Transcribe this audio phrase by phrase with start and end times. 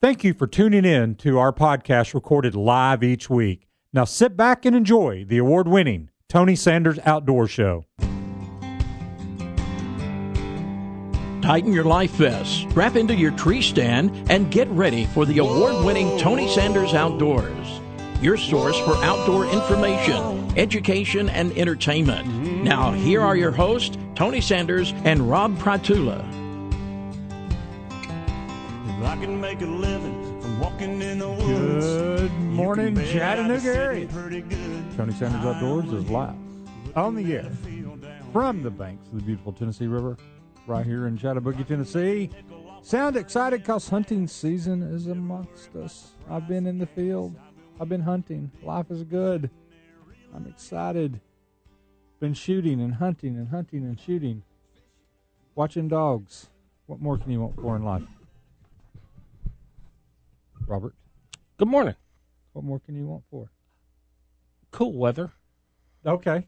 [0.00, 3.66] Thank you for tuning in to our podcast recorded live each week.
[3.92, 7.84] Now sit back and enjoy the award winning Tony Sanders Outdoor Show.
[11.42, 15.84] Tighten your life vest, strap into your tree stand, and get ready for the award
[15.84, 17.80] winning Tony Sanders Outdoors,
[18.22, 22.62] your source for outdoor information, education, and entertainment.
[22.62, 26.24] Now, here are your hosts, Tony Sanders and Rob Pratula.
[29.04, 31.86] I can make a living from walking in the woods.
[31.86, 34.08] Good morning, you can bet I'd Chattanooga area.
[34.08, 34.96] sitting pretty good.
[34.96, 36.34] Tony Sanders Outdoors is live
[36.96, 37.52] on the air
[38.32, 40.16] from the banks of the beautiful Tennessee River,
[40.66, 42.28] right here in Chattanooga, Tennessee.
[42.82, 46.12] Sound excited because hunting season is amongst us.
[46.28, 47.36] I've been in the field,
[47.80, 48.50] I've been hunting.
[48.62, 49.48] Life is good.
[50.34, 51.20] I'm excited.
[52.20, 54.42] Been shooting and hunting and hunting and shooting.
[55.54, 56.48] Watching dogs.
[56.86, 58.02] What more can you want for in life?
[60.68, 60.94] Robert,
[61.56, 61.94] Good morning.
[62.52, 63.50] what more can you want for?
[64.70, 65.32] Cool weather.
[66.04, 66.46] Okay.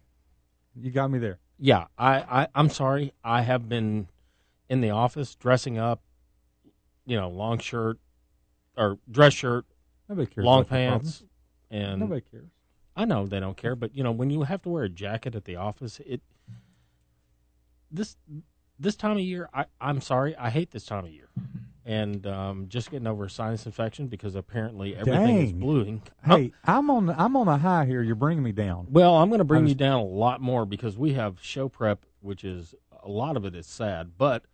[0.77, 1.39] You got me there.
[1.59, 3.12] Yeah, I, I I'm sorry.
[3.25, 4.09] I have been
[4.69, 6.03] in the office dressing up,
[7.07, 7.99] you know, long shirt
[8.77, 9.65] or dress shirt,
[10.09, 10.45] Nobody cares.
[10.45, 11.23] long about your pants,
[11.71, 12.51] and Nobody cares.
[12.95, 15.34] I know they don't care, but you know, when you have to wear a jacket
[15.34, 16.21] at the office, it
[17.91, 18.17] this
[18.79, 21.29] this time of year, I I'm sorry, I hate this time of year.
[21.86, 25.61] And um, just getting over a sinus infection because apparently everything is Dang.
[25.61, 26.03] bluing.
[26.25, 27.09] Hey, I'm on.
[27.11, 28.03] I'm on a high here.
[28.03, 28.87] You're bringing me down.
[28.91, 32.05] Well, I'm going to bring you down a lot more because we have show prep,
[32.20, 34.12] which is a lot of it is sad.
[34.19, 34.45] But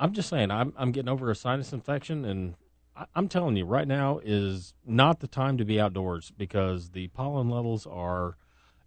[0.00, 2.54] I'm just saying, I'm I'm getting over a sinus infection, and
[2.96, 7.08] I, I'm telling you right now is not the time to be outdoors because the
[7.08, 8.36] pollen levels are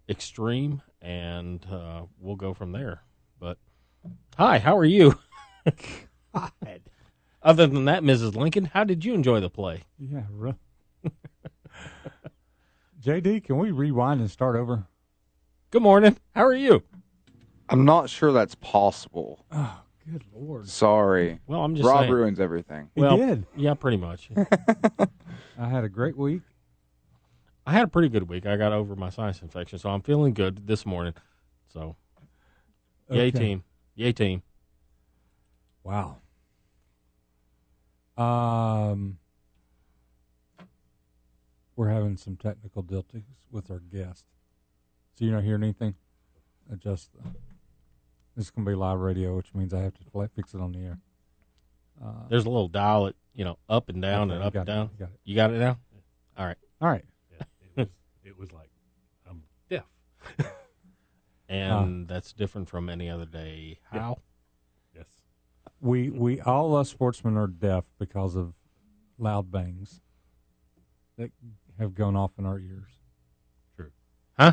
[0.08, 3.02] extreme, and uh, we'll go from there.
[3.38, 3.58] But
[4.36, 5.18] hi, how are you?
[7.42, 8.34] Other than that, Mrs.
[8.34, 9.84] Lincoln, how did you enjoy the play?
[9.98, 10.24] Yeah.
[10.30, 10.54] Right.
[13.00, 14.86] JD, can we rewind and start over?
[15.70, 16.16] Good morning.
[16.34, 16.82] How are you?
[17.68, 19.44] I'm not sure that's possible.
[19.52, 20.68] Oh, good lord.
[20.68, 21.38] Sorry.
[21.46, 22.12] Well, I'm just Rob saying.
[22.12, 22.90] ruins everything.
[22.94, 23.46] He well, did.
[23.56, 24.30] yeah, pretty much.
[25.58, 26.42] I had a great week.
[27.66, 28.46] I had a pretty good week.
[28.46, 31.12] I got over my sinus infection, so I'm feeling good this morning.
[31.72, 31.96] So,
[33.10, 33.62] yay team,
[33.94, 34.42] yay team.
[35.84, 36.16] Wow.
[38.18, 39.18] Um,
[41.76, 44.24] we're having some technical difficulties with our guest.
[45.14, 45.94] So you're not hearing anything?
[46.72, 47.10] Adjust.
[47.12, 47.20] The,
[48.36, 50.72] this is gonna be live radio, which means I have to fla- fix it on
[50.72, 50.98] the air.
[52.04, 54.66] Uh, There's a little dial it, you know, up and down okay, and up and
[54.66, 54.90] down.
[54.92, 55.20] you got it.
[55.24, 55.78] You got it now.
[56.36, 57.04] All right, All right.
[57.32, 57.42] Yeah,
[57.76, 57.88] it was
[58.24, 58.70] it was like
[59.28, 59.84] I'm deaf.
[61.48, 63.78] and that's different from any other day.
[63.92, 64.00] Yeah.
[64.00, 64.18] How?
[65.80, 65.88] Yes.
[65.88, 68.54] We we all us sportsmen are deaf because of
[69.18, 70.00] loud bangs
[71.16, 71.30] that
[71.78, 72.90] have gone off in our ears.
[73.76, 73.90] True.
[74.38, 74.52] Huh?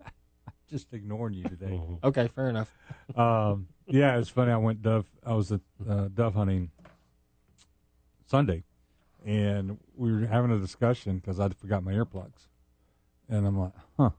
[0.70, 1.80] Just ignoring you today.
[1.82, 2.02] Mhm.
[2.04, 2.70] Okay, fair enough.
[3.16, 4.50] um, yeah, it's funny.
[4.52, 5.06] I went dove.
[5.24, 6.70] I was at uh, dove hunting
[8.26, 8.64] Sunday,
[9.24, 12.48] and we were having a discussion because I forgot my earplugs,
[13.28, 14.10] and I'm like, "Huh,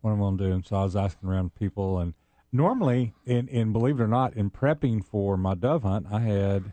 [0.00, 2.14] what am I gonna do?" And so I was asking around people, and
[2.52, 6.72] normally, and and believe it or not, in prepping for my dove hunt, I had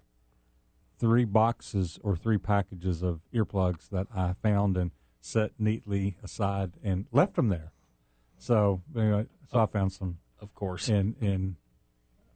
[0.99, 4.91] three boxes or three packages of earplugs that I found and
[5.21, 7.71] set neatly aside and left them there.
[8.37, 10.89] So anyway, so I found some Of course.
[10.89, 11.55] and and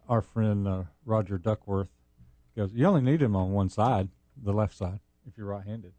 [0.07, 1.89] our friend uh, Roger Duckworth
[2.55, 4.09] goes, you only need him on one side,
[4.41, 5.93] the left side, if you're right-handed.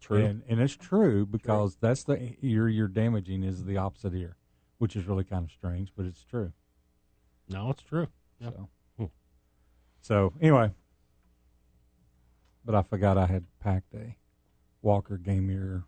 [0.00, 0.24] True.
[0.24, 4.36] And and it's true because that's the ear you're damaging is the opposite ear,
[4.78, 6.52] which is really kind of strange, but it's true.
[7.48, 8.08] No, it's true.
[8.40, 8.54] Yep.
[8.54, 9.04] So, Hmm.
[10.00, 10.72] so anyway,
[12.64, 14.16] but I forgot I had packed a
[14.82, 15.84] Walker Game Ear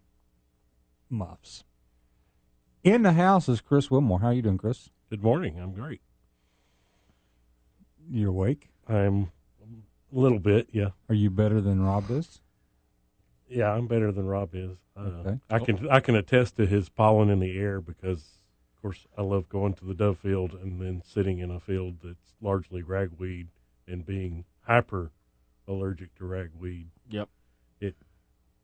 [1.08, 1.64] muffs.
[2.82, 4.20] In the house is Chris Willmore.
[4.20, 4.88] How are you doing, Chris?
[5.10, 5.58] Good morning.
[5.58, 6.00] I'm great.
[8.08, 8.70] You awake?
[8.88, 9.30] I'm
[10.12, 10.68] a little bit.
[10.72, 10.90] Yeah.
[11.08, 12.40] Are you better than Rob is?
[13.48, 13.72] Yeah.
[13.72, 14.78] I'm better than Rob is.
[14.96, 15.38] Uh, Okay.
[15.50, 18.39] I can I can attest to his pollen in the air because,
[18.80, 21.98] of course, I love going to the dove field and then sitting in a field
[22.02, 23.48] that's largely ragweed
[23.86, 25.10] and being hyper
[25.68, 26.88] allergic to ragweed.
[27.10, 27.28] Yep.
[27.82, 27.94] It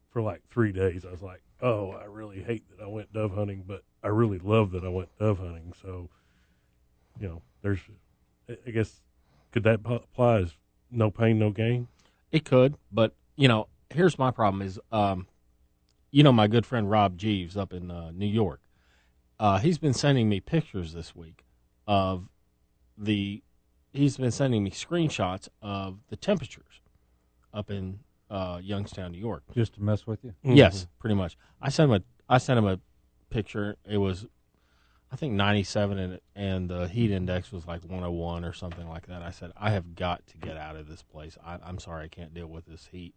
[0.08, 1.04] for like three days.
[1.04, 4.38] I was like, oh, I really hate that I went dove hunting, but I really
[4.38, 5.74] love that I went dove hunting.
[5.82, 6.08] So,
[7.20, 7.80] you know, there's,
[8.48, 9.02] I- guess,
[9.52, 10.54] could that apply as
[10.90, 11.88] no pain, no gain?
[12.32, 15.26] It could, but you know, here's my problem: is um,
[16.10, 18.60] you know, my good friend Rob Jeeves up in uh, New York.
[19.38, 21.44] Uh, he's been sending me pictures this week
[21.86, 22.28] of
[22.96, 23.42] the
[23.92, 26.80] he's been sending me screenshots of the temperatures
[27.52, 27.98] up in
[28.30, 29.42] uh, Youngstown, New York.
[29.54, 30.34] Just to mess with you.
[30.42, 31.36] Yes, pretty much.
[31.60, 32.78] I sent him a I sent him a
[33.30, 33.76] picture.
[33.88, 34.26] It was
[35.12, 39.22] I think 97 and and the heat index was like 101 or something like that.
[39.22, 41.36] I said I have got to get out of this place.
[41.44, 43.14] I, I'm sorry I can't deal with this heat.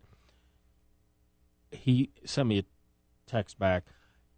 [1.72, 2.63] He sent me a
[3.25, 3.86] text back.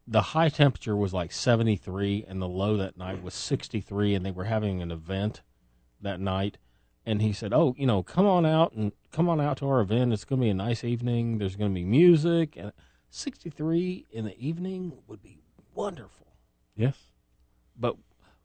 [0.08, 4.32] The high temperature was like 73 and the low that night was 63 and they
[4.32, 5.42] were having an event
[6.02, 6.58] that night
[7.06, 9.82] and he said, "Oh, you know, come on out and come on out to our
[9.82, 10.14] event.
[10.14, 11.38] It's going to be a nice evening.
[11.38, 12.72] There's going to be music and
[13.10, 15.40] 63 in the evening would be
[15.74, 16.28] wonderful."
[16.76, 16.98] Yes.
[17.76, 17.96] But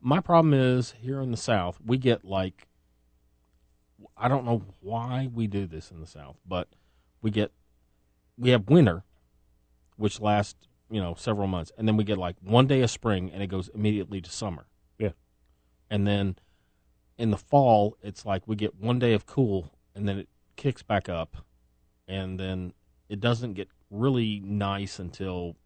[0.00, 2.66] my problem is here in the South, we get like
[4.16, 6.68] I don't know why we do this in the South, but
[7.22, 7.52] we get
[8.38, 9.04] we have winter,
[9.96, 13.30] which lasts you know several months, and then we get like one day of spring,
[13.32, 14.66] and it goes immediately to summer.
[14.98, 15.10] Yeah.
[15.90, 16.36] and then
[17.18, 20.82] in the fall, it's like we get one day of cool, and then it kicks
[20.82, 21.38] back up,
[22.06, 22.72] and then
[23.08, 25.56] it doesn't get really nice until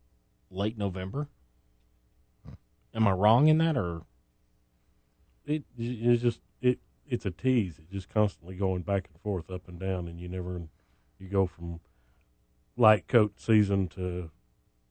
[0.50, 1.28] late November.
[2.46, 2.55] Hmm.
[2.94, 4.02] Am I wrong in that, or
[5.46, 7.78] It it's just it it's a tease.
[7.78, 10.62] It's just constantly going back and forth, up and down, and you never
[11.19, 11.81] you go from
[12.76, 14.31] light coat season to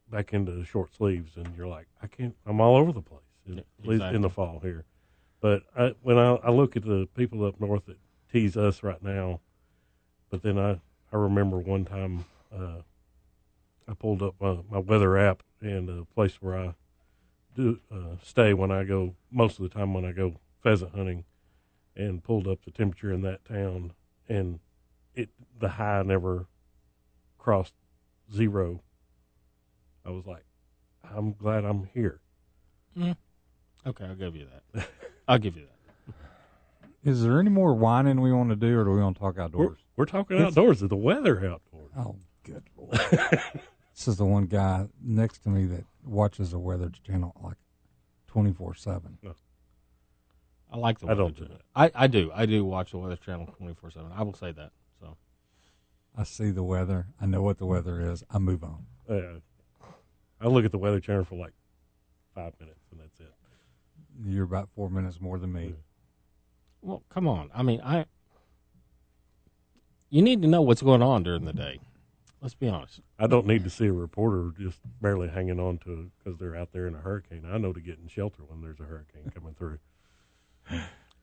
[0.09, 2.35] back into the short sleeves, and you're like, I can't.
[2.45, 3.21] I'm all over the place.
[3.45, 4.85] Yeah, At least in the fall here.
[5.41, 7.97] But I, when I, I look at the people up north that
[8.31, 9.39] tease us right now,
[10.29, 10.79] but then I
[11.11, 12.25] I remember one time
[12.55, 12.81] uh,
[13.87, 16.75] I pulled up my, my weather app and the place where I
[17.55, 21.23] do uh, stay when I go most of the time when I go pheasant hunting,
[21.95, 23.93] and pulled up the temperature in that town,
[24.27, 24.59] and
[25.15, 25.29] it
[25.59, 26.47] the high never
[27.37, 27.73] crossed
[28.33, 28.81] zero.
[30.09, 30.43] I was like,
[31.15, 32.19] I'm glad I'm here.
[32.99, 34.05] okay?
[34.05, 34.89] I'll give you that.
[35.27, 36.13] I'll give you that.
[37.03, 39.35] Is there any more whining we want to do, or do we want to talk
[39.37, 39.77] We're, outdoors?
[39.95, 40.81] we're talking outdoors.
[40.81, 41.91] Is the weather outdoors.
[41.95, 42.91] Oh, good lord!
[43.11, 47.55] this is the one guy next to me that watches the Weather Channel like
[48.27, 49.17] twenty four seven.
[50.71, 51.07] I like the.
[51.07, 51.59] I don't do Channel.
[51.75, 51.91] that.
[51.95, 52.31] I I do.
[52.33, 54.11] I do watch the Weather Channel twenty four seven.
[54.13, 54.71] I will say that.
[54.99, 55.15] So
[56.17, 57.07] I see the weather.
[57.21, 58.23] I know what the weather is.
[58.29, 58.87] I move on.
[59.09, 59.39] Uh,
[60.41, 61.53] I look at the weather channel for like
[62.35, 63.33] five minutes, and that's it.
[64.25, 65.73] You're about four minutes more than me.
[66.81, 67.49] well, come on.
[67.53, 68.05] I mean, I.
[70.09, 71.79] You need to know what's going on during the day.
[72.41, 73.01] Let's be honest.
[73.19, 76.71] I don't need to see a reporter just barely hanging on to because they're out
[76.71, 77.45] there in a hurricane.
[77.49, 79.79] I know to get in shelter when there's a hurricane coming through.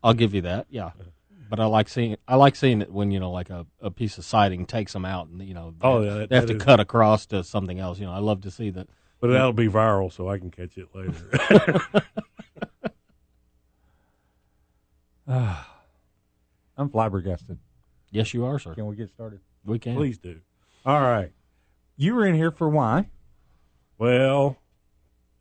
[0.05, 0.67] I'll give you that.
[0.69, 0.91] Yeah.
[1.49, 4.19] But I like seeing I like seeing it when you know like a, a piece
[4.19, 6.47] of siding takes them out and you know oh, they, Oh, yeah, that- they have
[6.47, 7.99] to is- cut across to something else.
[7.99, 8.89] You know I love to see that.
[9.26, 11.81] But that'll be viral, so I can catch it later.
[16.78, 17.58] I'm flabbergasted.
[18.11, 18.75] Yes, you are, sir.
[18.75, 19.40] Can we get started?
[19.64, 19.96] We can.
[19.96, 20.40] Please do.
[20.84, 21.32] All right.
[21.96, 23.08] You were in here for why?
[23.99, 24.56] Well,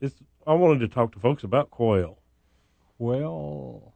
[0.02, 0.16] it's.
[0.48, 2.20] I wanted to talk to folks about quail,
[2.98, 3.94] Quail.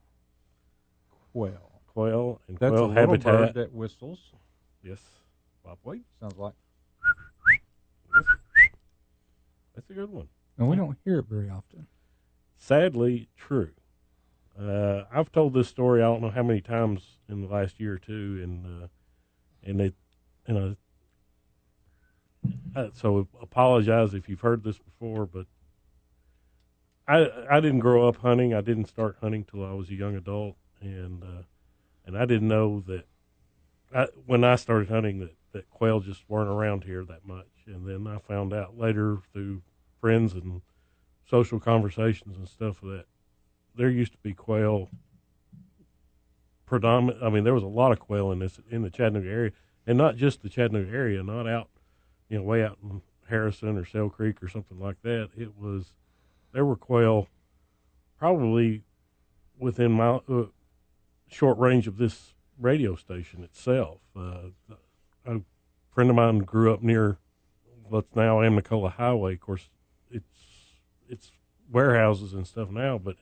[1.31, 1.71] Quail.
[1.87, 3.23] quail and That's quail little habitat.
[3.23, 4.19] bird that whistles.
[4.83, 4.99] Yes,
[5.63, 5.77] Bob.
[5.83, 6.53] Wait, sounds like.
[9.79, 10.27] That's a good one.
[10.57, 11.87] And we don't hear it very often.
[12.57, 13.71] sadly true.
[14.59, 17.93] Uh, I've told this story I don't know how many times in the last year
[17.93, 18.87] or two, and uh,
[19.63, 19.95] and it
[20.45, 20.75] and
[22.75, 25.45] uh, uh, so apologize if you've heard this before, but
[27.07, 28.53] I I didn't grow up hunting.
[28.53, 31.43] I didn't start hunting till I was a young adult, and uh,
[32.05, 33.05] and I didn't know that
[33.95, 37.87] I, when I started hunting that that quail just weren't around here that much, and
[37.87, 39.61] then I found out later through
[39.99, 40.61] friends and
[41.29, 43.05] social conversations and stuff that.
[43.75, 44.89] There used to be quail
[46.65, 49.51] predominant I mean there was a lot of quail in this in the Chattanooga area.
[49.87, 51.69] And not just the Chattanooga area not out
[52.29, 55.29] you know way out in Harrison or Sale Creek or something like that.
[55.37, 55.93] It was
[56.51, 57.27] there were quail
[58.17, 58.83] probably
[59.57, 60.45] within my uh,
[61.27, 63.99] short range of this radio station itself.
[64.15, 64.49] Uh,
[65.25, 65.41] a
[65.91, 67.17] friend of mine grew up near
[67.87, 69.33] what's now Amnicola Highway.
[69.33, 69.69] Of course
[71.09, 71.31] it's
[71.71, 73.17] warehouses and stuff now, but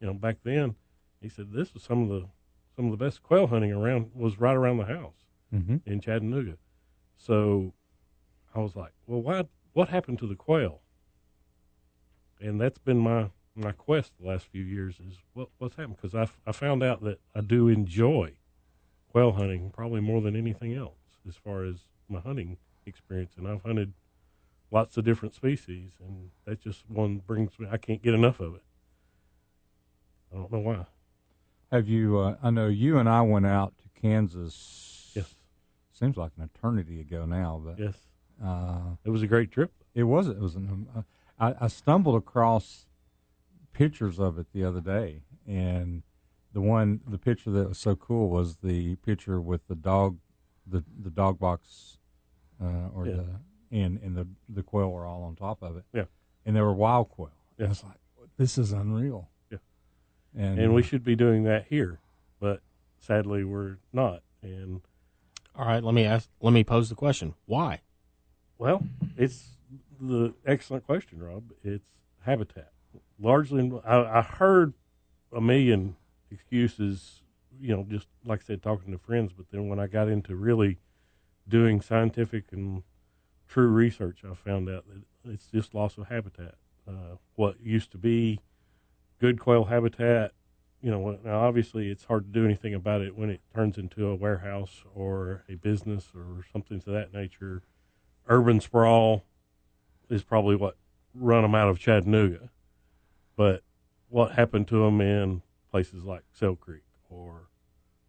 [0.00, 0.74] you know back then
[1.20, 2.26] he said this was some of the
[2.76, 5.14] some of the best quail hunting around was right around the house
[5.54, 5.76] Mm-hmm.
[5.86, 6.58] in Chattanooga.
[7.16, 7.72] So
[8.54, 9.44] I was like, well, why?
[9.72, 10.82] What happened to the quail?
[12.40, 16.14] And that's been my my quest the last few years is what what's happened because
[16.14, 18.32] I I found out that I do enjoy
[19.10, 21.76] quail hunting probably more than anything else as far as
[22.08, 22.56] my hunting
[22.86, 23.92] experience, and I've hunted
[24.70, 27.66] lots of different species, and that just one brings me.
[27.70, 28.62] I can't get enough of it.
[30.32, 30.86] I don't know why.
[31.72, 32.18] Have you?
[32.18, 35.12] Uh, I know you and I went out to Kansas.
[35.14, 35.34] Yes.
[35.92, 37.96] Seems like an eternity ago now, but Yes.
[38.42, 39.72] uh, It was a great trip.
[39.94, 40.28] it was.
[40.28, 40.54] It was.
[40.56, 41.02] An, uh,
[41.38, 42.86] I, I stumbled across
[43.72, 46.02] pictures of it the other day, and
[46.52, 50.18] the one, the picture that was so cool was the picture with the dog,
[50.66, 51.98] the the dog box,
[52.62, 53.14] uh, or Yeah.
[53.16, 53.26] the
[53.70, 55.84] and and the the quail were all on top of it.
[55.92, 56.04] Yeah.
[56.46, 57.30] and they were wild quail.
[57.58, 57.64] Yeah.
[57.64, 57.98] And it's like
[58.36, 59.28] this is unreal.
[59.50, 59.58] Yeah.
[60.36, 61.98] and, And we should be doing that here,
[62.40, 62.60] but
[63.00, 64.22] sadly we're not.
[64.42, 64.80] And
[65.56, 66.28] All right, let me ask.
[66.40, 67.80] Let me pose the question: Why?
[68.58, 68.82] well,
[69.16, 69.50] it's
[70.00, 71.44] the excellent question, Rob.
[71.64, 71.88] It's
[72.20, 72.70] habitat.
[73.20, 74.74] Largely, I, I heard
[75.32, 75.96] a million
[76.30, 77.22] excuses,
[77.60, 79.32] you know, just like I said, talking to friends.
[79.36, 80.78] But then when I got into really
[81.48, 82.82] doing scientific and
[83.48, 86.54] true research, I found out that it's just loss of habitat.
[86.86, 88.40] Uh, what used to be
[89.20, 90.32] good quail habitat,
[90.80, 94.06] you know, now obviously it's hard to do anything about it when it turns into
[94.06, 97.62] a warehouse or a business or something to that nature.
[98.28, 99.24] Urban sprawl
[100.08, 100.76] is probably what
[101.14, 102.50] run them out of Chattanooga.
[103.36, 103.62] But
[104.08, 107.48] what happened to them in places like Sale Creek or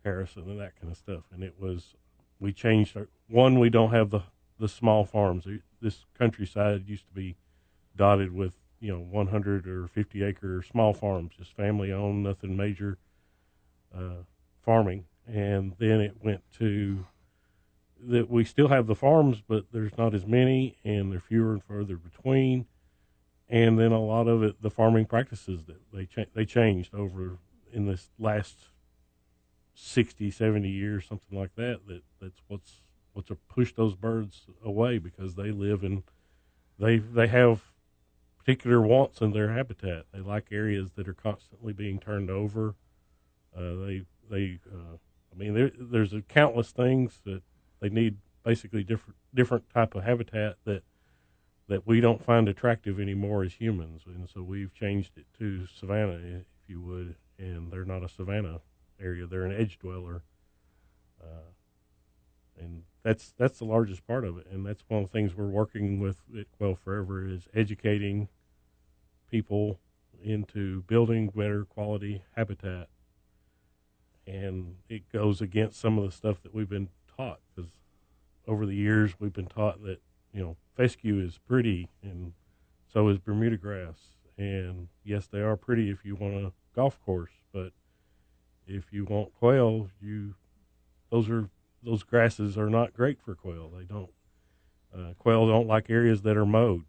[0.04, 1.24] Harrison and that kind of stuff?
[1.34, 1.96] And it was,
[2.40, 4.24] we changed our, one, we don't have the,
[4.60, 5.48] the small farms.
[5.82, 7.38] This countryside used to be
[7.96, 12.98] dotted with, you know, 100 or 50 acre small farms, just family owned, nothing major
[13.96, 14.24] uh,
[14.62, 15.06] farming.
[15.28, 17.06] And then it went to
[18.02, 21.64] that we still have the farms, but there's not as many, and they're fewer and
[21.64, 22.66] further between.
[23.50, 27.40] And then a lot of it, the farming practices that they cha- they changed over
[27.74, 28.58] in this last
[29.74, 31.82] 60, 70 years, something like that.
[31.88, 32.82] That that's what's
[33.14, 36.04] what's push those birds away because they live in
[36.80, 37.62] they they have
[38.38, 40.06] particular wants in their habitat.
[40.12, 42.76] They like areas that are constantly being turned over.
[43.56, 44.98] Uh, they they uh,
[45.32, 47.42] I mean there, there's a countless things that
[47.80, 50.84] they need basically different different type of habitat that
[51.68, 56.14] that we don't find attractive anymore as humans, and so we've changed it to savanna,
[56.16, 57.16] if you would.
[57.38, 58.60] And they're not a savanna
[59.00, 60.24] area; they're an edge dweller,
[61.22, 61.52] uh,
[62.60, 64.48] and that's that's the largest part of it.
[64.52, 68.28] And that's one of the things we're working with at Quail Forever is educating
[69.32, 69.80] people
[70.22, 72.90] into building better quality habitat.
[74.28, 77.72] And it goes against some of the stuff that we've been taught because
[78.48, 80.02] over the years we've been taught that
[80.34, 82.34] you know fescue is pretty and
[82.92, 83.98] so is Bermuda grass
[84.38, 87.72] and yes they are pretty if you want a golf course but
[88.68, 90.36] if you want quail you
[91.12, 91.50] those are
[91.84, 94.10] those grasses are not great for quail they don't
[94.96, 96.84] uh, quail don't like areas that are mowed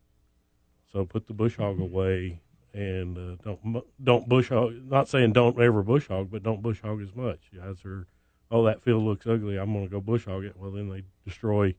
[0.93, 2.41] so put the bush hog away
[2.73, 6.81] and uh, don't don't bush hog not saying don't ever bush hog but don't bush
[6.83, 8.07] hog as much you guys are
[8.51, 9.57] oh, that field looks ugly.
[9.57, 10.57] I'm going to go bush hog it.
[10.57, 11.75] Well, then they destroy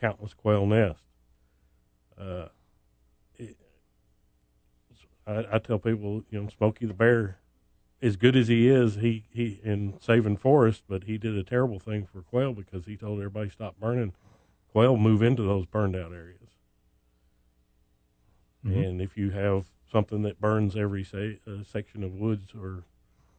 [0.00, 1.02] countless quail nests.
[2.18, 2.46] Uh,
[3.36, 3.56] it,
[5.26, 7.38] I, I tell people, you know, Smokey the Bear,
[8.02, 11.78] as good as he is, he, he in saving forest, but he did a terrible
[11.78, 14.12] thing for quail because he told everybody stop burning.
[14.72, 16.50] Quail move into those burned out areas.
[18.64, 18.84] Mhm.
[18.86, 22.84] And if you have something that burns every say, uh, section of woods or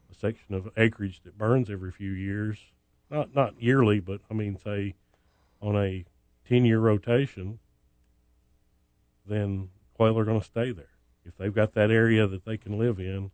[0.10, 2.72] a section of acreage that burns every few years,
[3.10, 4.96] not not yearly, but I mean, say
[5.62, 6.06] on a
[6.46, 7.60] ten year rotation,
[9.26, 12.78] then quail are going to stay there if they've got that area that they can
[12.78, 13.32] live in,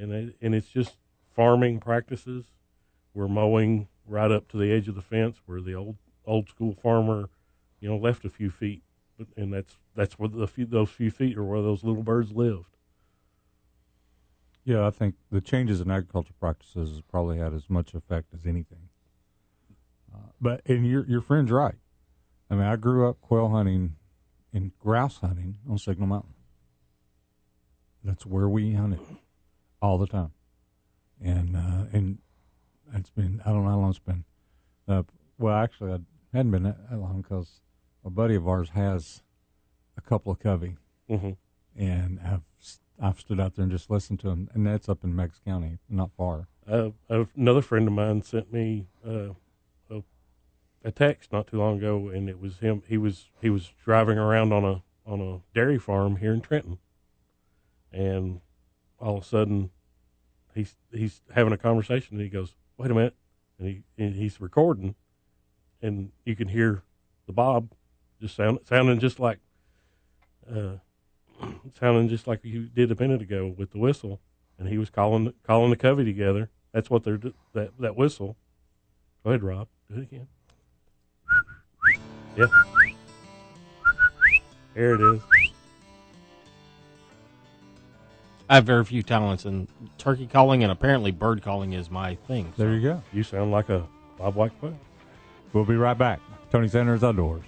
[0.00, 0.96] and they, and it's just
[1.34, 2.46] farming practices.
[3.14, 6.74] We're mowing right up to the edge of the fence where the old old school
[6.74, 7.28] farmer,
[7.80, 8.82] you know, left a few feet,
[9.18, 12.32] but and that's that's where the few, those few feet are where those little birds
[12.32, 12.76] lived.
[14.64, 18.46] Yeah, I think the changes in agriculture practices has probably had as much effect as
[18.46, 18.88] anything.
[20.14, 21.76] Uh, but and your your friend's right.
[22.50, 23.96] I mean, I grew up quail hunting
[24.52, 26.34] and grouse hunting on Signal Mountain.
[28.02, 29.00] That's where we hunted
[29.82, 30.32] all the time,
[31.22, 32.18] and uh, and
[32.94, 34.24] it's been I don't know how long it's been.
[34.88, 35.02] Uh,
[35.38, 35.98] well, actually, I
[36.36, 37.60] hadn't been that long because
[38.04, 39.22] a buddy of ours has
[39.96, 40.76] a couple of covey,
[41.08, 41.30] Mm-hmm.
[41.76, 42.42] and I've
[43.02, 45.78] I've stood out there and just listened to them, and that's up in Meigs County,
[45.88, 46.48] not far.
[46.68, 46.90] uh,
[47.36, 49.30] another friend of mine sent me uh,
[49.90, 50.02] a,
[50.84, 52.82] a text not too long ago, and it was him.
[52.86, 56.78] He was he was driving around on a on a dairy farm here in Trenton,
[57.92, 58.40] and
[59.00, 59.70] all of a sudden,
[60.54, 63.16] he's he's having a conversation, and he goes, "Wait a minute,"
[63.58, 64.94] and he and he's recording,
[65.82, 66.82] and you can hear
[67.26, 67.72] the bob
[68.20, 69.38] just sound sounding just like.
[70.50, 70.76] Uh,
[71.78, 74.20] sounding just like you did a minute ago with the whistle,
[74.58, 77.20] and he was calling calling the covey together That's what they're
[77.54, 78.36] that that whistle.
[79.24, 79.68] Go ahead, Rob.
[79.90, 80.28] Do it again.
[82.36, 82.46] Yeah.
[84.74, 85.39] There it is.
[88.50, 92.52] I have very few talents in turkey calling, and apparently bird calling is my thing.
[92.56, 93.02] There you go.
[93.12, 93.86] You sound like a
[94.18, 94.76] bobwhite quail.
[95.52, 96.18] We'll be right back.
[96.50, 97.44] Tony Sanders Outdoors.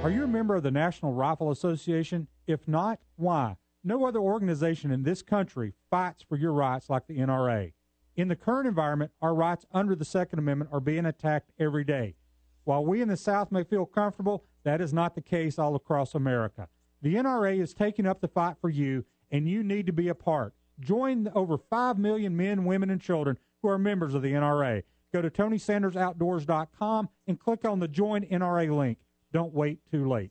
[0.00, 2.28] Are you a member of the National Rifle Association?
[2.46, 3.56] If not, why?
[3.82, 7.72] No other organization in this country fights for your rights like the NRA.
[8.14, 12.14] In the current environment, our rights under the Second Amendment are being attacked every day.
[12.62, 16.14] While we in the South may feel comfortable, that is not the case all across
[16.14, 16.68] America.
[17.02, 20.14] The NRA is taking up the fight for you, and you need to be a
[20.14, 20.54] part.
[20.80, 24.82] Join the over 5 million men, women, and children who are members of the NRA.
[25.12, 28.98] Go to TonySandersOutdoors.com and click on the Join NRA link.
[29.32, 30.30] Don't wait too late.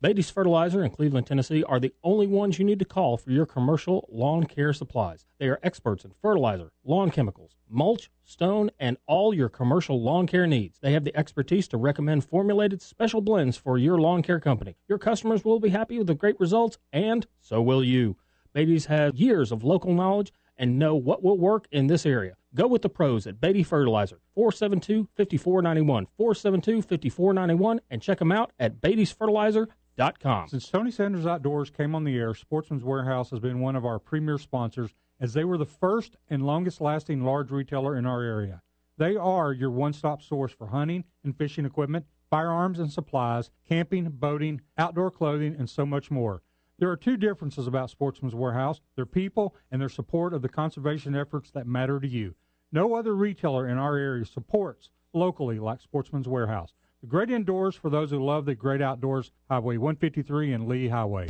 [0.00, 3.46] Beatty's Fertilizer in Cleveland, Tennessee are the only ones you need to call for your
[3.46, 5.26] commercial lawn care supplies.
[5.38, 10.46] They are experts in fertilizer, lawn chemicals, mulch, stone, and all your commercial lawn care
[10.46, 10.78] needs.
[10.78, 14.76] They have the expertise to recommend formulated special blends for your lawn care company.
[14.86, 18.16] Your customers will be happy with the great results, and so will you.
[18.52, 22.36] Beatty's has years of local knowledge and know what will work in this area.
[22.54, 30.48] Go with the pros at Beatty Fertilizer, 472-5491, 472-5491, and check them out at beattysfertilizer.com.
[30.48, 33.98] Since Tony Sanders Outdoors came on the air, Sportsman's Warehouse has been one of our
[33.98, 38.62] premier sponsors as they were the first and longest lasting large retailer in our area.
[38.96, 44.08] They are your one stop source for hunting and fishing equipment, firearms and supplies, camping,
[44.10, 46.42] boating, outdoor clothing, and so much more.
[46.78, 51.16] There are two differences about Sportsman's Warehouse their people and their support of the conservation
[51.16, 52.34] efforts that matter to you.
[52.70, 56.74] No other retailer in our area supports locally like Sportsman's Warehouse.
[57.00, 61.28] The great indoors for those who love the great outdoors, Highway 153 and Lee Highway.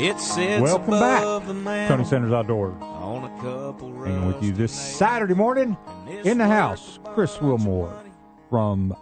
[0.00, 1.22] It sits Welcome back.
[1.22, 2.80] the Tony mountain Sanders Outdoors.
[2.80, 5.76] on a couple Hanging with you this Saturday morning
[6.24, 7.00] in the house.
[7.04, 7.92] Chris Willmore
[8.48, 8.96] from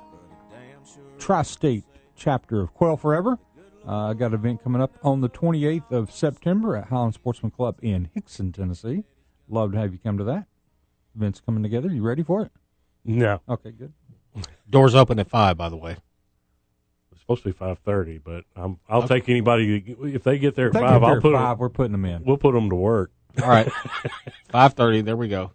[1.18, 3.38] Tri State chapter of Quail Forever.
[3.87, 7.51] Uh, I got an event coming up on the 28th of September at Highland Sportsman
[7.53, 9.05] Club in Hixson, Tennessee.
[9.49, 10.47] Love to have you come to that.
[11.14, 11.88] Event's coming together.
[11.90, 12.51] You ready for it?
[13.05, 13.92] No, Okay, good.
[14.68, 15.97] Doors open at 5, by the way.
[17.29, 20.69] It's supposed to be five thirty, but I'm, I'll take anybody if they get there
[20.69, 21.03] at five.
[21.03, 21.59] I'll put put 'em- five.
[21.59, 22.23] We're putting them in.
[22.25, 23.11] we'll put them to work.
[23.43, 23.67] All right.
[24.55, 25.51] 5.30, there we go.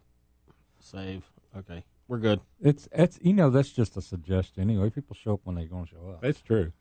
[0.80, 1.24] Save.
[1.58, 2.42] Okay, we're good.
[2.62, 4.90] It's it's you know that's just a suggestion anyway.
[4.90, 6.22] People show up when they're going to show up.
[6.22, 6.72] That's true.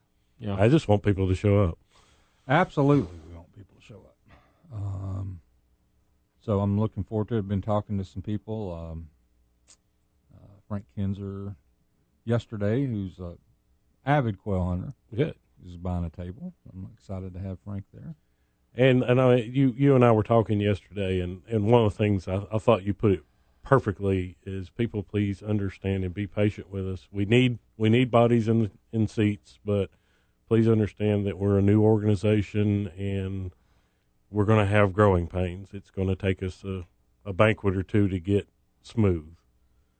[0.41, 0.57] Yeah.
[0.59, 1.79] I just want people to show up.
[2.49, 4.17] Absolutely, we want people to show up.
[4.73, 5.41] Um,
[6.41, 7.47] so I'm looking forward to it.
[7.49, 8.75] Been talking to some people.
[8.75, 9.09] Um,
[10.35, 11.55] uh, Frank Kinzer
[12.25, 13.37] yesterday, who's a
[14.07, 15.35] avid quail hunter, Good.
[15.67, 16.55] is buying a table.
[16.73, 18.15] I'm excited to have Frank there.
[18.75, 21.99] And and I, you you and I were talking yesterday, and, and one of the
[21.99, 23.23] things I, I thought you put it
[23.63, 27.09] perfectly is people please understand and be patient with us.
[27.11, 29.91] We need we need bodies in in seats, but
[30.49, 33.53] please understand that we're a new organization and
[34.31, 35.71] we're going to have growing pains.
[35.73, 36.85] It's going to take us a,
[37.25, 38.49] a banquet or two to get
[38.83, 39.35] smooth.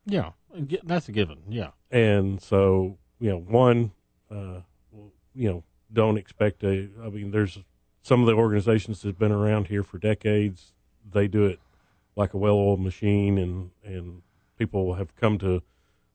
[0.07, 0.31] Yeah,
[0.85, 1.39] that's a given.
[1.49, 1.71] Yeah.
[1.91, 3.93] and so you know one
[4.31, 4.61] uh
[5.35, 7.59] you know don't expect a i mean there's
[8.03, 10.73] some of the organizations that've been around here for decades
[11.13, 11.61] they do it
[12.17, 14.23] like a well-oiled machine and and
[14.61, 15.63] people have come to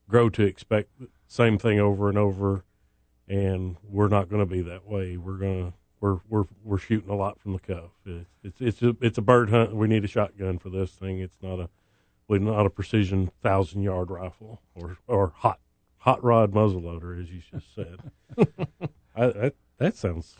[0.08, 2.64] grow to expect the same thing over and over.
[3.28, 5.16] And we're not going to be that way.
[5.16, 7.90] We're to we're we're we're shooting a lot from the cuff.
[8.04, 9.74] It's it's it's a, it's a bird hunt.
[9.74, 11.18] We need a shotgun for this thing.
[11.18, 11.68] It's not a
[12.28, 15.58] we're not a precision thousand yard rifle or or hot
[16.06, 17.98] hot rod muzzleloader, as you just said.
[19.16, 20.36] I, that that sounds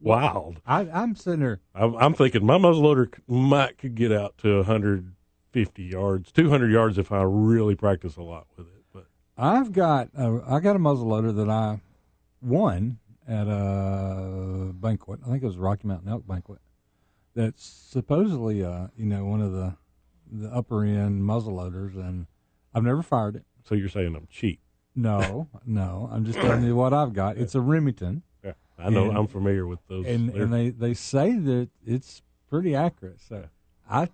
[0.00, 0.60] wild.
[0.66, 1.60] I, I'm sitting there.
[1.74, 7.10] I'm, I'm thinking my muzzleloader might could get out to 150 yards, 200 yards if
[7.10, 8.84] I really practice a lot with it.
[8.92, 9.06] But
[9.38, 11.80] I've got a, I got a muzzleloader that I
[12.42, 15.20] won at a banquet.
[15.24, 16.60] I think it was Rocky Mountain Elk banquet.
[17.34, 19.76] That's supposedly, uh, you know, one of the
[20.30, 22.26] the upper end muzzleloaders, and
[22.74, 23.46] I've never fired it.
[23.66, 24.60] so you're saying I'm cheap?
[24.98, 26.08] No, no.
[26.12, 27.36] I'm just telling you what I've got.
[27.36, 29.08] It's a Remington, Yeah, I know.
[29.08, 30.06] And- I'm familiar with those.
[30.06, 33.20] and They're- and they they say that it's pretty accurate.
[33.20, 33.44] So
[33.88, 34.08] I, I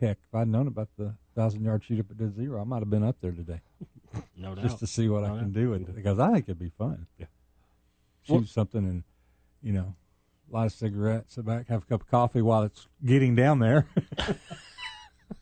[0.00, 2.88] heck, if I'd known about the thousand yard shoot up at zero, I might have
[2.90, 3.60] been up there today
[4.36, 4.64] No doubt.
[4.64, 6.72] just to see what I Oh, can do with it because I think it'd be
[6.78, 7.06] fun.
[7.18, 7.26] Yeah.
[8.22, 9.02] Shoot Well- something and
[9.62, 9.94] you know,
[10.50, 13.86] light a cigarette, sit back, have a cup of coffee while it's getting down there.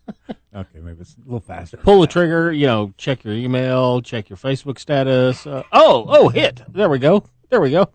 [0.56, 1.76] Okay, maybe it's a little faster.
[1.76, 2.50] Pull the trigger.
[2.50, 5.46] You know, check your email, check your Facebook status.
[5.46, 6.62] Uh, oh, oh, hit.
[6.68, 7.24] There we go.
[7.50, 7.90] There we go.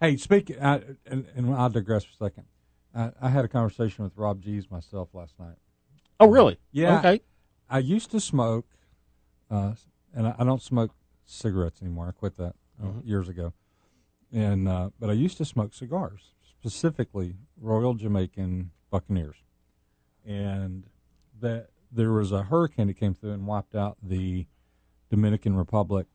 [0.00, 2.44] Hey, speak, uh, and, and I'll digress for a second.
[2.94, 5.54] I, I had a conversation with Rob G's myself last night.
[6.18, 6.58] Oh, really?
[6.72, 6.98] Yeah.
[6.98, 7.20] Okay.
[7.70, 8.66] I used to smoke,
[9.48, 9.74] uh,
[10.12, 10.90] and I, I don't smoke
[11.24, 12.08] cigarettes anymore.
[12.08, 13.52] I quit that uh, years ago.
[14.32, 19.36] And uh, but I used to smoke cigars, specifically Royal Jamaican Buccaneers,
[20.26, 20.84] and
[21.40, 24.46] that there was a hurricane that came through and wiped out the
[25.10, 26.06] Dominican Republic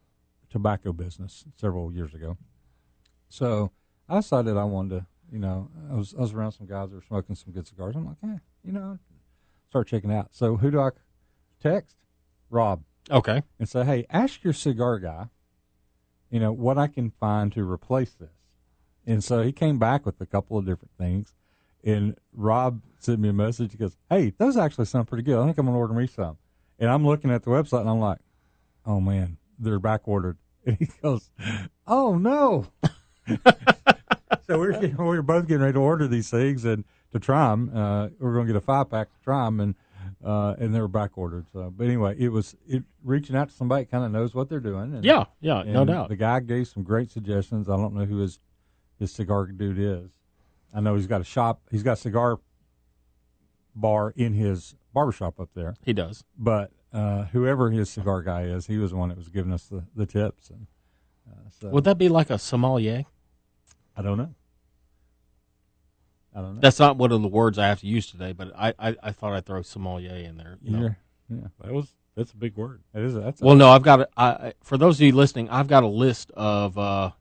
[0.49, 2.37] tobacco business several years ago.
[3.29, 3.71] So
[4.07, 6.95] I decided I wanted to, you know, I was I was around some guys that
[6.95, 7.95] were smoking some good cigars.
[7.95, 8.97] I'm like, eh, you know,
[9.69, 10.29] start checking out.
[10.31, 10.89] So who do I
[11.61, 11.95] text?
[12.49, 13.43] Rob Okay.
[13.59, 15.27] and say, hey, ask your cigar guy,
[16.31, 18.31] you know, what I can find to replace this.
[19.05, 21.35] And so he came back with a couple of different things.
[21.83, 23.71] And Rob sent me a message.
[23.71, 25.39] He goes, hey, those actually sound pretty good.
[25.39, 26.37] I think I'm going to order me some.
[26.77, 28.19] And I'm looking at the website and I'm like,
[28.85, 30.37] oh man, they're back ordered.
[30.65, 31.31] And he goes,
[31.87, 32.67] oh no.
[34.45, 37.71] so we're, getting, we're both getting ready to order these things and to try them.
[37.73, 39.61] Uh, we're going to get a five pack to try them.
[39.61, 39.75] And
[40.23, 41.45] uh, and they were back ordered.
[41.53, 44.59] So, but anyway, it was it reaching out to somebody kind of knows what they're
[44.59, 44.93] doing.
[44.95, 45.05] And,
[45.41, 45.63] Yeah.
[45.63, 45.63] Yeah.
[45.63, 46.09] No doubt.
[46.09, 47.69] The guy gave some great suggestions.
[47.69, 48.39] I don't know who his
[48.99, 50.09] his cigar dude is.
[50.73, 51.61] I know he's got a shop.
[51.71, 52.39] He's got a cigar
[53.75, 55.75] bar in his barbershop up there.
[55.83, 56.23] He does.
[56.37, 59.63] But uh, whoever his cigar guy is, he was the one that was giving us
[59.65, 60.49] the, the tips.
[60.49, 60.67] And
[61.29, 63.05] uh, so Would that be like a sommelier?
[63.95, 64.33] I don't know.
[66.35, 66.61] I don't know.
[66.61, 69.11] That's not one of the words I have to use today, but I, I, I
[69.11, 70.57] thought I'd throw sommelier in there.
[70.61, 70.95] You know?
[71.29, 72.81] Yeah, That was that's a big word.
[72.93, 73.13] it is.
[73.15, 75.83] That's Well, no, I've got a, I, I- for those of you listening, I've got
[75.83, 77.11] a list of uh,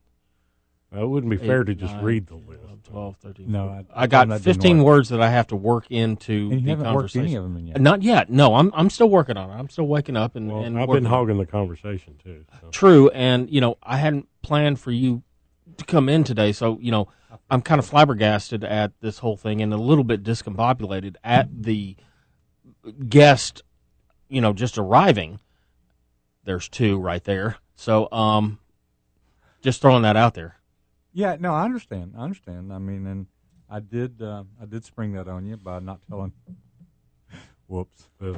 [0.90, 2.62] It wouldn't be fair eight, to just nine, read the list.
[2.84, 3.50] 12, 13.
[3.50, 3.68] no.
[3.68, 6.52] I, I got I'm not doing 15 words that I have to work into and
[6.52, 7.26] you the haven't worked conversation.
[7.26, 7.80] any of them in yet.
[7.80, 8.30] Not yet.
[8.30, 9.52] No, I'm I'm still working on it.
[9.52, 12.44] I'm still waking up and, Well, and I've working been hogging the conversation too.
[12.60, 12.68] So.
[12.70, 15.22] True, and you know, I hadn't planned for you
[15.76, 17.08] to come in today, so you know,
[17.50, 21.96] I'm kind of flabbergasted at this whole thing and a little bit discombobulated at the
[23.08, 23.62] guest,
[24.28, 25.40] you know, just arriving.
[26.44, 28.58] There's two right there, so um,
[29.60, 30.57] just throwing that out there.
[31.18, 32.14] Yeah, no, I understand.
[32.16, 32.72] I understand.
[32.72, 33.26] I mean, and
[33.68, 36.32] I did, uh, I did spring that on you by not telling.
[37.66, 38.08] Whoops.
[38.22, 38.34] Uh,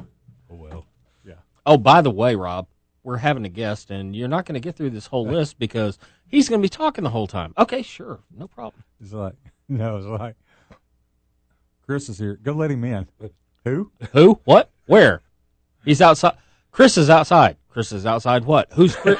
[0.49, 0.87] oh well.
[1.23, 1.35] Yeah.
[1.63, 2.65] Oh, by the way, Rob,
[3.03, 5.99] we're having a guest, and you're not going to get through this whole list because
[6.25, 7.53] he's going to be talking the whole time.
[7.55, 8.83] Okay, sure, no problem.
[8.99, 9.35] It's like,
[9.69, 10.35] no, it's like,
[11.85, 12.39] Chris is here.
[12.41, 13.07] Go let him in.
[13.63, 13.91] Who?
[14.11, 14.41] Who?
[14.45, 14.71] What?
[14.87, 15.21] Where?
[15.85, 16.33] He's outside.
[16.71, 17.57] Chris is outside.
[17.69, 18.45] Chris is outside.
[18.45, 18.69] What?
[18.73, 19.19] Who's Chris?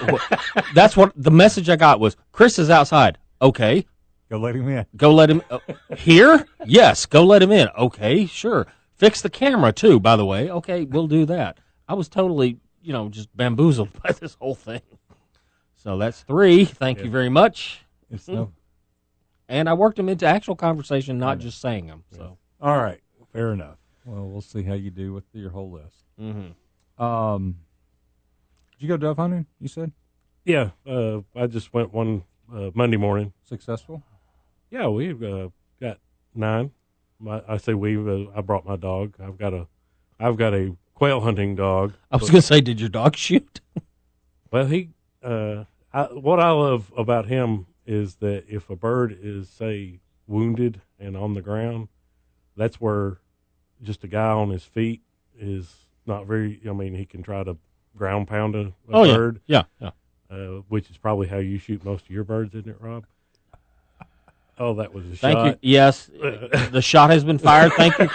[0.74, 2.18] That's what the message I got was.
[2.32, 3.20] Chris is outside.
[3.42, 3.86] Okay,
[4.30, 4.86] Go let him in.
[4.96, 5.60] go let him uh,
[5.98, 6.46] here.
[6.66, 7.68] Yes, go let him in.
[7.78, 8.68] Okay, sure.
[8.96, 10.00] Fix the camera too.
[10.00, 10.50] By the way.
[10.50, 11.58] Okay, we'll do that.
[11.88, 14.82] I was totally, you know, just bamboozled by this whole thing.
[15.76, 16.66] So that's three.
[16.66, 17.84] Thank you very much.
[18.10, 18.52] It's no.
[19.50, 22.04] And I worked him into actual conversation, not just saying them.
[22.16, 22.38] So.
[22.62, 23.02] All right.
[23.34, 23.78] Fair enough.
[24.06, 26.04] Well, we'll see how you do with your whole list.
[26.20, 27.04] Mm-hmm.
[27.04, 27.58] Um,
[28.74, 29.46] did you go dove hunting?
[29.60, 29.92] You said
[30.46, 32.24] Yeah, uh, I just went one
[32.54, 33.34] uh, Monday morning.
[33.44, 34.04] successful.
[34.70, 36.00] Yeah, we've uh, got
[36.34, 36.72] nine.
[37.20, 37.98] My, I say we.
[37.98, 39.16] Uh, I brought my dog.
[39.22, 39.68] I've got a,
[40.20, 41.94] I've got a quail hunting dog.
[42.12, 43.62] I was going to say, did your dog shoot?
[44.52, 44.90] Well, he.
[45.24, 50.82] Uh, I, what I love about him is that if a bird is say wounded
[51.00, 51.88] and on the ground,
[52.58, 53.20] that's where
[53.82, 55.04] just a guy on his feet
[55.40, 55.74] is
[56.06, 56.60] not very.
[56.68, 57.56] I mean, he can try to
[57.96, 59.92] ground pound a, a oh yeah, bird, yeah, yeah.
[60.32, 63.06] Uh, which is probably how you shoot most of your birds, isn't it, Rob?
[64.58, 65.22] Oh, that was a shot.
[65.22, 65.60] Thank shot.
[65.62, 65.72] you.
[65.72, 66.10] Yes,
[66.72, 67.74] the shot has been fired.
[67.74, 68.10] Thank you.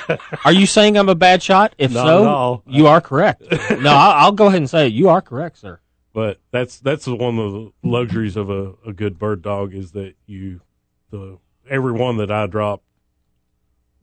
[0.44, 1.74] Are you saying I'm a bad shot?
[1.76, 2.62] If Not so, all.
[2.66, 3.42] you are correct.
[3.50, 4.92] No, I'll, I'll go ahead and say it.
[4.92, 5.80] You are correct, sir.
[6.12, 10.14] But that's that's one of the luxuries of a, a good bird dog is that
[10.26, 10.60] you
[11.10, 12.84] the every one that I dropped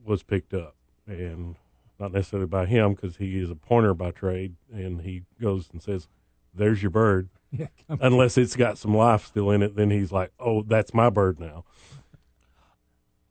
[0.05, 0.75] was picked up
[1.07, 1.55] and
[1.99, 5.81] not necessarily by him because he is a pointer by trade and he goes and
[5.81, 6.07] says,
[6.53, 7.67] "There's your bird." Yeah.
[7.87, 11.39] Unless it's got some life still in it, then he's like, "Oh, that's my bird
[11.39, 11.65] now."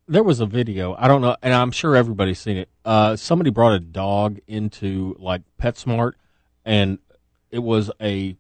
[0.07, 0.95] There was a video.
[0.99, 2.69] I don't know, and I'm sure everybody's seen it.
[2.85, 6.13] Uh, somebody brought a dog into like PetSmart,
[6.65, 6.99] and
[7.51, 8.37] it was a.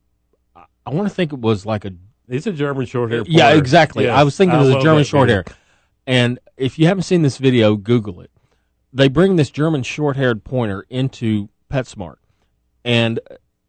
[0.55, 1.93] I want to think it was like a
[2.29, 3.25] It's a German Shorthair.
[3.27, 3.59] Yeah, pointer.
[3.59, 4.05] exactly.
[4.05, 5.45] Yes, I was thinking it was a German that short hair.
[6.07, 8.31] And if you haven't seen this video, Google it.
[8.93, 12.17] They bring this German short haired pointer into PetSmart,
[12.85, 13.19] and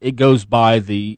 [0.03, 1.17] it goes by the.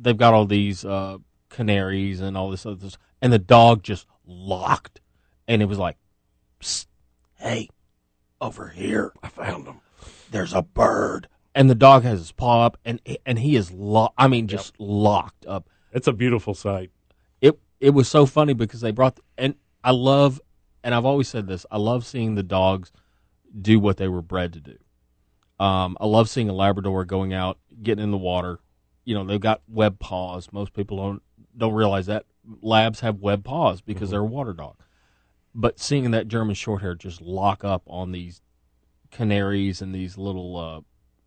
[0.00, 4.06] They've got all these uh, canaries and all this other stuff, and the dog just
[4.26, 5.00] locked,
[5.48, 5.96] and it was like,
[6.60, 6.86] Psst,
[7.36, 7.70] "Hey,
[8.40, 9.80] over here." I found him.
[10.30, 14.14] there's a bird, and the dog has his paw up, and and he is locked.
[14.18, 15.70] I mean, just locked up.
[15.92, 16.90] It's a beautiful sight.
[17.40, 20.38] It it was so funny because they brought and I love,
[20.84, 21.64] and I've always said this.
[21.70, 22.92] I love seeing the dogs
[23.58, 24.76] do what they were bred to do.
[25.62, 28.58] Um, I love seeing a Labrador going out, getting in the water.
[29.04, 30.48] You know, they've got web paws.
[30.50, 31.22] Most people don't
[31.56, 32.24] don't realize that
[32.62, 34.74] labs have web paws because they're a water dog.
[35.54, 38.40] But seeing that German Shorthair just lock up on these
[39.12, 40.80] canaries and these little, uh,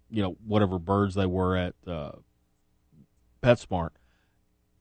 [0.09, 2.11] you know, whatever birds they were at uh,
[3.41, 3.91] PetSmart,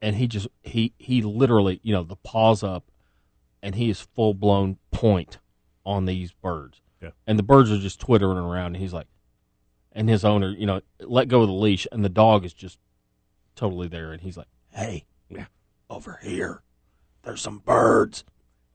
[0.01, 2.91] and he just he he literally, you know, the paws up,
[3.63, 5.37] and he is full blown point
[5.85, 6.81] on these birds.
[7.01, 7.11] Yeah.
[7.25, 9.07] And the birds are just twittering around, and he's like,
[9.95, 12.77] and his owner, you know, let go of the leash, and the dog is just
[13.55, 15.45] totally there, and he's like, "Hey, yeah.
[15.89, 16.61] over here,
[17.23, 18.25] there's some birds."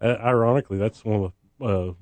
[0.01, 1.93] Uh, ironically, that's one of the uh,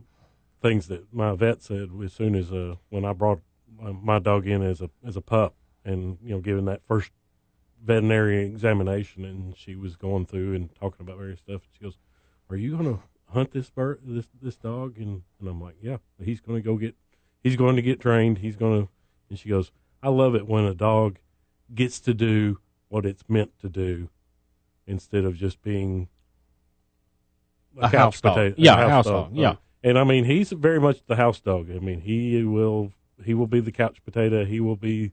[0.62, 3.40] things that my vet said as soon as uh, when I brought
[3.76, 5.54] my, my dog in as a as a pup,
[5.84, 7.10] and you know, given that first
[7.84, 11.62] veterinary examination, and she was going through and talking about various stuff.
[11.62, 11.98] and She goes,
[12.50, 13.02] "Are you going to
[13.32, 16.76] hunt this bird, this this dog?" And and I'm like, "Yeah, he's going to go
[16.76, 16.94] get,
[17.42, 18.38] he's going to get trained.
[18.38, 18.92] He's going to."
[19.30, 19.70] And she goes,
[20.02, 21.18] "I love it when a dog
[21.74, 24.08] gets to do what it's meant to do,
[24.86, 26.08] instead of just being
[27.76, 28.34] A house dog.
[28.34, 29.34] potato- Yeah, a house dog.
[29.34, 29.56] Yeah.
[29.84, 31.70] And I mean, he's very much the house dog.
[31.70, 32.92] I mean, he will
[33.24, 34.44] he will be the couch potato.
[34.44, 35.12] He will be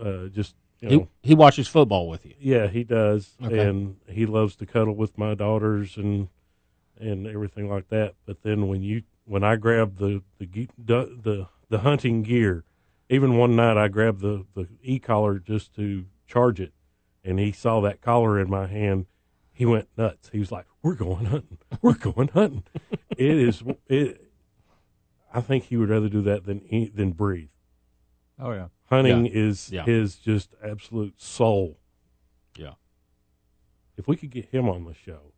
[0.00, 1.08] uh, just you know.
[1.22, 2.34] He he watches football with you.
[2.40, 3.58] Yeah, he does, Okay.
[3.60, 6.28] and he loves to cuddle with my daughters and
[6.98, 8.14] and everything like that.
[8.26, 10.46] But then when you when I grab the the
[10.78, 12.64] the the, the hunting gear,
[13.08, 16.72] even one night I grabbed the the e collar just to charge it,
[17.24, 19.06] and he saw that collar in my hand.
[19.52, 20.30] He went nuts.
[20.32, 21.58] He was like, "We're going hunting.
[21.82, 22.64] We're going hunting."
[23.10, 24.30] it is it.
[25.34, 27.48] I think he would rather do that than eat, than breathe.
[28.38, 28.68] Oh yeah.
[28.86, 29.32] Hunting Yeah.
[29.34, 29.84] is Yeah.
[29.84, 31.78] his just absolute soul.
[32.56, 32.74] Yeah.
[33.96, 35.32] If we could get him on the show,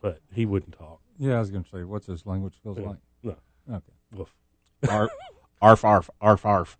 [0.00, 1.00] but he wouldn't talk.
[1.18, 2.86] Yeah, I was going to say, what's his language skills Yeah.
[2.88, 2.98] like?
[3.22, 3.36] No.
[3.70, 3.92] Okay.
[4.12, 4.34] Woof.
[4.88, 5.10] Arf,
[5.62, 6.78] arf, arf, arf, arf.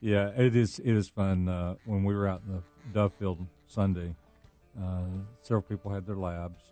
[0.00, 0.78] Yeah, it is.
[0.78, 1.48] It is fun.
[1.48, 4.14] Uh, when we were out in the dove field Sunday,
[4.80, 5.02] uh,
[5.42, 6.62] several people had their labs.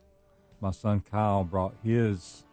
[0.61, 2.45] My son Kyle brought his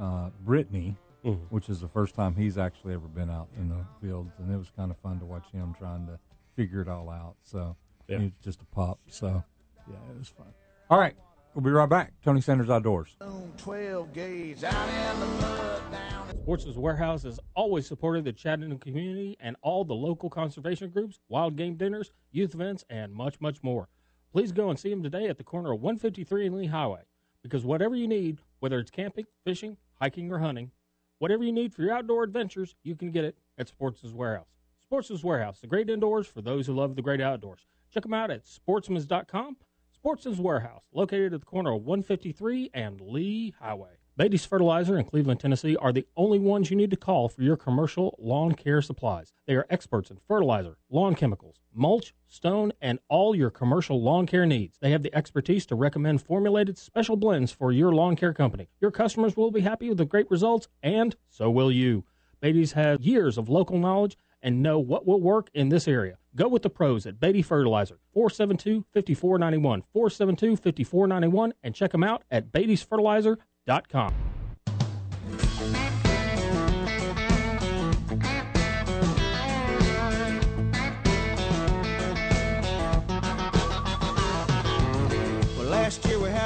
[0.00, 1.38] uh, Brittany, Mhm.
[1.50, 4.56] which is the first time he's actually ever been out in the fields, and it
[4.56, 6.18] was kind of fun to watch him trying to
[6.56, 7.36] figure it all out.
[7.42, 7.76] So
[8.08, 8.18] Yeah.
[8.18, 8.98] he was just a pup.
[9.08, 9.44] So
[9.86, 10.46] yeah, it was fun.
[10.88, 11.14] All right,
[11.54, 12.12] we'll be right back.
[12.24, 13.16] Tony Sanders Outdoors.
[13.58, 16.30] 12 gauge out in the mud down.
[16.42, 21.56] Sportsman's Warehouse has always supported the Chattanooga community and all the local conservation groups, wild
[21.56, 23.88] game dinners, youth events, and much, much more.
[24.32, 27.02] Please go and see them today at the corner of 153 and Lee Highway.
[27.42, 30.70] Because whatever you need, whether it's camping, fishing, hiking, or hunting,
[31.18, 34.46] whatever you need for your outdoor adventures, you can get it at Sportsman's Warehouse.
[34.80, 37.66] Sportsman's Warehouse, the great indoors for those who love the great outdoors.
[37.92, 39.56] Check them out at sportsmans.com.
[40.00, 43.98] Sportsman's Warehouse, located at the corner of 153 and Lee Highway.
[44.16, 47.58] Beatty's Fertilizer in Cleveland, Tennessee are the only ones you need to call for your
[47.58, 49.34] commercial lawn care supplies.
[49.46, 54.46] They are experts in fertilizer, lawn chemicals, mulch, stone, and all your commercial lawn care
[54.46, 54.78] needs.
[54.80, 58.70] They have the expertise to recommend formulated special blends for your lawn care company.
[58.80, 62.04] Your customers will be happy with the great results, and so will you.
[62.40, 66.16] Beatty's has years of local knowledge and know what will work in this area.
[66.36, 74.14] Go with the pros at Beatty Fertilizer, 472-5491, 472-5491, and check them out at beattysfertilizer.com.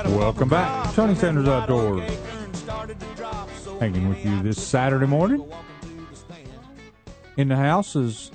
[0.07, 0.95] Welcome back.
[0.95, 2.11] Tony Sanders Outdoors.
[3.79, 5.45] Hanging with you this Saturday morning.
[7.37, 8.31] In the house is,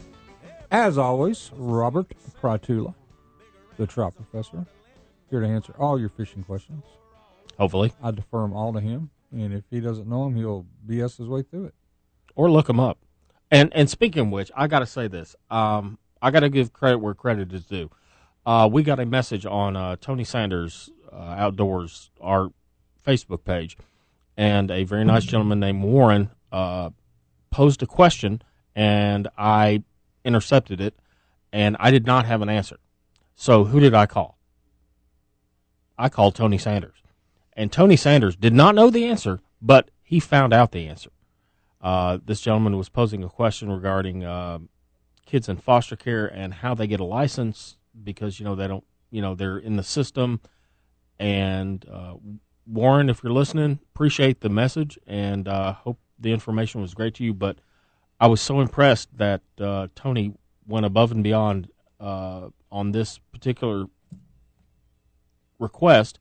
[0.72, 2.94] as always, Robert Pratula,
[3.78, 4.66] the trout professor,
[5.30, 6.84] here to answer all your fishing questions.
[7.58, 7.94] Hopefully.
[8.04, 11.28] I defer them all to him, and if he doesn't know them, he'll BS his
[11.28, 11.76] way through it.
[12.36, 12.98] Or look them up.
[13.52, 15.36] And and speaking of which, I got to say this.
[15.50, 17.90] Um, I got to give credit where credit is due.
[18.46, 22.50] Uh, we got a message on uh, Tony Sanders uh, Outdoors, our
[23.06, 23.78] Facebook page,
[24.38, 26.92] and a very nice gentleman named Warren uh,
[27.50, 28.42] posed a question,
[28.80, 29.84] and I
[30.24, 30.98] intercepted it,
[31.52, 32.78] and I did not have an answer.
[33.36, 34.38] So who did I call?
[35.98, 37.04] I called Tony Sanders,
[37.52, 41.10] and Tony Sanders did not know the answer, but he found out the answer.
[41.82, 44.60] Uh, this gentleman was posing a question regarding uh,
[45.26, 48.86] kids in foster care and how they get a license because you know they don't,
[49.12, 50.40] you know, they're in the system.
[51.20, 52.14] And uh,
[52.66, 57.26] Warren, if you're listening, appreciate the message and uh, hope the information was great to
[57.26, 57.34] you.
[57.34, 57.60] But
[58.20, 60.34] I was so impressed that uh, Tony
[60.68, 63.86] went above and beyond uh, on this particular
[65.58, 66.20] request,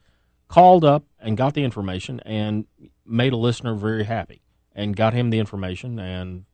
[0.48, 2.66] called up and got the information and
[3.06, 4.42] made a listener very happy
[4.74, 6.44] and got him the information and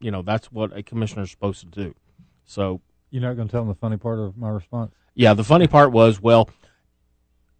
[0.00, 1.94] you know that's what a commissioner is supposed to do.
[2.44, 4.92] So You're not going to tell them the funny part of my response?
[5.14, 6.50] yeah, the funny part was well,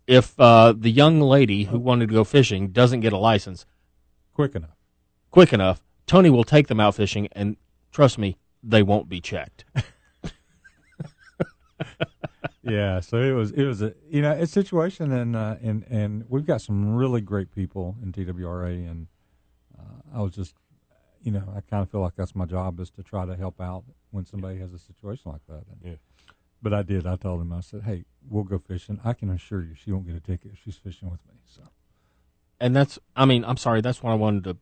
[0.07, 3.65] if uh, the young lady who wanted to go fishing doesn't get a license
[4.35, 4.77] Quick enough.
[5.31, 7.57] quick enough, Tony will take them out fishing, and
[7.91, 9.65] trust me, they won't be checked.
[12.65, 16.25] Yeah, so it was it was a you know a situation and uh, and and
[16.29, 19.09] we've got some really great people in TWRA and
[19.77, 20.55] uh, I was just
[21.23, 23.61] you know I kind of feel like that's my job is to try to help
[23.61, 25.65] out when somebody has a situation like that.
[25.71, 25.95] And, Yeah.
[26.63, 27.05] But I did.
[27.05, 27.53] I told him.
[27.53, 29.01] I said, "Hey, we'll go fishing.
[29.05, 30.53] I can assure you, she won't get a ticket.
[30.53, 31.63] if She's fishing with me." So
[32.61, 34.57] and that's I mean I'm sorry that's what I wanted to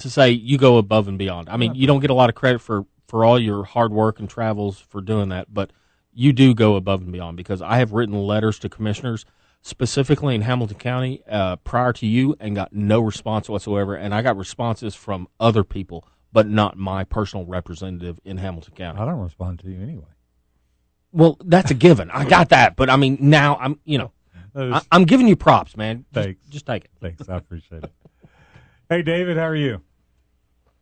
[0.00, 1.48] to say you go above and beyond.
[1.48, 4.20] I mean you don't get a lot of credit for for all your hard work
[4.20, 5.72] and travels for doing that, but
[6.12, 9.24] you do go above and beyond because I have written letters to commissioners
[9.62, 14.22] specifically in Hamilton County uh, prior to you and got no response whatsoever, and I
[14.22, 18.98] got responses from other people, but not my personal representative in Hamilton County.
[19.00, 20.06] I don't respond to you anyway.
[21.12, 22.10] Well, that's a given.
[22.10, 24.12] I got that, but I mean now I'm you know
[24.54, 26.04] I, I'm giving you props, man.
[26.12, 26.48] Just- Thanks.
[26.48, 26.90] just take it.
[27.00, 27.92] Thanks, I appreciate it.
[28.88, 29.82] Hey, David, how are you?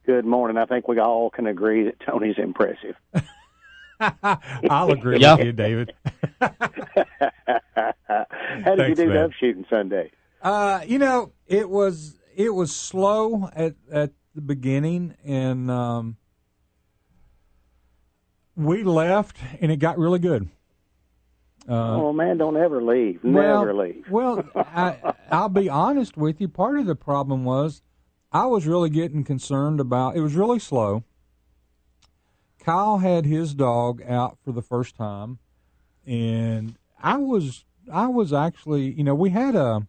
[0.08, 0.56] Good morning.
[0.56, 2.94] I think we all can agree that Tony's impressive.
[4.70, 5.34] I'll agree Yeah.
[5.36, 5.92] with you, David.
[6.40, 6.54] How
[8.74, 9.16] did you do man.
[9.16, 10.10] dove shooting Sunday?
[10.40, 16.16] Uh, you know, it was it was slow at at the beginning, and um,
[18.56, 20.48] we left, and it got really good.
[21.68, 23.20] Uh, oh man, don't ever leave.
[23.22, 24.06] well, Never leave.
[24.10, 26.48] well, I, I'll be honest with you.
[26.48, 27.82] Part of the problem was
[28.30, 30.16] I was really getting concerned about.
[30.16, 31.04] It was really slow.
[32.60, 35.38] Kyle had his dog out for the first time,
[36.06, 39.86] and I was I was actually you know we had a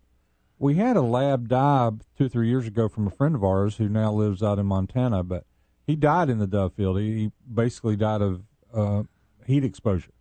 [0.58, 3.78] we had a lab die two or three years ago from a friend of ours
[3.78, 5.46] who now lives out in Montana, but
[5.86, 7.00] he died in the dove field.
[7.00, 9.04] He, he basically died of uh,
[9.46, 10.14] heat exposure,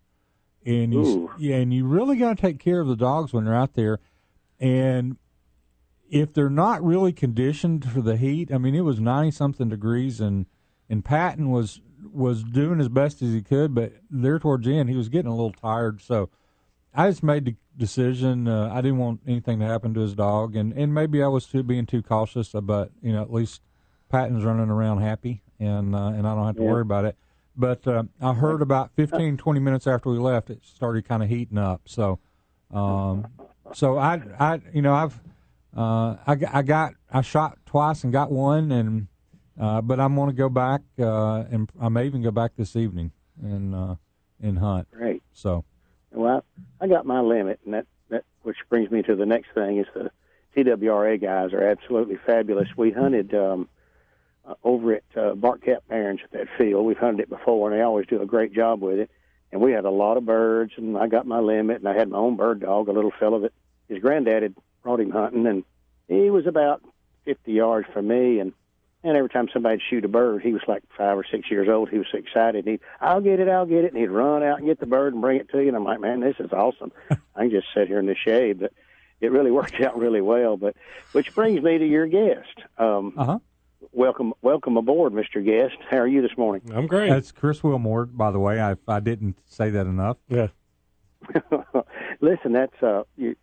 [0.67, 3.55] and you yeah, and you really got to take care of the dogs when they're
[3.55, 4.01] out there,
[4.59, 5.17] and
[6.11, 10.21] if they're not really conditioned for the heat, I mean, it was ninety something degrees,
[10.21, 10.47] and
[10.89, 11.81] and Patton was
[12.13, 15.31] was doing as best as he could, but there towards the end, he was getting
[15.31, 16.01] a little tired.
[16.01, 16.31] So
[16.95, 18.49] I just made the decision.
[18.49, 21.47] Uh, I didn't want anything to happen to his dog, and and maybe I was
[21.47, 22.55] too being too cautious.
[22.55, 23.63] uh, But you know, at least
[24.09, 26.69] Patton's running around happy, and uh, and I don't have to Yeah.
[26.69, 27.17] worry about it.
[27.57, 31.29] But uh, I heard about 15, 20 minutes after we left, it started kind of
[31.29, 31.83] heating up.
[31.87, 32.21] So,
[32.73, 33.27] um,
[33.73, 35.21] so I, I, you know, I've,
[35.79, 39.07] uh, I, I got, I shot twice and got one, and
[39.61, 42.75] uh, but I'm going to go back, uh, and I may even go back this
[42.75, 43.95] evening and uh,
[44.43, 44.89] and hunt.
[44.91, 45.23] Great.
[45.33, 45.65] So,
[46.11, 46.45] Well,
[46.81, 49.79] I, I got my limit, and that, that which brings me to the next thing
[49.79, 50.11] is the
[50.57, 52.69] TWRA guys are absolutely fabulous.
[52.77, 53.69] We hunted um,
[54.45, 56.87] uh, over at uh, Bark Camp Barrens at that field.
[56.87, 59.11] We've hunted it before, and they always do a great job with it.
[59.53, 62.09] And we had a lot of birds, and I got my limit, and I had
[62.09, 63.53] my own bird dog, a little fellow that
[63.89, 65.65] his granddad had brought him hunting, and
[66.09, 66.83] he was about
[67.25, 68.53] 50 yards from me, and
[69.05, 71.89] and every time somebody'd shoot a bird, he was like five or six years old.
[71.89, 72.67] He was so excited.
[72.67, 73.93] He'd, I'll get it, I'll get it.
[73.93, 75.69] And he'd run out and get the bird and bring it to you.
[75.69, 76.91] And I'm like, man, this is awesome.
[77.37, 78.59] I can just sit here in the shade.
[78.59, 78.73] But
[79.21, 80.57] it really worked out really well.
[80.57, 80.75] But
[81.13, 82.59] which brings me to your guest.
[82.77, 83.39] Um, uh huh.
[83.93, 85.45] welcome, welcome aboard, Mr.
[85.45, 85.77] Guest.
[85.89, 86.63] How are you this morning?
[86.75, 87.11] I'm great.
[87.11, 88.61] That's Chris Willmore, by the way.
[88.61, 90.17] I I didn't say that enough.
[90.29, 90.49] yeah.
[92.21, 93.37] Listen, that's uh, you,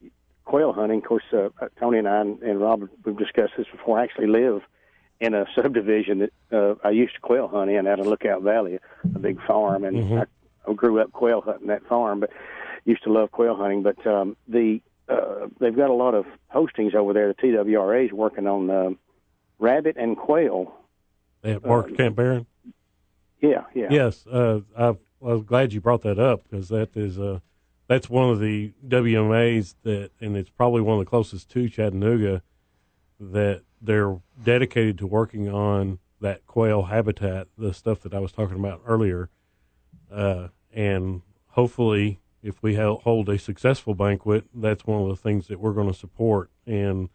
[0.46, 1.00] quail hunting.
[1.00, 4.00] Of course, uh, Tony and I and, and Robert we've discussed this before.
[4.00, 4.62] I actually live
[5.20, 8.80] in a subdivision that uh, I used to quail hunt in out of Lookout Valley,
[9.04, 10.22] a big farm, and Mhm.
[10.68, 12.32] I, I grew up quail hunting that farm, but
[12.86, 13.84] used to love quail hunting.
[13.84, 17.28] But um, the uh, they've got a lot of postings over there.
[17.28, 19.00] The TWRA is working on um,
[19.60, 20.74] rabbit and quail.
[21.44, 22.48] At Bark Camp Barrens.
[23.40, 27.20] Yeah, yeah, Yes, uh, I, I was glad you brought that up because that is
[27.20, 27.40] uh,
[27.88, 32.42] that's one of the WMAs that, and it's probably one of the closest to Chattanooga
[33.20, 38.58] that they're dedicated to working on that quail habitat, the stuff that I was talking
[38.58, 39.30] about earlier,
[40.12, 45.60] uh, and hopefully, if we hold a successful banquet, that's one of the things that
[45.60, 47.10] we're going to support, and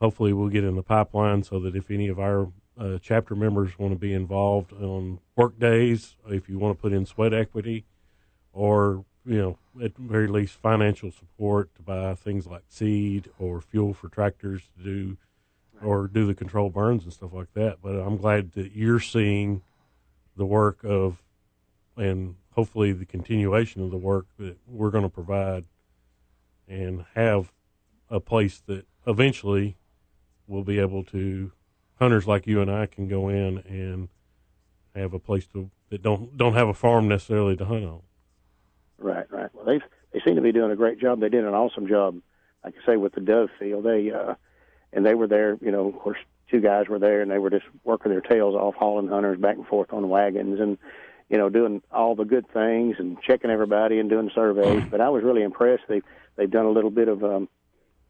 [0.00, 2.48] hopefully, we'll get in the pipeline so that if any of our
[2.78, 6.92] uh, chapter members want to be involved on work days, if you want to put
[6.92, 7.84] in sweat equity,
[8.52, 13.92] or you know, at very least, financial support to buy things like seed or fuel
[13.92, 15.16] for tractors to do
[15.82, 17.78] or do the control burns and stuff like that.
[17.82, 19.62] But I'm glad that you're seeing
[20.36, 21.22] the work of,
[21.96, 25.64] and hopefully the continuation of the work that we're going to provide,
[26.68, 27.52] and have
[28.08, 29.76] a place that eventually
[30.46, 31.52] we'll be able to
[31.98, 34.08] hunters like you and I can go in and
[34.94, 38.02] have a place to that don't don't have a farm necessarily to hunt on.
[38.98, 39.50] Right, right.
[39.54, 39.80] Well, they
[40.12, 41.20] they seem to be doing a great job.
[41.20, 42.20] They did an awesome job,
[42.64, 43.84] like I say, with the dove field.
[43.84, 44.34] They uh,
[44.92, 45.58] and they were there.
[45.60, 46.18] You know, of course,
[46.50, 49.56] two guys were there, and they were just working their tails off, hauling hunters back
[49.56, 50.78] and forth on wagons, and
[51.28, 54.84] you know, doing all the good things and checking everybody and doing surveys.
[54.90, 55.84] But I was really impressed.
[55.88, 56.02] They
[56.36, 57.48] they've done a little bit of um,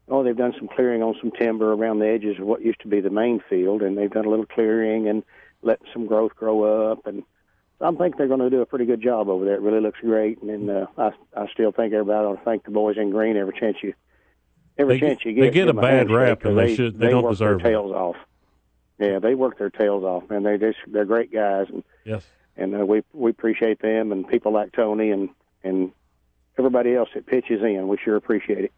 [0.07, 2.87] oh, they've done some clearing on some timber around the edges of what used to
[2.87, 5.23] be the main field, and they've done a little clearing and
[5.61, 7.23] let some growth grow up and
[7.79, 9.55] I think they're going to do a pretty good job over there.
[9.55, 12.71] It really looks great, and uh, I I still think everybody ought to thank the
[12.71, 13.93] boys in green every chance you
[14.77, 15.41] every They chance you get.
[15.41, 17.63] they get a bad rap, and they should- they don't work deserve it.
[17.63, 18.15] their tails off.
[18.99, 20.41] Yeah, they work their tails off, man.
[20.43, 22.27] They just they're great guys, and Yes.
[22.55, 25.29] and uh, we we appreciate them and people like Tony and
[25.63, 25.91] and
[26.57, 27.87] everybody else that pitches in.
[27.87, 28.71] We sure appreciate it.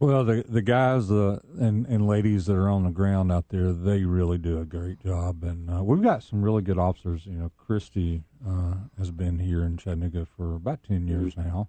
[0.00, 3.72] Well, the the guys uh, and and ladies that are on the ground out there,
[3.72, 7.26] they really do a great job, and uh, we've got some really good officers.
[7.26, 11.68] You know, Christy uh, has been here in Chattanooga for about ten years now,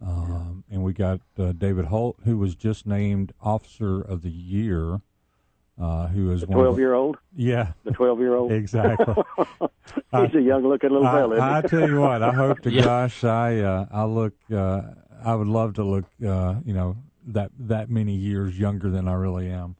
[0.00, 5.00] um, and we got uh, David Holt, who was just named Officer of the Year,
[5.80, 8.52] uh, who is The one of twelve year old, yeah, the twelve year old.
[8.62, 9.12] exactly.
[10.12, 11.34] He's a young looking little fella.
[11.34, 12.82] isn't I, I tell you what, I hope to Yeah.
[12.84, 14.82] gosh, I uh, I look, uh,
[15.24, 16.96] I would love to look, uh, you know,
[17.26, 19.76] that that many years younger than I really am.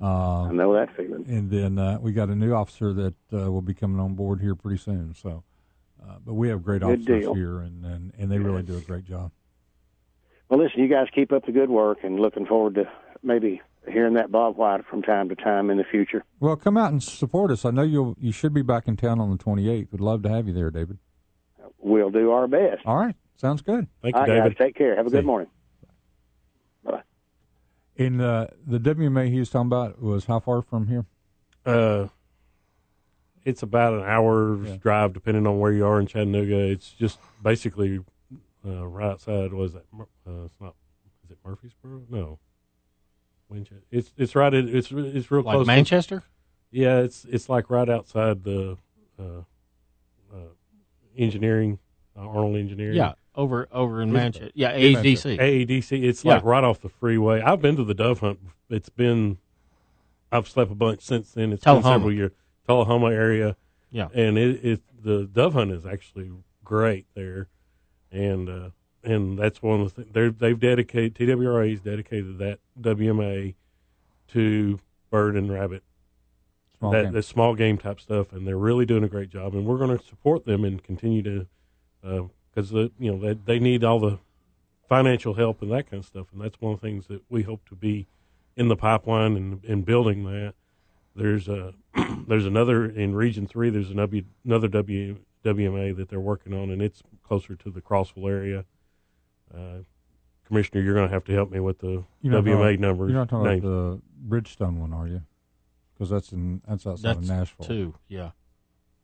[0.00, 0.04] I
[0.48, 1.24] Uh, know that feeling.
[1.28, 4.40] and then uh, we got a new officer that uh, will be coming on board
[4.40, 5.14] here pretty soon.
[5.14, 5.44] So,
[6.02, 7.34] uh, but we have great Good officers deal.
[7.34, 9.30] here, and, and and they really do a great job.
[10.48, 12.88] Well, listen, you guys keep up the good work, and looking forward to
[13.22, 16.24] maybe hearing that bobwhite from time to time in the future.
[16.40, 17.64] Well, come out and support us.
[17.64, 19.88] I know you'll you should be back in town on the 28th.
[19.92, 20.98] We'd love to have you there, David.
[21.78, 22.82] We'll do our best.
[22.84, 23.86] All right, sounds good.
[24.02, 24.58] Thank All you, right, David.
[24.58, 24.96] guys, take care.
[24.96, 25.48] Have a See good morning.
[27.96, 31.04] And uh, the WMA he was talking about was how far from here?
[31.64, 32.08] Uh,
[33.44, 34.76] it's about an hour's Yeah.
[34.76, 36.58] drive, depending on where you are in Chattanooga.
[36.58, 38.00] It's just basically
[38.66, 39.52] uh, right outside.
[39.52, 39.84] Was that?
[40.26, 40.74] Uh, it's not.
[41.24, 42.02] Is it Murfreesboro?
[42.10, 42.38] No.
[43.48, 43.84] Winchester.
[43.90, 44.52] It's it's right.
[44.52, 45.66] At, it's it's real Like close.
[45.66, 46.22] to- Manchester?
[46.70, 48.76] yeah, it's it's like right outside the
[49.18, 49.22] uh,
[50.32, 50.36] uh,
[51.16, 51.78] engineering,
[52.16, 52.96] uh, Arnold Engineering.
[52.96, 54.50] Yeah, over over in Manchester.
[54.54, 55.30] Yeah, Manchester.
[55.30, 55.38] ADC.
[55.66, 56.04] AEDC.
[56.04, 56.34] It's Yeah.
[56.34, 57.40] like right off the freeway.
[57.40, 58.38] I've been to the dove hunt.
[58.70, 59.38] It's been,
[60.32, 61.52] I've slept a bunch since then.
[61.52, 61.94] It's been Tullahoma.
[61.94, 62.32] several years.
[62.66, 63.56] Tullahoma area.
[63.90, 64.08] Yeah.
[64.14, 66.30] And it, it the dove hunt is actually
[66.64, 67.48] great there,
[68.10, 68.70] and uh,
[69.02, 73.54] and that's one of the things they're they've dedicated TWRA's dedicated that WMA
[74.28, 74.80] to
[75.10, 75.82] bird and rabbit
[76.78, 77.12] Small that game.
[77.12, 79.54] the small game type stuff, and they're really doing a great job.
[79.54, 81.46] And we're going to support them and continue to,
[82.54, 84.18] because the you know they they need all the
[84.88, 86.26] financial help and that kind of stuff.
[86.32, 88.06] And that's one of the things that we hope to be
[88.56, 90.54] in the pipeline and, and building that.
[91.16, 91.74] There's a
[92.28, 93.70] there's another in Region Three.
[93.70, 97.80] There's an w, another w, WMA that they're working on, and it's closer to the
[97.80, 98.64] Crossville area.
[99.54, 99.78] Uh,
[100.46, 103.10] Commissioner, you're going to have to help me with the You're WMA talking- numbers.
[103.10, 103.64] You're not talking names.
[103.64, 105.22] about the Bridgestone one, are you?
[105.94, 107.66] Because that's in that's outside That's of Nashville.
[107.66, 107.94] two.
[108.08, 108.30] Yeah.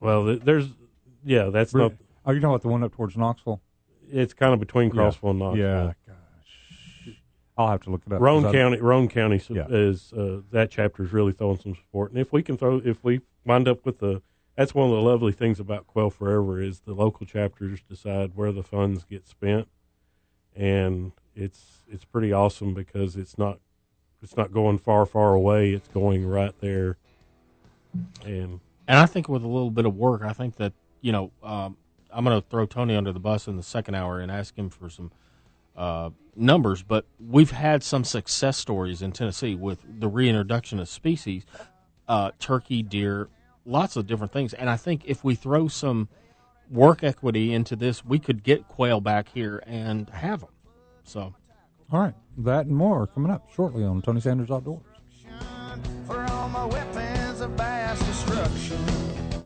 [0.01, 0.69] Well, th- there's
[1.25, 1.93] yeah, that's Bri- not.
[2.27, 3.61] Oh, you're talking about the one up towards Knoxville?
[4.11, 5.03] It's kind of between Yeah.
[5.03, 5.63] Crossville and Knoxville.
[5.65, 5.93] Yeah.
[6.07, 7.17] Gosh.
[7.57, 8.21] I'll have to look it up.
[8.21, 9.67] Roane 'cause I- County, Roane County Yeah.
[9.69, 13.03] is uh, that chapter is really throwing some support, and if we can throw, if
[13.05, 14.23] we wind up with the,
[14.57, 18.53] that's one of the lovely things about Quail Forever is the local chapters decide where
[18.53, 19.69] the funds get spent,
[20.57, 23.59] and it's it's pretty awesome because it's not
[24.23, 26.97] it's not going far far away, it's going right there,
[28.25, 31.31] and And I think with a little bit of work, I think that you know
[31.43, 31.77] um,
[32.13, 34.71] I'm going to throw Tony under the bus in the second hour and ask him
[34.71, 35.13] for some
[35.77, 36.83] uh, numbers.
[36.83, 41.45] But we've had some success stories in Tennessee with the reintroduction of species,
[42.09, 43.29] uh, turkey, deer,
[43.65, 44.53] lots of different things.
[44.55, 46.09] And I think if we throw some
[46.71, 50.51] work equity into this, we could get quail back here and have them.
[51.05, 51.35] So
[51.93, 52.15] All right.
[52.39, 54.85] That and more coming up shortly on Tony Sanders Outdoors.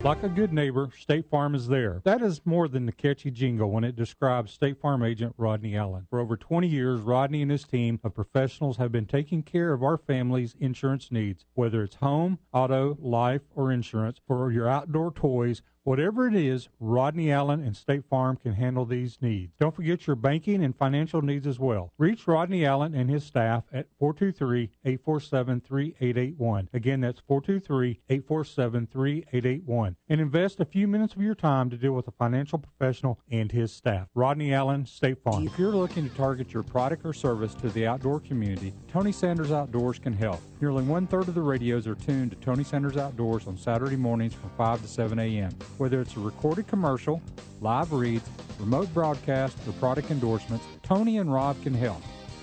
[0.04, 2.02] Like a good neighbor, State Farm is there.
[2.04, 6.06] That is more than the catchy jingle when it describes State Farm agent Rodney Allen.
[6.10, 9.82] For over 20 years, Rodney and his team of professionals have been taking care of
[9.82, 14.20] our family's insurance needs, whether it's home, auto, life, or insurance.
[14.28, 19.18] For your outdoor toys, Whatever it is, Rodney Allen and State Farm can handle these
[19.20, 19.52] needs.
[19.60, 21.92] Don't forget your banking and financial needs as well.
[21.98, 26.68] Reach Rodney Allen and his staff at 423-847-3881.
[26.72, 29.96] Again, that's 423-847-3881.
[30.08, 33.52] And invest a few minutes of your time to deal with a financial professional and
[33.52, 34.08] his staff.
[34.14, 35.46] Rodney Allen, State Farm.
[35.46, 39.52] If you're looking to target your product or service to the outdoor community, Tony Sanders
[39.52, 40.40] Outdoors can help.
[40.62, 44.32] Nearly one third of the radios are tuned to Tony Sanders Outdoors on Saturday mornings
[44.32, 45.50] from 5 to 7 a.m.
[45.78, 47.20] Whether it's a recorded commercial,
[47.60, 48.28] live reads,
[48.60, 52.00] remote broadcast, or product endorsements, Tony and Rob can help.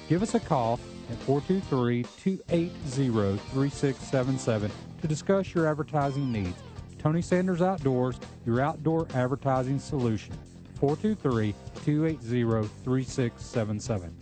[0.09, 0.79] Give us a call
[1.09, 4.71] at 423 280 3677
[5.01, 6.57] to discuss your advertising needs.
[6.99, 10.35] Tony Sanders Outdoors, your outdoor advertising solution.
[10.75, 11.53] 423
[11.85, 14.20] 280 3677.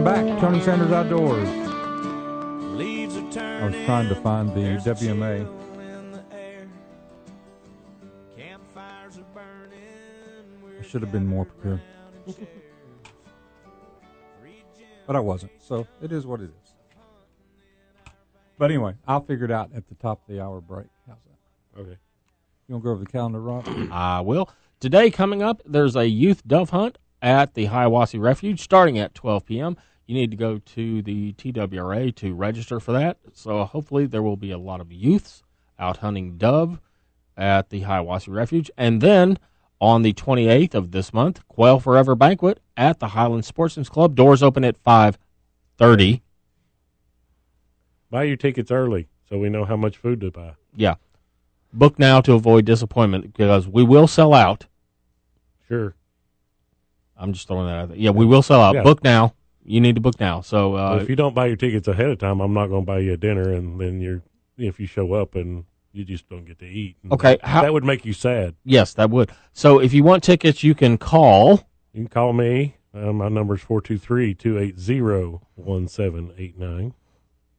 [0.00, 1.46] Welcome back Tony Sanders Outdoors.
[1.46, 1.66] I
[3.66, 4.96] was trying to find the WMA.
[4.96, 5.22] chill
[5.78, 6.66] in the air.
[8.34, 10.78] Campfires are burning.
[10.78, 11.82] I should have been more prepared,
[15.06, 15.52] but I wasn't.
[15.60, 16.72] So it is what it is.
[18.56, 20.86] But anyway, I'll figure it out at the top of the hour break.
[21.06, 21.36] How's that?
[21.82, 21.98] Okay.
[22.68, 23.68] You want to go over the calendar, Rob?
[23.92, 24.48] I will.
[24.80, 29.46] Today, coming up, there's a youth dove hunt at the Hiwassee Refuge starting at 12
[29.46, 29.76] p.m.
[30.06, 33.18] You need to go to the TWRA to register for that.
[33.32, 35.42] So hopefully, there will be a lot of youths
[35.78, 36.80] out hunting dove
[37.36, 38.70] at the Hiwassee Refuge.
[38.76, 39.38] And then
[39.80, 44.14] on the 28th of this month, Quail Forever Banquet at the Highland Sportsman's Club.
[44.14, 46.20] Doors open at 5:30.
[48.10, 50.54] Buy your tickets early so we know how much food to buy.
[50.74, 50.96] Yeah.
[51.72, 54.66] Book now to avoid disappointment because we will sell out.
[55.68, 55.94] Sure.
[57.20, 57.98] I'm just throwing that out there.
[57.98, 58.74] Yeah, we will sell out.
[58.74, 58.82] Yeah.
[58.82, 59.34] Book now.
[59.64, 60.40] You need to book now.
[60.40, 62.86] So uh, if you don't buy your tickets ahead of time, I'm not going to
[62.86, 64.22] buy you a dinner, and then you're
[64.56, 66.96] if you show up and you just don't get to eat.
[67.12, 68.54] Okay, that, how- that would make you sad.
[68.64, 69.30] yes, that would.
[69.52, 71.68] So if you want tickets, you can call.
[71.92, 72.76] You can call me.
[72.94, 73.60] Uh, my number is
[75.68, 76.92] 423-280-1789.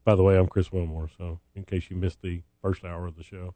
[0.03, 3.15] By the way, I'm Chris Willmore, so in case you missed the first hour of
[3.15, 3.53] the show.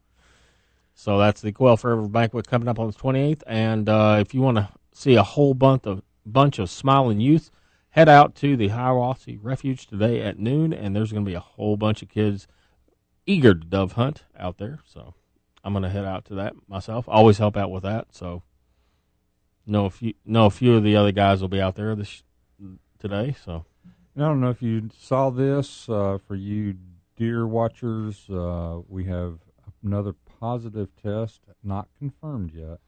[0.94, 3.42] So that's the Quail Forever Banquet coming up on the 28th.
[3.46, 7.50] And uh, if you want to see a whole bunch of bunch of smiling youth,
[7.90, 11.40] head out to the Hiwassee Refuge today at noon, and there's going to be a
[11.40, 12.48] whole bunch of kids
[13.26, 14.80] eager to dove hunt out there.
[14.84, 15.14] So
[15.62, 17.04] I'm going to head out to that myself.
[17.08, 18.08] Always help out with that.
[18.12, 18.42] So
[19.66, 22.22] know a few know a few of the other guys will be out there this
[22.98, 23.36] today.
[23.44, 23.66] So
[24.14, 26.76] And I don't know if you saw this uh, for you
[27.16, 28.30] deer watchers.
[28.30, 29.40] Uh, we have
[29.84, 32.78] another positive test, not confirmed yet,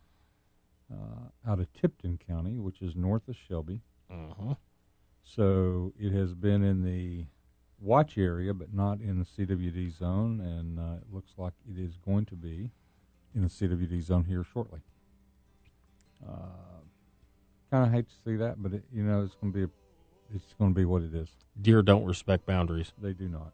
[0.92, 3.80] uh, out of Tipton County, which is north of Shelby.
[4.10, 4.54] uh-huh.
[5.22, 7.26] So it has been in the
[7.80, 11.98] watch area, but not in the CWD zone, and uh, it looks like it is
[12.04, 12.70] going to be
[13.34, 14.80] in the CWD zone here shortly.
[16.26, 16.80] Uh,
[17.70, 19.68] kind of hate to see that, but it, you know it's going to be a,
[20.34, 21.28] it's going to be what it is.
[21.60, 22.92] deer don't respect boundaries.
[23.00, 23.52] They do not.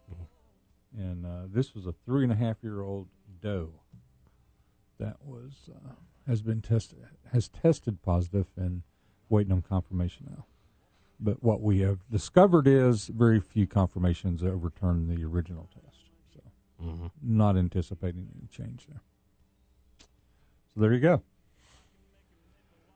[0.97, 3.09] And uh, this was a three and a half year old
[3.43, 3.71] doe
[5.01, 5.91] that was uh,
[6.27, 6.99] has been tested
[7.33, 8.83] has tested positive and
[9.29, 10.45] waiting on confirmation now.
[11.19, 16.11] But what we have discovered is very few confirmations that overturn the original test.
[16.33, 16.41] So
[16.85, 17.11] Mhm.
[17.21, 19.01] not anticipating any change there.
[20.75, 21.23] So there you go.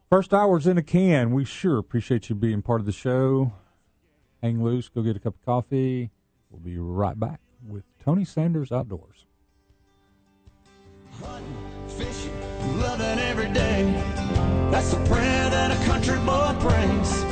[0.08, 1.32] First hour's in a can.
[1.32, 3.52] We sure appreciate you being part of the show.
[4.40, 6.10] Hang loose, go get a cup of coffee.
[6.50, 9.26] We'll be right back with Tony Sanders Outdoors.
[11.20, 11.67] Hunting,
[12.98, 13.92] fishing, loving every day.
[14.70, 17.22] That's the prayer that a country boy prays.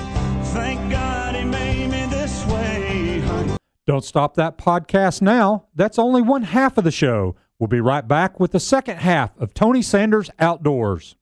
[0.52, 3.20] Thank God he made me this way.
[3.20, 3.56] Hunting.
[3.86, 5.66] Don't stop that podcast now.
[5.74, 7.36] That's only one half of the show.
[7.58, 11.16] We'll be right back with the second half of Tony Sanders Outdoors.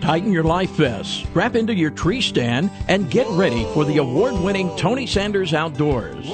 [0.00, 4.34] Tighten your life vests, strap into your tree stand, and get ready for the award
[4.34, 6.26] winning Tony Sanders Outdoors.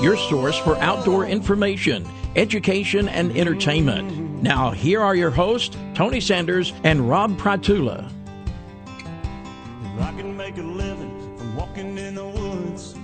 [0.00, 4.42] Your source for outdoor information, education, and entertainment.
[4.42, 8.10] Now, here are your hosts, Tony Sanders and Rob Pratula.
[10.00, 12.94] I can make a living from walking in the woods.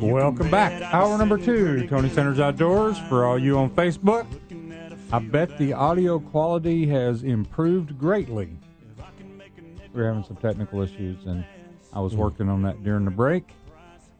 [0.00, 0.82] you Welcome back.
[0.92, 2.98] Hour number two, Tony Sanders Outdoors.
[3.08, 7.96] For all you on Facebook, looking at a I bet the audio quality has improved
[7.96, 8.50] greatly.
[8.98, 11.44] If I can make a nickel We're having some technical issues, and
[11.92, 13.44] I was working on that during the break.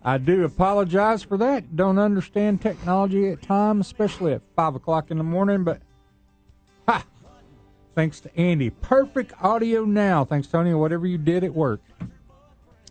[0.03, 1.77] I do apologize for that.
[1.77, 5.63] Don't understand technology at times, especially at five o'clock in the morning.
[5.63, 5.83] But
[6.89, 7.05] ha,
[7.95, 8.71] Thanks to Andy.
[8.71, 10.25] Perfect audio now.
[10.25, 10.73] Thanks, Tony.
[10.75, 11.81] Whatever you did at work.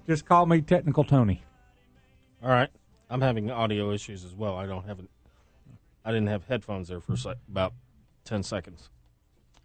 [0.07, 1.43] Just call me Technical Tony.
[2.43, 2.70] All right.
[3.10, 4.55] I'm having audio issues as well.
[4.55, 5.10] I don't have it.
[6.05, 7.74] I didn't have headphones there for sec, about
[8.26, 8.89] 10 seconds.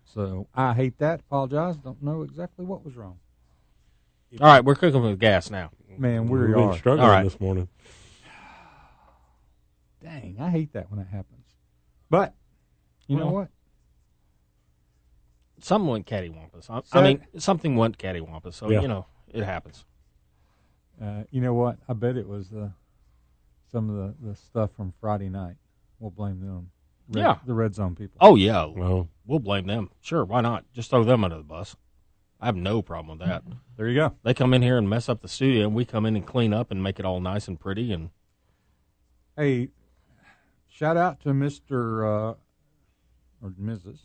[0.04, 1.20] So I hate that.
[1.20, 1.76] Apologize.
[1.76, 3.18] Don't know exactly what was wrong.
[4.40, 5.70] All right, we're cooking with gas now.
[5.98, 6.76] Man, we We've been are.
[6.76, 7.24] struggling All right.
[7.24, 7.68] this morning.
[10.02, 11.46] Dang, I hate that when that happens.
[12.10, 12.34] But
[13.06, 13.48] you know Well, what?
[15.60, 16.68] Something went cattywampus.
[16.68, 18.54] I, So- I mean, something went cattywampus.
[18.54, 18.82] So, Yeah.
[18.82, 19.84] you know, it happens.
[21.00, 21.78] Uh, you know what?
[21.88, 22.68] I bet it was uh,
[23.72, 25.56] some of the, the stuff from Friday night.
[25.98, 26.70] We'll blame them.
[27.08, 27.38] Red, Yeah.
[27.46, 28.18] the red zone people.
[28.20, 28.64] Oh, yeah.
[28.64, 29.90] Well, We'll blame them.
[30.02, 30.70] Sure, why not?
[30.74, 31.76] Just throw them under the bus.
[32.40, 33.42] I have no problem with that.
[33.76, 34.14] There you go.
[34.22, 36.52] They come in here and mess up the studio, and we come in and clean
[36.52, 37.92] up and make it all nice and pretty.
[37.92, 38.10] And
[39.36, 39.68] Hey,
[40.68, 42.34] shout out to Mister uh,
[43.42, 43.98] or Mrs.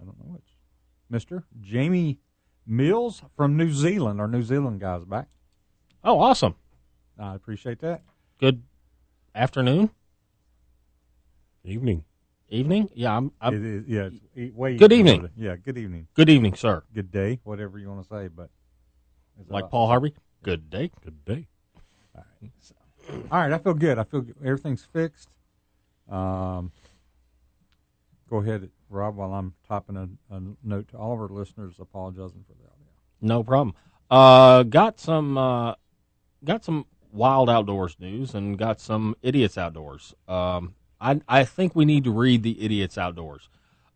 [0.00, 0.56] I don't know which.
[1.10, 2.18] Mister Jamie
[2.66, 4.20] Mills from New Zealand.
[4.20, 5.28] Our New Zealand guy's back.
[6.04, 6.54] oh, awesome.
[7.18, 8.02] I appreciate that.
[8.38, 8.62] Good
[9.34, 9.90] afternoon,
[11.64, 12.04] evening.
[12.48, 12.88] Evening.
[12.94, 13.32] Yeah, I'm.
[13.40, 14.02] I'm it is, yeah.
[14.06, 15.28] It's e- way Good evening.
[15.36, 16.08] Yeah, good evening.
[16.14, 16.82] good evening, sir.
[16.94, 18.28] Good day, whatever you want to say.
[18.28, 18.50] But
[19.48, 20.14] Like all- Paul Harvey.
[20.42, 20.90] Good day.
[21.04, 21.48] Good day.
[22.16, 22.50] All right,
[23.32, 23.52] all right.
[23.52, 23.98] I feel good.
[23.98, 24.36] I feel good.
[24.44, 25.28] everything's fixed.
[26.08, 26.72] Um,
[28.30, 32.44] go ahead, Rob, while I'm typing a, a note to all of our listeners apologizing
[32.46, 32.86] for the audio.
[33.20, 33.74] No problem.
[34.10, 35.36] Uh, got some.
[35.36, 35.74] Uh,
[36.44, 40.14] got some wild outdoors news and got some idiots outdoors.
[40.28, 43.48] Um, I I think we need to read the idiots outdoors.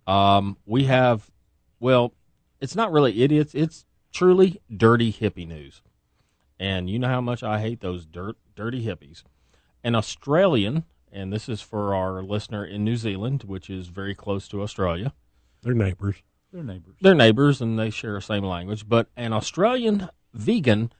[0.07, 1.31] Um, we have,
[1.79, 2.13] well,
[2.61, 3.55] it's not really idiots.
[3.55, 5.83] It's truly dirty hippie news,
[6.59, 9.23] and you know how much I hate those dirt dirty hippies.
[9.85, 14.47] An Australian, and this is for our listener in New Zealand, which is very close
[14.49, 15.13] to Australia.
[15.63, 16.17] They're neighbors.
[16.53, 16.97] They're neighbors.
[17.01, 20.93] They're neighbors and they share the same language, but an Australian vegan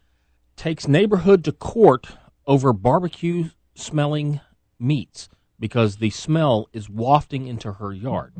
[0.57, 2.09] takes neighborhood to court
[2.47, 4.41] over barbecue smelling
[4.79, 5.29] meats
[5.63, 8.33] because the smell is wafting into her yard.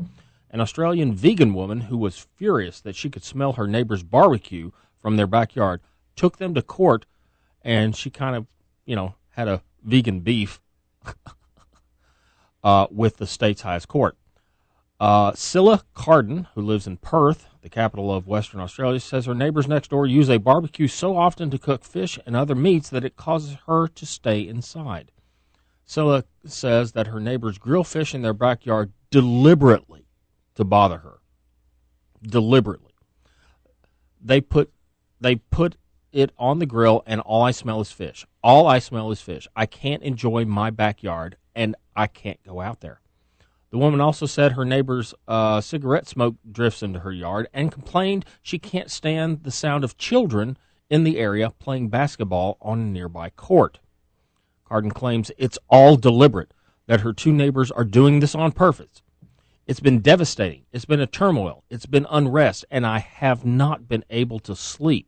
[0.49, 4.71] An Australian vegan woman who was furious that she could smell her neighbor's barbecue
[5.01, 5.79] from their backyard
[6.17, 7.05] took them to court
[7.61, 8.45] and she kind of,
[8.85, 10.59] you know, had a vegan beef
[12.65, 14.17] uh, with the state's highest court.
[14.99, 19.65] Uh, Cilla Carden, who lives in Perth, the capital of Western Australia, says her neighbors
[19.65, 23.15] next door use a barbecue so often to cook fish and other meats that it
[23.15, 25.13] causes her to stay inside.
[25.87, 30.07] Cilla says that her neighbors grill fish in their backyard deliberately
[30.55, 31.19] to bother her.
[32.21, 32.93] Deliberately.
[34.21, 34.71] They put
[35.19, 35.75] they put
[36.11, 38.25] it on the grill and all I smell is fish.
[38.43, 39.47] All I smell is fish.
[39.55, 43.01] I can't enjoy my backyard and I can't go out there.
[43.71, 48.25] The woman also said her neighbor's uh, cigarette smoke drifts into her yard and complained
[48.43, 50.57] she can't stand the sound of children
[50.89, 53.79] in the area playing basketball on a nearby court.
[54.73, 56.51] Carden claims it's all deliberate,
[56.87, 59.03] that her two neighbors are doing this on purpose.
[59.67, 60.63] It's been devastating.
[60.71, 61.63] It's been a turmoil.
[61.69, 65.07] It's been unrest, and I have not been able to sleep.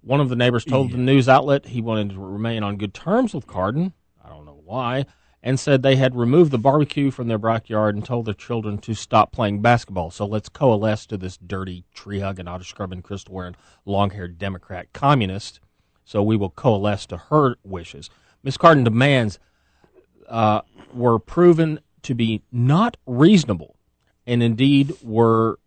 [0.00, 3.34] One of the neighbors told the news outlet he wanted to remain on good terms
[3.34, 3.92] with Carden.
[4.24, 5.04] I don't know why.
[5.42, 8.94] And said they had removed the barbecue from their backyard and told their children to
[8.94, 10.10] stop playing basketball.
[10.10, 14.90] So let's coalesce to this dirty, tree hugging, auto scrubbing, crystal wearing, long haired Democrat
[14.94, 15.60] communist.
[16.08, 18.08] So we will coalesce to her wishes.
[18.42, 19.38] Miss Carden demands
[20.26, 20.62] uh,
[20.94, 23.76] were proven to be not reasonable
[24.26, 25.58] and indeed were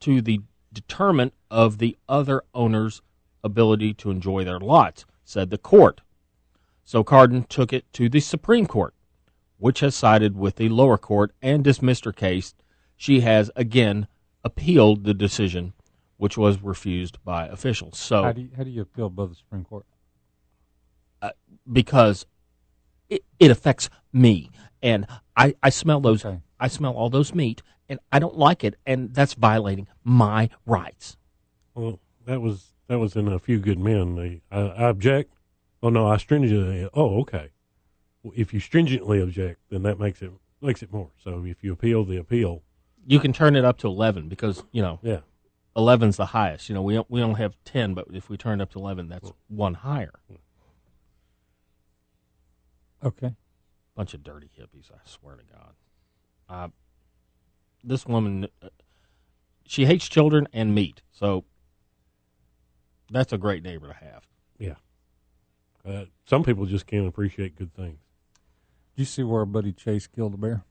[0.00, 0.40] to the
[0.72, 3.02] determinant of the other owner's
[3.44, 6.00] ability to enjoy their lots, said the court.
[6.84, 8.94] So Carden took it to the Supreme Court,
[9.58, 12.54] which has sided with the lower court and dismissed her case.
[12.96, 14.06] She has again
[14.42, 15.74] appealed the decision,
[16.22, 17.98] which was refused by officials.
[17.98, 19.84] So How do you, how do you appeal above the Supreme Court?
[21.20, 21.30] Uh,
[21.70, 22.26] because
[23.10, 24.48] it, it affects me
[24.80, 25.04] and
[25.36, 26.38] I, I smell those Okay.
[26.60, 31.16] I smell all those meat and I don't like it and that's violating my rights.
[31.74, 34.14] Well, that was that was in a few good men.
[34.14, 35.34] They, I, I object.
[35.82, 36.88] Oh no, I stringently.
[36.94, 37.50] Oh, okay.
[38.22, 41.10] Well, if you stringently object, then that makes it makes it more.
[41.18, 42.62] So if you appeal the appeal,
[43.08, 45.22] You can turn it up to 11 because, you know, yeah,
[45.76, 46.68] 11's the highest.
[46.68, 49.08] You know, we we only have 10, but if we turn it up to 11,
[49.08, 50.12] that's one higher.
[53.04, 53.34] Okay.
[53.96, 55.74] Bunch of dirty hippies, I swear to God.
[56.48, 56.68] Uh,
[57.82, 58.68] this woman, uh,
[59.66, 61.44] she hates children and meat, so
[63.10, 64.22] that's a great neighbor to have.
[64.58, 64.74] yeah.
[65.84, 67.98] Uh, some people just can't appreciate good things.
[68.94, 70.64] Did you see where our buddy Chase killed a bear?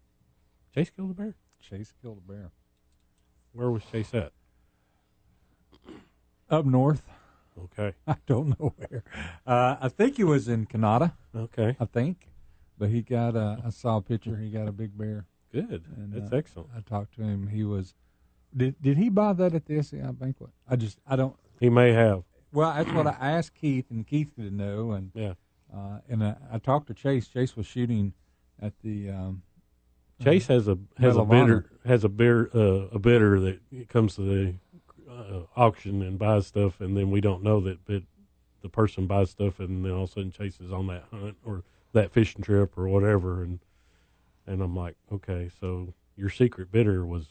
[0.74, 1.36] Chase killed a bear.
[1.60, 2.52] Chase killed a bear
[3.52, 4.32] Where was Chase at?
[6.52, 7.04] Up north.
[7.58, 7.94] Okay.
[8.08, 9.04] I don't know where.
[9.46, 11.16] Uh, I think he was in Canada.
[11.36, 11.76] Okay.
[11.80, 12.30] I think,
[12.78, 13.62] but he got a.
[13.66, 14.38] I saw a picture.
[14.38, 15.26] He got a big bear.
[15.52, 15.84] Good.
[15.98, 16.70] And, That's uh, excellent.
[16.76, 17.48] I talked to him.
[17.48, 17.94] He was.
[18.56, 20.50] Did did he buy that at the SCI banquet?
[20.70, 21.36] I just I don't.
[21.60, 22.24] He may have.
[22.54, 25.34] Well, that's what I asked Keith, and Keith didn't know, and Yeah.
[25.74, 27.28] uh, and I, I talked to Chase.
[27.30, 28.14] Chase was shooting
[28.62, 29.10] at the.
[29.10, 29.44] Um,
[30.22, 33.60] Chase has a has Medal a of bidder has a beer uh, a bidder that
[33.90, 34.56] comes to the
[35.12, 38.06] uh, auction and buys stuff, and then we don't know that bid,
[38.62, 41.36] the person buys stuff, and then all of a sudden Chase is on that hunt
[41.46, 43.60] or that fishing trip or whatever, and
[44.48, 47.28] and I'm like, okay, so your secret bidder was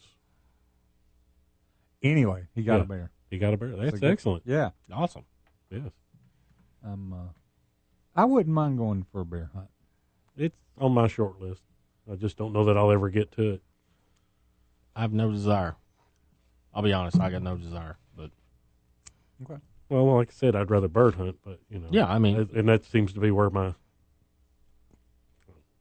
[2.03, 2.83] anyway, he got Yeah.
[2.83, 3.11] a bear.
[3.31, 3.77] he got a bear.
[3.77, 4.43] That's So excellent.
[4.47, 5.25] Yeah, Awesome.
[5.71, 5.93] Yes,
[6.85, 7.29] um, uh,
[8.17, 9.69] I wouldn't mind going for a bear hunt.
[10.37, 11.63] it's on my short list.
[12.11, 13.63] I just don't know that I'll ever get to it.
[14.97, 15.77] I have no desire.
[16.75, 17.19] I'll be honest.
[17.21, 17.97] I got no desire.
[18.17, 18.31] But
[19.43, 19.61] Okay.
[19.89, 22.69] Well, like I said, I'd rather bird hunt, but you know, Yeah, I mean- and
[22.69, 23.75] that seems to be where my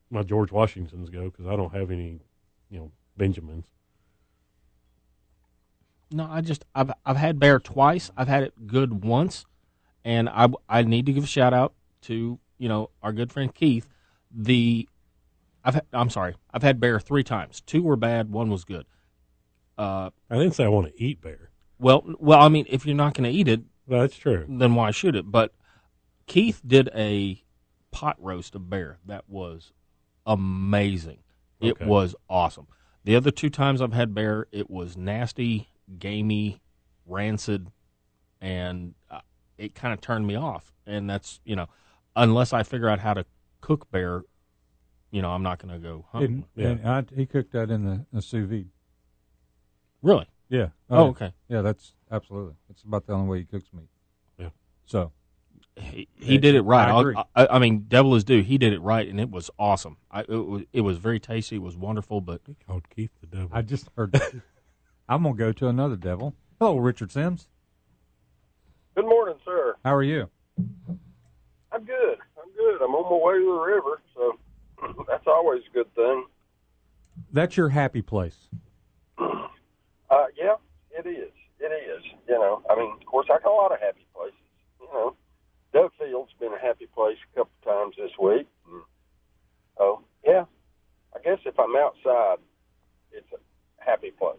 [0.09, 2.19] my George Washingtons go because I don't have any,
[2.71, 3.65] you know, Benjamins.
[6.11, 8.09] no, I just I've I've had bear twice.
[8.17, 9.45] I've had it good once,
[10.03, 11.73] and I I need to give a shout out
[12.03, 13.87] to you know our good friend Keith.
[14.31, 14.87] The
[15.63, 16.35] I've had, I'm sorry.
[16.51, 17.61] I've had bear three times.
[17.61, 18.31] Two were bad.
[18.31, 18.85] One was good.
[19.79, 21.51] Uh, I didn't say I want to eat bear.
[21.79, 24.45] well, well, I mean, if you're not going to eat it, that's true.
[24.47, 25.31] then why shoot it?
[25.31, 25.53] But
[26.27, 27.41] Keith did a
[27.91, 29.71] pot roast of bear that was
[30.25, 31.19] amazing.
[31.61, 32.67] It was awesome.
[33.05, 36.61] The other two times I've had bear, it was nasty, gamey,
[37.05, 37.71] rancid,
[38.41, 39.21] and uh,
[39.57, 40.73] it kind of turned me off.
[40.85, 41.67] And that's you know,
[42.15, 43.25] unless I figure out how to
[43.61, 44.23] cook bear,
[45.11, 46.45] you know, I'm not going to go hunting.
[46.55, 48.67] And, and I, he cooked that in the, the sous vide.
[50.01, 50.25] Really?
[50.49, 50.69] Yeah.
[50.89, 51.09] Oh, oh, yeah.
[51.09, 51.33] okay.
[51.47, 52.55] Yeah, that's absolutely.
[52.69, 53.89] It's about the only way he cooks meat.
[54.37, 54.49] Yeah.
[54.85, 55.11] So
[55.77, 56.87] He, he did it right.
[56.87, 57.15] I I'll- agree.
[57.35, 58.41] I, I mean, devil is due.
[58.41, 59.97] He did it right, and it was awesome.
[60.11, 61.57] I, it, was, it was very tasty.
[61.57, 62.21] It was wonderful.
[62.21, 63.49] But He called Keith the devil.
[63.51, 64.11] I just heard.
[64.13, 64.33] that.
[65.09, 66.35] I'm gonna go to another devil.
[66.59, 67.47] Hello, Richard Sims.
[68.95, 69.75] Good morning, sir.
[69.83, 70.29] How are you?
[70.57, 72.17] I'm good.
[72.41, 72.81] I'm good.
[72.81, 76.25] I'm on my way to the river, so that's always a good thing.
[77.31, 78.49] That's your happy place.
[80.09, 80.55] Uh, yeah,
[80.91, 81.31] it is.
[81.59, 82.03] It is.
[82.27, 84.39] You know, I mean, of course, I got a lot of happy places.
[84.81, 85.15] You know,
[85.73, 88.47] Dovefield's been a happy place a couple times this week.
[88.71, 88.81] And,
[89.79, 90.45] oh, yeah.
[91.15, 92.37] I guess if I'm outside,
[93.11, 94.37] it's a happy place.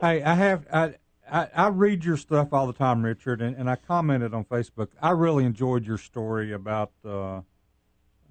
[0.00, 0.94] Hey, I have I,
[1.30, 4.88] I I read your stuff all the time, Richard, and, and I commented on Facebook.
[5.00, 7.38] I really enjoyed your story about uh,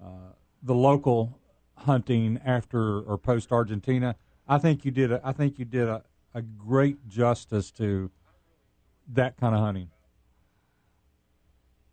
[0.02, 0.32] uh,
[0.62, 1.38] the local
[1.76, 4.16] hunting after or post Argentina.
[4.46, 6.02] I think you did a, I think you did a,
[6.34, 8.10] a great justice to
[9.14, 9.90] that kind of hunting.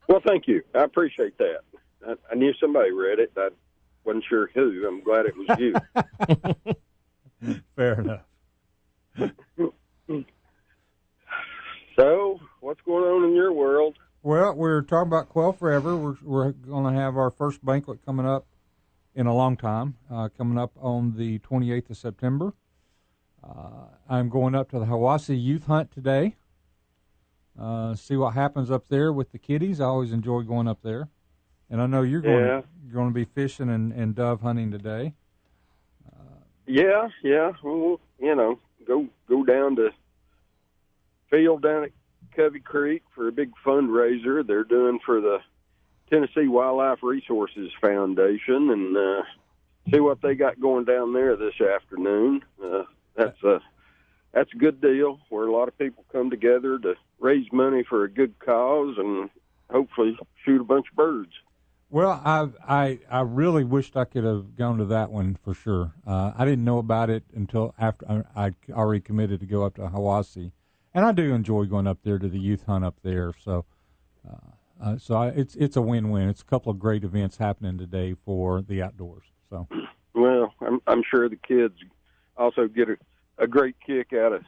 [0.08, 0.62] Well, thank you.
[0.74, 1.60] I appreciate that.
[2.08, 3.32] I, I knew somebody read it.
[3.38, 3.50] I
[4.04, 4.88] wasn't sure who.
[4.88, 5.74] I'm glad it was you.
[7.76, 8.22] Fair enough.
[11.96, 13.98] so, what's going on in your world?
[14.22, 15.96] Well, we're talking about Quail Forever.
[15.96, 18.46] We're we're going to have our first banquet coming up
[19.16, 22.54] in a long time, uh, coming up on the 28th of September.
[23.48, 26.36] Uh, I'm going up to the Hiwassee Youth Hunt today.
[27.60, 29.80] Uh, see what happens up there with the kiddies.
[29.80, 31.08] I always enjoy going up there,
[31.70, 32.62] and I know you're going Yeah.
[32.84, 35.14] you're going to be fishing and, and dove hunting today.
[36.68, 37.52] Yeah, yeah.
[37.64, 39.92] Well, you know, go go down to
[41.30, 41.92] field down at
[42.36, 45.40] Covey Creek for a big fundraiser they're doing for the
[46.10, 49.22] Tennessee Wildlife Resources Foundation, and uh,
[49.92, 52.44] see what they got going down there this afternoon.
[52.64, 52.84] Uh,
[53.16, 53.62] that's a
[54.34, 58.04] that's a good deal where a lot of people come together to raise money for
[58.04, 59.30] a good cause and
[59.72, 61.32] hopefully shoot a bunch of birds.
[61.90, 65.94] Well, I I I really wished I could have gone to that one for sure.
[66.06, 69.76] Uh, I didn't know about it until after I, I already committed to go up
[69.76, 70.52] to Hiwassee,
[70.94, 73.34] and I do enjoy going up there to the youth hunt up there.
[73.44, 73.66] So,
[74.28, 76.28] uh, uh, so I, it's it's a win win.
[76.28, 79.24] It's a couple of great events happening today for the outdoors.
[79.50, 79.68] So,
[80.16, 81.76] Well, I'm I'm sure the kids
[82.38, 82.98] also get a,
[83.38, 84.44] a great kick out of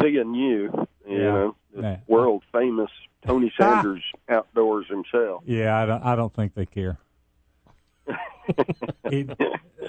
[0.00, 0.70] seeing you.
[1.08, 1.24] You Yeah.
[1.32, 1.96] know, the Yeah.
[2.06, 2.90] world famous
[3.26, 5.42] Tony Sanders outdoors himself.
[5.46, 6.98] yeah, I don't I don't think they care.
[9.04, 9.28] it,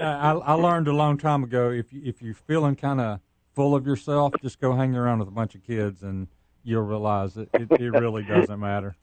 [0.02, 3.20] I, I learned a long time ago if you, if you're feeling kind of
[3.54, 6.28] full of yourself, just go hang around with a bunch of kids and
[6.64, 8.96] you'll realize that it, it really doesn't matter.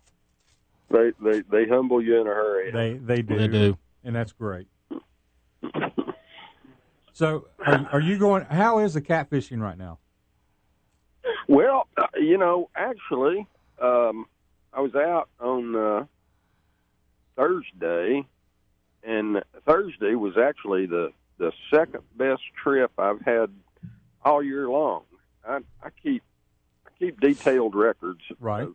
[0.91, 2.71] They they they humble you in a hurry.
[2.71, 3.39] They they do.
[3.39, 3.79] They do.
[4.05, 4.69] and that's great.
[7.15, 8.45] So, are, are you going?
[8.45, 10.01] How is the catfishing right now?
[11.47, 13.47] Well, uh, you know, actually,
[13.81, 14.27] um,
[14.73, 16.05] I was out on uh,
[17.37, 18.27] Thursday,
[19.05, 23.51] and Thursday was actually the the second best trip I've had
[24.25, 25.05] all year long.
[25.49, 26.25] I, I keep
[26.85, 28.65] I keep detailed records Right.
[28.65, 28.75] of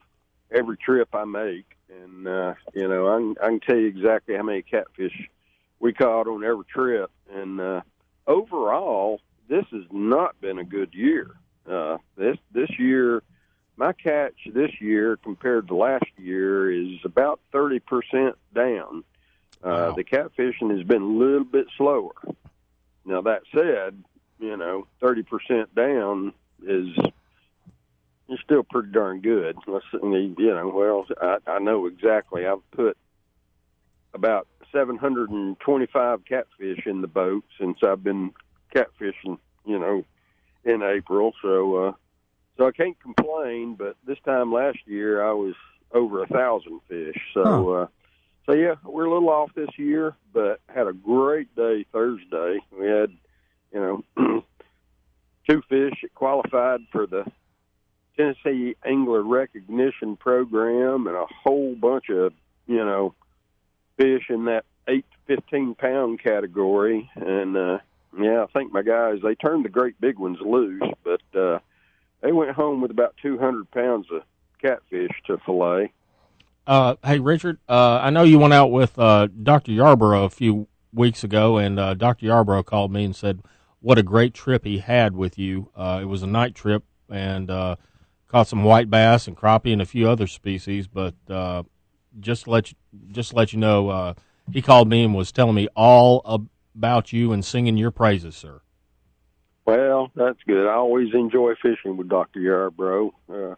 [0.50, 4.38] every trip I make, and uh, you know I can, I can tell you exactly
[4.38, 5.28] how many catfish
[5.82, 7.12] we caught on every trip.
[7.34, 7.82] And uh,
[8.30, 9.20] overall,
[9.50, 11.32] this has not been a good year.
[11.70, 13.22] Uh, this this year,
[13.76, 19.04] my catch this year compared to last year is about thirty percent down.
[19.62, 19.96] Uh, Wow.
[19.96, 22.14] The catfishing has been a little bit slower.
[23.04, 24.02] Now that said,
[24.40, 26.34] you know, thirty percent down
[26.66, 26.88] is
[28.30, 29.58] is still pretty darn good.
[29.68, 32.46] Let's you know, well, I, I know exactly.
[32.48, 32.98] I've put
[34.14, 38.32] about seven hundred and twenty-five catfish in the boat since I've been
[38.74, 39.38] catfishing.
[39.66, 40.06] You know,
[40.64, 41.92] in April, so uh,
[42.58, 43.76] so I can't complain.
[43.76, 45.56] But this time last year, I was
[45.92, 47.18] over a thousand fish.
[47.34, 47.44] So.
[47.44, 47.72] Huh.
[47.72, 47.88] Uh,
[48.50, 52.58] so yeah, we're a little off this year, but had a great day Thursday.
[52.72, 53.12] We had,
[53.72, 54.04] you know,
[55.48, 57.26] two fish that qualified for the
[58.18, 62.34] Tennessee Angler Recognition Program, and a whole bunch of,
[62.66, 63.14] you know,
[63.98, 67.08] fish in that eight to fifteen pound category.
[67.16, 67.78] And uh,
[68.20, 68.82] yeah, I think my
[69.22, 71.60] they turned the great big ones loose, but uh,
[72.22, 74.24] they went home with about two hundred pounds of
[74.62, 75.92] catfish to fillet.
[76.68, 79.72] Uh, hey, Richard, uh, I know you went out with uh, Dr.
[79.72, 82.28] Yarborough a few weeks ago, and uh, Dr.
[82.28, 83.42] Yarborough called me and said
[83.80, 85.72] what a great trip he had with you.
[85.76, 87.76] Uh, it was a night trip, and uh,
[88.28, 90.88] caught some white bass and crappie and a few other species.
[90.88, 91.64] But uh,
[92.20, 92.78] just let you,
[93.12, 94.14] just let you know, uh,
[94.52, 98.62] he called me and was telling me all about you and singing your praises, sir.
[99.70, 100.68] Well, that's good.
[100.68, 103.12] I always enjoy fishing with Doctor Yarbrough.
[103.32, 103.54] Uh,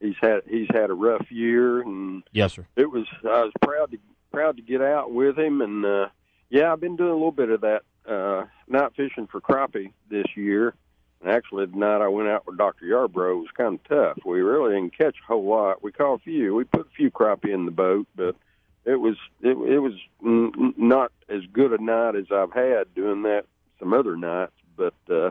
[0.00, 2.64] he's had he's had a rough year, and Yes, sir.
[2.76, 3.98] it was I was proud to
[4.30, 5.60] proud to get out with him.
[5.62, 6.08] And uh,
[6.50, 10.26] yeah, I've been doing a little bit of that uh, night fishing for crappie this
[10.36, 10.72] year.
[11.20, 14.24] And actually, the night I went out with Doctor Yarbrough was kind of tough.
[14.24, 15.82] We really didn't catch a whole lot.
[15.82, 16.54] We caught a few.
[16.54, 18.36] We put a few crappie in the boat, but
[18.84, 19.94] it was it, it was
[20.24, 23.46] n- n- not as good a night as I've had doing that
[23.80, 24.52] some other nights.
[24.76, 25.30] But uh,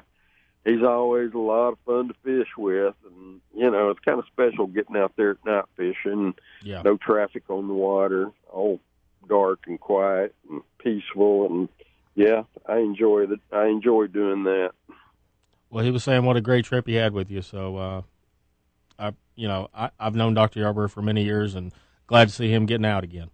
[0.66, 4.26] he's always a lot of fun to fish with, and you know it's kind of
[4.32, 6.34] special getting out there at night fishing.
[6.64, 6.82] Yeah.
[6.82, 8.82] No traffic on the water, all
[9.30, 11.70] dark and quiet and peaceful, and
[12.16, 13.40] yeah, I enjoy that.
[13.52, 14.72] I enjoy doing that.
[15.70, 17.42] Well, he was saying what a great trip he had with you.
[17.42, 18.02] So, uh,
[18.98, 20.62] I, you know, I, I've known Dr.
[20.62, 21.74] Yarborough for many years, and
[22.08, 23.30] glad to see him getting out again.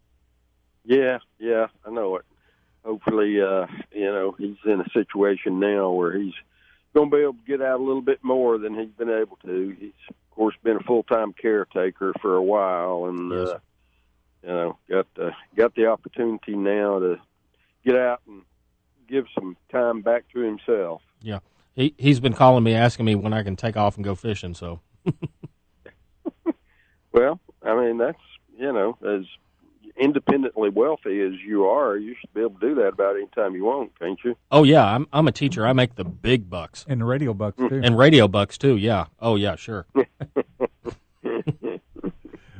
[0.83, 2.25] Yeah, yeah, I know it.
[2.83, 6.33] Hopefully, uh, you know, he's in a situation now where he's
[6.93, 9.37] going to be able to get out a little bit more than he's been able
[9.45, 9.75] to.
[9.79, 13.49] He's, of course, been a full time caretaker for a while, and Yes.
[13.49, 13.59] uh,
[14.43, 17.17] you know, got the got the opportunity now to
[17.85, 18.41] get out and
[19.07, 21.01] give some time back to himself.
[21.21, 21.39] Yeah,
[21.75, 24.53] he he's been calling me, asking me when I can take off and go fishing.
[24.55, 24.79] So,
[27.13, 28.17] Well, I mean, that's
[28.57, 29.25] you know, as
[30.01, 33.55] independently wealthy as you are, you should be able to do that about any time
[33.55, 34.35] you want, can't you?
[34.51, 35.65] oh yeah, I'm I'm a teacher.
[35.65, 37.81] I make the big bucks And the radio bucks too.
[37.83, 38.75] and radio bucks too.
[38.77, 39.05] Yeah.
[39.19, 39.85] Oh yeah, sure.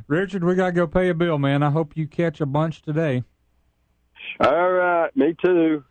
[0.08, 1.64] Richard, we gotta go pay a bill, man.
[1.64, 3.24] I hope you catch a bunch today.
[4.40, 5.84] All right, me too.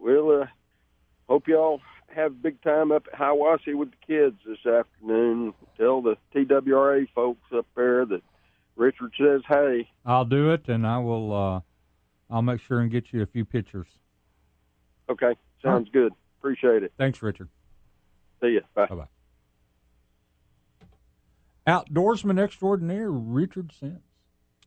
[0.00, 0.46] We'll uh,
[1.28, 1.80] hope y'all
[2.14, 5.54] have a big time up at Hiwassee with the kids this afternoon.
[5.76, 8.22] Tell the TWRA folks up there that
[8.76, 9.88] Richard says hey.
[10.04, 11.32] I'll do it, and I will.
[11.34, 11.60] uh
[12.30, 13.86] I'll make sure and get you a few pictures.
[15.10, 16.12] Okay, sounds good.
[16.40, 16.92] Appreciate it.
[16.98, 17.48] Thanks, Richard.
[18.40, 18.62] See you.
[18.74, 18.86] Bye.
[18.86, 19.06] Bye bye.
[21.66, 24.00] Outdoorsman extraordinaire Richard Sims.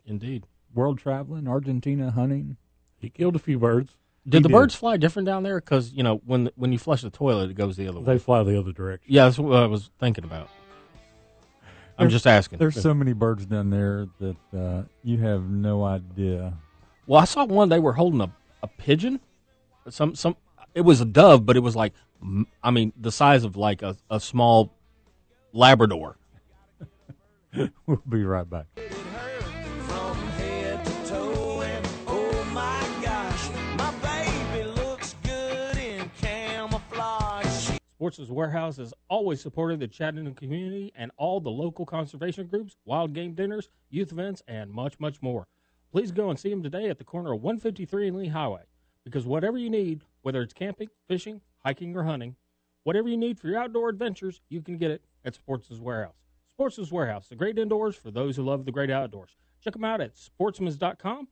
[0.06, 0.44] Indeed.
[0.74, 2.56] World traveling, Argentina hunting.
[2.98, 3.94] He killed a few birds.
[4.24, 4.54] Did He the did.
[4.54, 5.60] birds fly different down there?
[5.60, 8.06] Because you know when when you flush the toilet, it goes the other way.
[8.06, 9.06] They fly the other direction.
[9.12, 10.48] Yeah, that's what I was thinking about.
[11.98, 12.58] I'm just asking.
[12.58, 16.54] There's so many birds down there that uh, you have no idea.
[17.06, 17.68] Well, I saw one.
[17.68, 18.30] They were holding a,
[18.62, 19.20] a pigeon.
[19.88, 20.36] Some some.
[20.74, 21.92] It was a dove, but it was like,
[22.62, 24.74] I mean, the size of like a, a small
[25.52, 26.16] Labrador.
[27.86, 28.66] We'll be right back.
[37.98, 43.12] Sportsman's Warehouse has always supported the Chattanooga community and all the local conservation groups, wild
[43.12, 45.48] game dinners, youth events, and much, much more.
[45.90, 48.62] Please go and see them today at the corner of 153 and Lee Highway.
[49.02, 52.36] Because whatever you need, whether it's camping, fishing, hiking or hunting,
[52.84, 56.14] whatever you need for your outdoor adventures, you can get it at Sportsman's Warehouse.
[56.46, 59.30] Sportsman's Warehouse, the great indoors for those who love the great outdoors.
[59.60, 61.26] Check them out at sportsmans.com.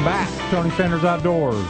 [0.00, 1.68] Welcome back, Tony Sanders Outdoors.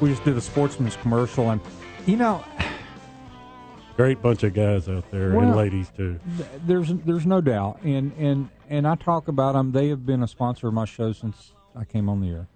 [0.00, 1.60] We just did a sportsman's commercial, and
[2.06, 2.44] you know,
[3.96, 6.20] Great bunch of guys out there and ladies too.
[6.36, 9.72] th- there's there's no doubt, and and and I talk about them.
[9.72, 12.48] They have been a sponsor of my show since I came on the air,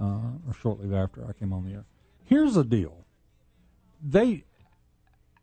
[0.00, 1.84] uh, or shortly after I came on the air.
[2.24, 3.06] Here's the deal:
[4.00, 4.44] they,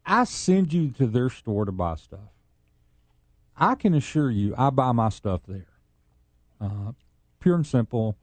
[0.06, 2.32] I send you to their store to buy stuff.
[3.58, 5.68] I can assure you, I buy my stuff there.
[6.62, 6.94] Uh,
[7.42, 8.16] pure and simple.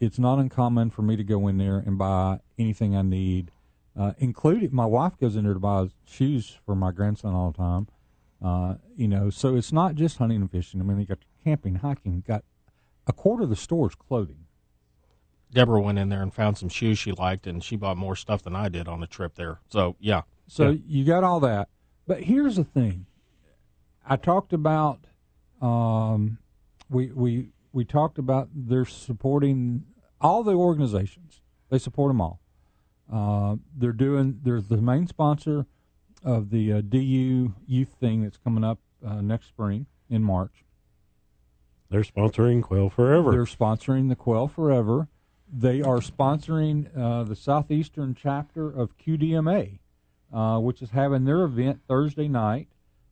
[0.00, 3.50] It's not uncommon for me to go in there and buy anything I need,
[3.96, 7.58] uh, including my wife goes in there to buy shoes for my grandson all the
[7.58, 7.86] time.
[8.42, 10.80] Uh, you know, so it's not just hunting and fishing.
[10.80, 12.42] I mean, you got camping, hiking, got
[13.06, 14.46] a quarter of the store's clothing.
[15.52, 18.42] Deborah went in there and found some shoes she liked, and she bought more stuff
[18.42, 19.60] than I did on the trip there.
[19.68, 20.22] So, yeah.
[20.46, 20.78] So Yeah.
[20.86, 21.68] you got all that.
[22.06, 23.04] But here's the thing.
[24.08, 25.00] I talked about
[25.60, 26.38] um,
[26.88, 29.84] we we we talked about they're supporting
[30.20, 31.40] all the organizations.
[31.70, 32.40] They support them all.
[33.12, 34.40] Uh, they're doing.
[34.42, 35.66] They're the main sponsor
[36.24, 40.64] of the uh, DU youth thing that's coming up uh, next spring in March.
[41.90, 43.32] They're sponsoring Quail Forever.
[43.32, 45.08] They're sponsoring the Quail Forever.
[45.52, 49.80] They are sponsoring uh, the southeastern chapter of QDMA,
[50.32, 52.68] uh, which is having their event Thursday night,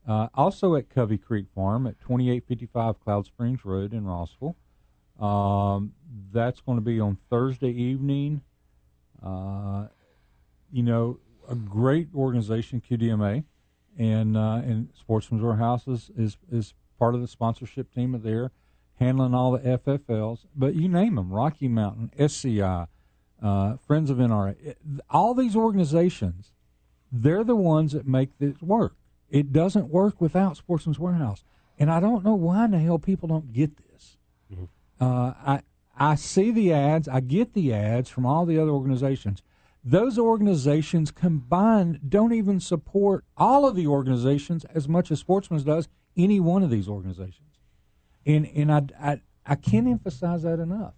[0.07, 4.55] uh, also at Covey Creek Farm at 2855 Cloud Springs Road in Rossville.
[5.19, 5.93] Um,
[6.33, 8.43] that's going to be on Thursday evening.
[9.23, 9.87] Uh,
[10.71, 13.45] you know, a great organization, QDMA,
[13.99, 18.53] and uh, and Sportsman's Warehouse is, is is part of the sponsorship team of there,
[19.01, 20.45] handling all the FFLs.
[20.55, 22.87] But you name them: Rocky Mountain, SCI,
[23.43, 24.75] uh, Friends of NRA,
[25.11, 26.53] all these organizations.
[27.11, 28.95] They're the ones that make this work.
[29.31, 31.43] It doesn't work without Sportsman's Warehouse,
[31.79, 34.19] and I don't know why in the hell people don't get this.
[35.01, 35.63] Uh, I
[35.97, 39.43] I see the ads, I get the ads from all the other organizations.
[39.85, 45.89] Those organizations combined don't even support all of the organizations as much as Sportsman's does
[46.17, 47.59] any one of these organizations,
[48.27, 50.95] and and I I, I can't emphasize that enough.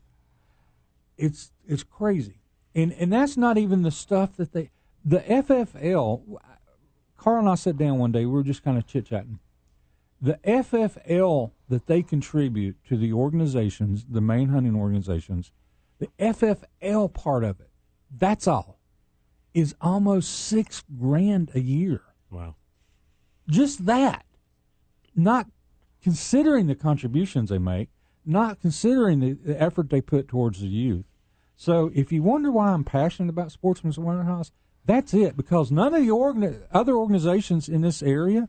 [1.17, 2.41] It's it's crazy,
[2.75, 4.71] and and that's not even the stuff that they
[5.05, 6.39] the FFL.
[7.17, 8.25] Carl and I sat down one day.
[8.25, 9.41] We were just kind of chit chatting
[10.21, 15.53] the FFL that they contribute to the organizations, the main hunting organizations,
[15.99, 17.71] the FFL part of it,
[18.15, 18.81] that's all,
[19.55, 22.03] is almost six grand a year.
[22.29, 22.57] Wow.
[23.49, 24.25] Just that.
[25.15, 25.47] Not
[26.03, 27.89] considering the contributions they make,
[28.27, 31.05] not considering the, the effort they put towards the youth.
[31.57, 34.51] So if you wonder why I'm passionate about Sportsman's Warehouse,
[34.85, 38.49] that's it, because none of the organ- other organizations in this area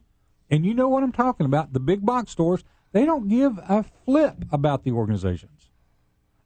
[0.52, 1.72] and you know what I'm talking about.
[1.72, 5.70] The big box stores, they don't give a flip about the organizations.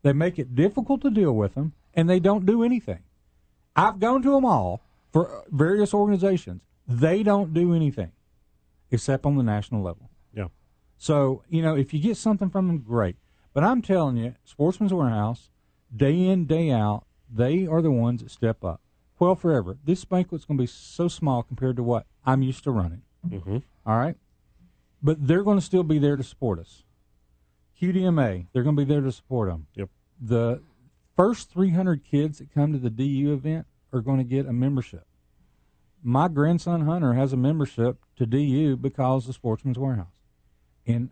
[0.04, 3.00] They make it difficult to deal with them, and they don't do anything.
[3.76, 4.82] I've gone to them all
[5.12, 6.62] for various organizations.
[6.88, 8.12] They don't do anything
[8.92, 10.10] except on the national level.
[10.34, 10.48] Yeah.
[10.98, 13.16] So, you know, if you get something from them, great.
[13.54, 15.50] But I'm telling you, Sportsman's Warehouse,
[15.96, 18.82] day in, day out, they are the ones that step up.
[19.18, 19.78] Well, forever.
[19.84, 23.02] This banquet's going to be so small compared to what I'm used to running.
[23.28, 23.58] Mm-hmm.
[23.86, 24.18] All right?
[25.06, 26.82] But they're going to still be there to support us.
[27.80, 29.68] QDMA, they're going to be there to support them.
[29.76, 29.90] Yep.
[30.20, 30.64] The
[31.16, 35.06] first 300 kids that come to the DU event are going to get a membership.
[36.02, 40.08] My grandson Hunter has a membership to DU because of Sportsman's Warehouse.
[40.88, 41.12] And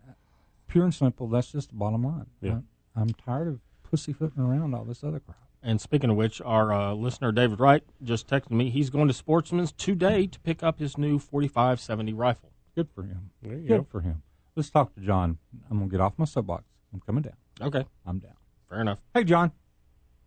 [0.66, 2.26] pure and simple, that's just the bottom line.
[2.40, 2.58] Yeah.
[2.96, 5.38] I, I'm tired of pussyfooting around all this other crap.
[5.62, 8.70] And speaking of which, our uh, listener David Wright just texted me.
[8.70, 12.50] He's going to Sportsman's today to pick up his new 4570 rifle.
[12.74, 13.30] Good for him.
[13.42, 13.86] There you Good go.
[13.90, 14.22] for him.
[14.56, 15.38] Let's talk to John.
[15.70, 16.64] I'm going to get off my soapbox.
[16.92, 17.34] I'm coming down.
[17.60, 18.34] Okay, I'm down.
[18.68, 18.98] fair enough.
[19.14, 19.52] Hey, John.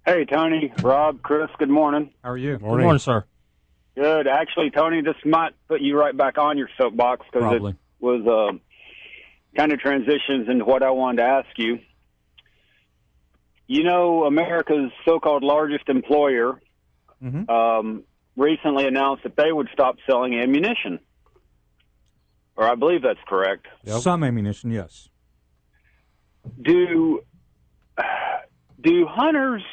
[0.05, 2.11] Hey, Tony, Rob, Chris, good morning.
[2.23, 2.53] How are you?
[2.57, 3.25] Good morning, sir.
[3.95, 4.27] Good.
[4.27, 8.57] Actually, Tony, this might put you right back on your soapbox because it was uh,
[9.57, 11.79] kind of transitions into what I wanted to ask you.
[13.67, 16.61] You know, America's so-called largest employer
[17.21, 17.49] Mhm.
[17.49, 18.03] um,
[18.37, 20.99] recently announced that they would stop selling ammunition,
[22.57, 23.67] or I believe that's correct.
[23.85, 25.09] Some ammunition, yes.
[26.61, 27.21] do
[28.81, 29.63] do hunters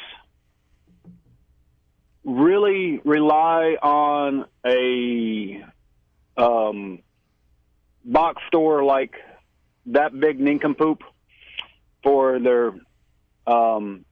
[2.23, 5.63] really rely on a
[6.37, 6.99] um,
[8.03, 9.13] box store like
[9.87, 11.03] that big nincompoop
[12.03, 12.73] for their
[13.45, 14.05] um,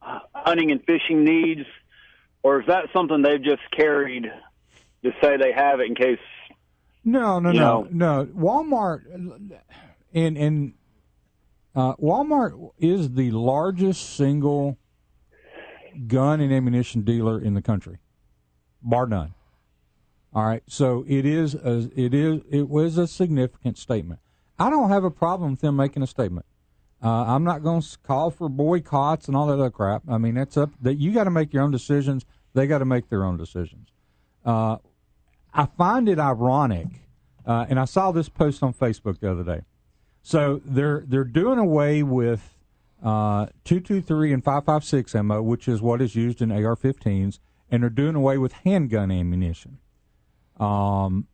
[0.00, 1.66] hunting and fishing needs,
[2.42, 4.30] or is that something they've just carried
[5.02, 6.18] to say they have it in case?
[7.04, 8.24] No, no, You no, know.
[8.24, 8.26] no.
[8.36, 9.02] Walmart
[10.14, 10.74] and and
[11.74, 14.76] uh, Walmart is the largest single
[16.06, 17.98] gun and ammunition dealer in the country,
[18.82, 19.34] bar none.
[20.34, 24.20] All right, so it is a, it is it was a significant statement.
[24.58, 26.44] I don't have a problem with them making a statement.
[27.02, 30.02] Uh, I'm not going to call for boycotts and all that other crap.
[30.08, 32.24] I mean, that's up that you got to make your own decisions.
[32.54, 33.88] They got to make their own decisions.
[34.44, 34.78] Uh,
[35.58, 36.86] I find it ironic,
[37.44, 39.62] uh, and I saw this post on Facebook the other day.
[40.22, 42.56] So they're they're doing away with
[43.02, 46.52] uh, two two three and five five six ammo, which is what is used in
[46.52, 47.40] AR-15s,
[47.72, 49.78] and they're doing away with handgun ammunition.
[50.60, 51.26] Um,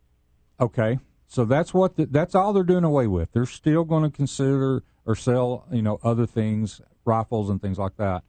[0.59, 3.31] okay, so that's what the, that's all they're doing away with.
[3.33, 7.99] They're still going to consider or sell, you know, other things, rifles and things like
[7.99, 8.25] that.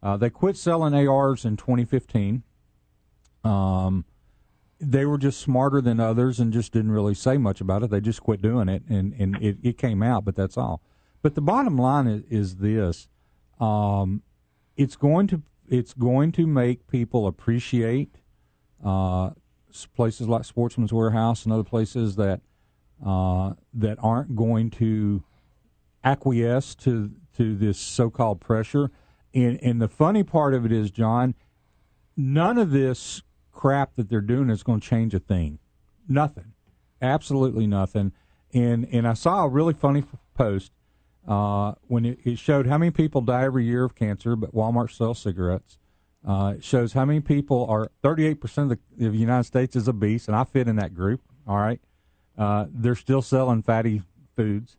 [0.00, 2.44] Uh, they quit selling ARs in 2015.
[3.42, 4.04] Um,
[4.80, 7.90] they were just smarter than others and just didn't really say much about it.
[7.90, 10.80] They just quit doing it, and and it, it came out, but that's all.
[11.22, 13.08] But the bottom line is, is this:
[13.60, 14.22] um,
[14.76, 18.16] it's going to it's going to make people appreciate
[18.84, 19.30] uh,
[19.94, 22.40] places like Sportsman's Warehouse and other places that
[23.04, 25.22] uh, that aren't going to
[26.02, 28.90] acquiesce to to this so-called pressure.
[29.34, 31.34] And and the funny part of it is, John,
[32.16, 33.22] none of this
[33.60, 35.58] crap that they're doing is going to change a thing.
[36.08, 36.52] Nothing,
[37.02, 38.12] absolutely nothing.
[38.54, 40.02] And and I saw a really funny
[40.34, 40.72] post
[41.28, 44.90] uh, when it, it showed how many people die every year of cancer, but Walmart
[44.90, 45.76] sells cigarettes.
[46.26, 49.88] Uh, it shows how many people are 38% of the, of the United States is
[49.88, 51.20] obese, and I fit in that group.
[51.46, 51.80] All right.
[52.36, 54.02] Uh, they're still selling fatty
[54.36, 54.76] foods.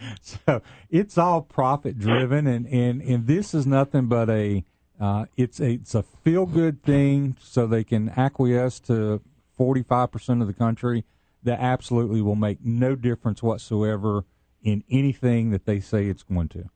[0.22, 4.64] So it's all profit driven, and, and, and this is nothing but a
[5.00, 9.20] uh, it's a it's a feel good thing, so they can acquiesce to
[9.56, 11.04] 45 percent of the country
[11.42, 14.24] that absolutely will make no difference whatsoever
[14.62, 16.68] in anything that they say it's going to.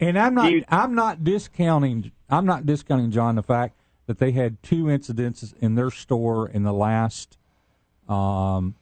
[0.00, 4.62] And I'm not I'm not discounting I'm not discounting John the fact that they had
[4.62, 7.38] two incidences in their store in the last
[8.08, 8.74] um,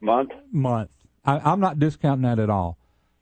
[0.00, 0.32] month.
[0.50, 0.90] Month.
[1.24, 2.78] I, I'm not discounting that at all.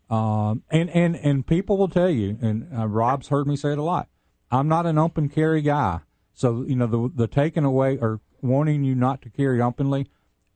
[0.09, 3.79] Um, and and and people will tell you, and uh, Rob's heard me say it
[3.79, 4.09] a lot.
[4.51, 6.01] I'm not an open carry guy,
[6.35, 10.09] so you know the the taking away or wanting you not to carry openly.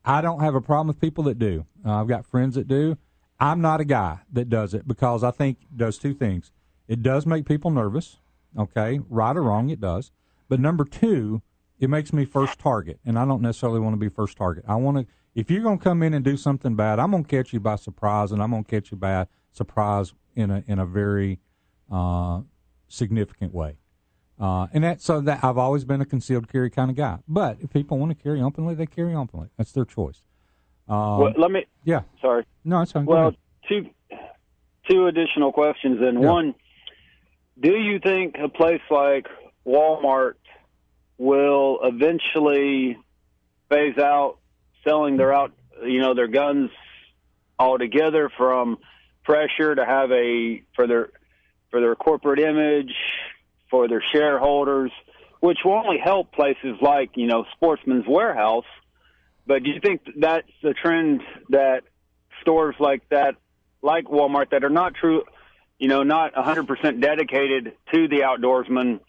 [0.03, 1.65] I don't have a problem with people that do.
[1.85, 2.97] Uh, I've got friends that do.
[3.39, 6.51] I'm not a guy that does it because I think it does two things.
[6.87, 8.17] It does make people nervous.
[8.57, 10.11] Okay, right or wrong, it does.
[10.47, 11.41] But number two,
[11.79, 14.63] it makes me first target, and I don't necessarily want to be first target.
[14.67, 15.05] I want to.
[15.33, 17.59] If you're going to come in and do something bad, I'm going to catch you
[17.59, 21.39] by surprise, and I'm going to catch you by surprise in a in a very
[21.91, 22.41] uh,
[22.87, 23.77] significant way.
[24.39, 27.19] Uh, and that so that I've always been a concealed carry kind of guy.
[27.27, 29.47] But if people want to carry openly, they carry openly.
[29.57, 30.25] That's their choice.
[30.89, 31.65] Um, well, let me.
[31.83, 32.01] Yeah.
[32.21, 32.45] Sorry.
[32.63, 33.05] No, it's fine.
[33.05, 33.33] Well,
[33.67, 33.89] two
[34.89, 35.99] two additional questions.
[35.99, 36.29] Then Yeah.
[36.29, 36.55] one,
[37.59, 39.27] do you think a place like
[39.65, 40.35] Walmart
[41.17, 42.97] will eventually
[43.69, 44.37] phase out
[44.83, 45.53] selling their out,
[45.83, 46.69] you know, their guns
[47.57, 48.77] altogether from
[49.23, 51.09] pressure to have a for their
[51.71, 52.93] for their corporate image,
[53.69, 54.91] for their shareholders,
[55.39, 58.65] which will only help places like you know Sportsman's Warehouse.
[59.47, 61.83] But do you think that's the trend that
[62.41, 63.35] stores like that,
[63.81, 65.23] like Walmart, that are not true,
[65.77, 68.99] you know, not 100% dedicated to the outdoorsman,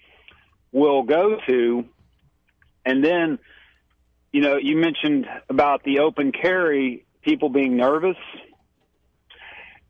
[0.72, 1.84] will go to?
[2.84, 3.38] And then,
[4.32, 8.16] you know, you mentioned about the open carry, people being nervous.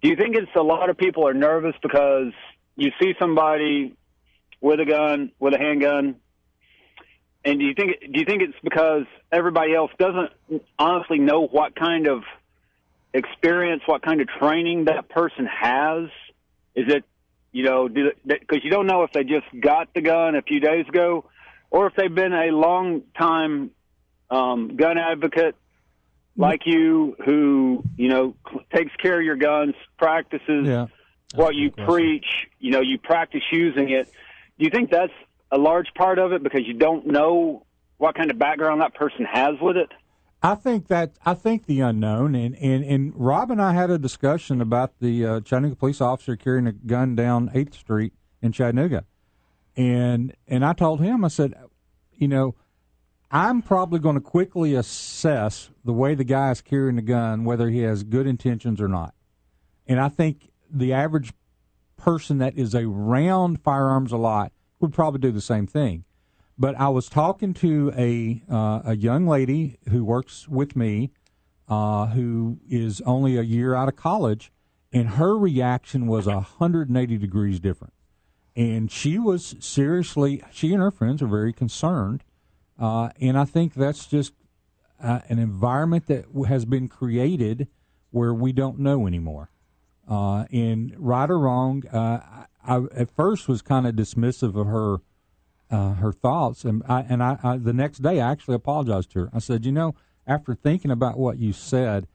[0.02, 2.32] Do you think it's a lot of people are nervous because
[2.76, 3.96] you see somebody
[4.66, 6.16] with a gun, with a handgun,
[7.44, 10.32] and do you think do you think it's because everybody else doesn't
[10.76, 12.24] honestly know what kind of
[13.14, 16.08] experience, what kind of training that person has?
[16.74, 17.04] Is it
[17.52, 20.88] you know because you don't know if they just got the gun a few days
[20.88, 21.26] ago,
[21.70, 23.70] or if they've been a long time
[24.28, 25.54] um, gun advocate
[26.36, 28.34] like you, who you know
[28.74, 30.86] takes care of your guns, practices Yeah.
[31.36, 32.26] what you preach.
[32.58, 34.12] You know, you practice using it.
[34.58, 35.12] Do you think that's
[35.52, 37.66] a large part of it because you don't know
[37.98, 39.90] what kind of background that person has with it?
[40.42, 43.98] I think that I think the unknown and, and, and Rob and I had a
[43.98, 48.12] discussion about the uh, Chattanooga police officer carrying a gun down Eighth Street
[48.42, 49.04] in Chattanooga,
[49.76, 51.54] and and I told him I said,
[52.14, 52.54] you know,
[53.30, 57.70] I'm probably going to quickly assess the way the guy is carrying the gun whether
[57.70, 59.14] he has good intentions or not,
[59.86, 61.32] and I think the average
[61.96, 66.04] person that is around firearms a lot would probably do the same thing.
[66.58, 71.10] But I was talking to a uh, a young lady who works with me,
[71.68, 74.52] uh, who is only a year out of college,
[74.92, 77.92] and her reaction was hundred and eighty degrees different.
[78.54, 82.24] And she was seriously, she and her friends are very concerned,
[82.78, 84.32] uh, and I think that's just
[85.02, 87.68] uh, an environment that has been created
[88.12, 89.50] where we don't know anymore.
[90.08, 92.20] Uh, and right or wrong, uh,
[92.64, 94.98] I, I at first was kind of dismissive of her
[95.70, 99.30] uh, her thoughts, and I and I, the next day I actually apologized to her.
[99.32, 99.94] I said, you know,
[100.26, 102.06] after thinking about what you said,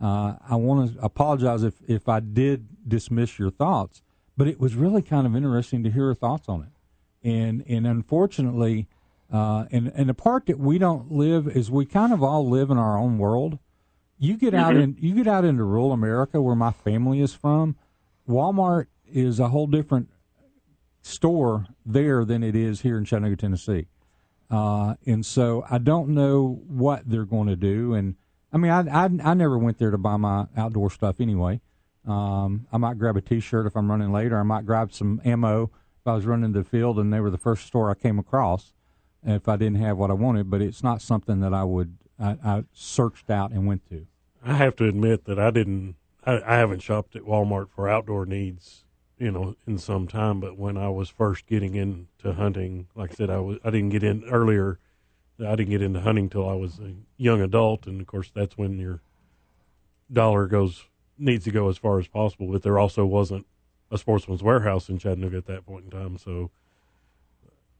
[0.00, 4.02] uh, I want to apologize if if I did dismiss your thoughts.
[4.36, 7.86] But it was really kind of interesting to hear her thoughts on it, and and
[7.86, 8.88] unfortunately,
[9.32, 12.70] uh, and and the part that we don't live is we kind of all live
[12.70, 13.58] in our own world.
[14.22, 14.82] You get out Mhm.
[14.82, 17.74] in you get out into rural America where my family is from.
[18.28, 20.10] Walmart is a whole different
[21.02, 23.88] store there than it is here in Chattanooga, Tennessee.
[24.50, 27.94] Uh, and so I don't know what they're going to do.
[27.94, 28.16] And
[28.52, 31.60] I mean, I, I, I never went there to buy my outdoor stuff anyway.
[32.06, 35.20] Um, I might grab a T-shirt if I'm running late, or I might grab some
[35.24, 35.70] ammo
[36.00, 38.74] if I was running the field and they were the first store I came across.
[39.22, 42.36] If I didn't have what I wanted, but it's not something that I would I,
[42.44, 44.06] I searched out and went to.
[44.44, 45.96] I have to admit that I didn't.
[46.24, 48.84] I, I haven't shopped at Walmart for outdoor needs,
[49.18, 50.40] you know, in some time.
[50.40, 53.90] But when I was first getting into hunting, like I said, I was I didn't
[53.90, 54.78] get in earlier.
[55.38, 58.58] I didn't get into hunting till I was a young adult, and of course, that's
[58.58, 59.00] when your
[60.12, 60.84] dollar goes
[61.16, 62.48] needs to go as far as possible.
[62.48, 63.46] But there also wasn't
[63.90, 66.50] a Sportsman's Warehouse in Chattanooga at that point in time, so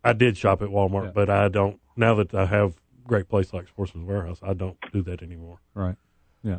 [0.02, 1.12] I did shop at Walmart.
[1.12, 2.74] But I don't now that I have
[3.10, 4.38] great place like Sportsman's Warehouse.
[4.40, 5.58] I don't do that anymore.
[5.74, 5.96] Right.
[6.44, 6.58] Yeah.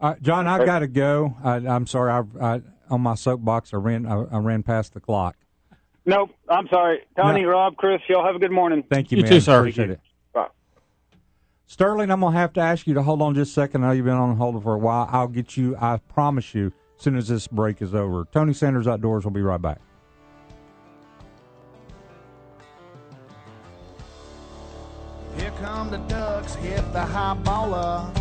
[0.00, 1.34] All right, John, I got to go.
[1.42, 2.12] I, I'm sorry.
[2.12, 5.36] I, I on my soapbox, I ran I, I ran past the clock.
[6.04, 6.30] Nope.
[6.48, 6.98] I'm sorry.
[7.16, 8.84] Tony, Rob, Chris, y'all have a good morning.
[8.90, 9.32] Thank you, man.
[9.32, 10.00] Appreciate it.
[10.34, 10.48] Bye.
[11.66, 13.84] Sterling, I'm gonna have to ask you to hold on just a second.
[13.84, 15.08] I know you've been on hold for a while.
[15.10, 15.76] I'll get you.
[15.80, 16.72] I promise you.
[16.98, 19.80] As soon as this break is over, Tony Sanders Outdoors will be right back.
[25.62, 28.12] Come the ducks, hit the high baller.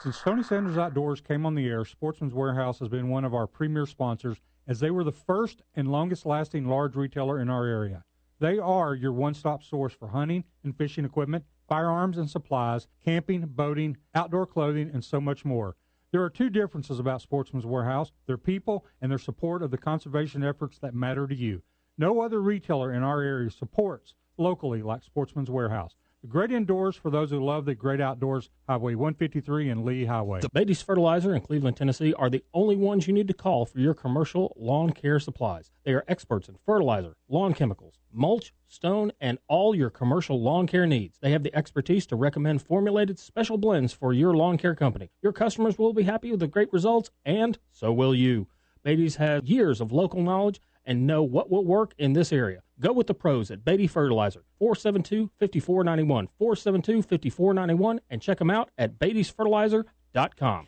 [0.00, 3.46] Since Tony Sanders Outdoors came on the air, Sportsman's Warehouse has been one of our
[3.46, 8.04] premier sponsors as they were the first and longest lasting large retailer in our area.
[8.40, 13.42] They are your one stop source for hunting and fishing equipment, firearms and supplies, camping,
[13.42, 15.76] boating, outdoor clothing, and so much more.
[16.10, 20.42] There are two differences about Sportsman's Warehouse their people and their support of the conservation
[20.42, 21.60] efforts that matter to you.
[21.98, 25.96] No other retailer in our area supports locally like Sportsman's Warehouse.
[26.24, 30.40] The great indoors for those who love the great outdoors, Highway 153 and Lee Highway.
[30.40, 33.78] The Beatty's Fertilizer in Cleveland, Tennessee are the only ones you need to call for
[33.78, 35.70] your commercial lawn care supplies.
[35.84, 40.86] They are experts in fertilizer, lawn chemicals, mulch, stone, and all your commercial lawn care
[40.86, 41.18] needs.
[41.20, 45.10] They have the expertise to recommend formulated special blends for your lawn care company.
[45.20, 48.46] Your customers will be happy with the great results, and so will you.
[48.82, 52.62] Beatty's has years of local knowledge and know what will work in this area.
[52.80, 60.66] Go with the pros at Beatty Fertilizer, 472-5491, 472-5491, and check them out at beattysfertilizer.com.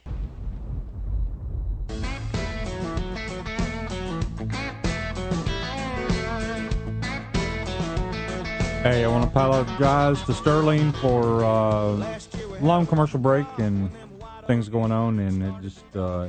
[8.82, 12.20] Hey, I want to apologize to Sterling for uh,
[12.60, 13.90] long commercial break and
[14.46, 16.28] things going on, and it just uh,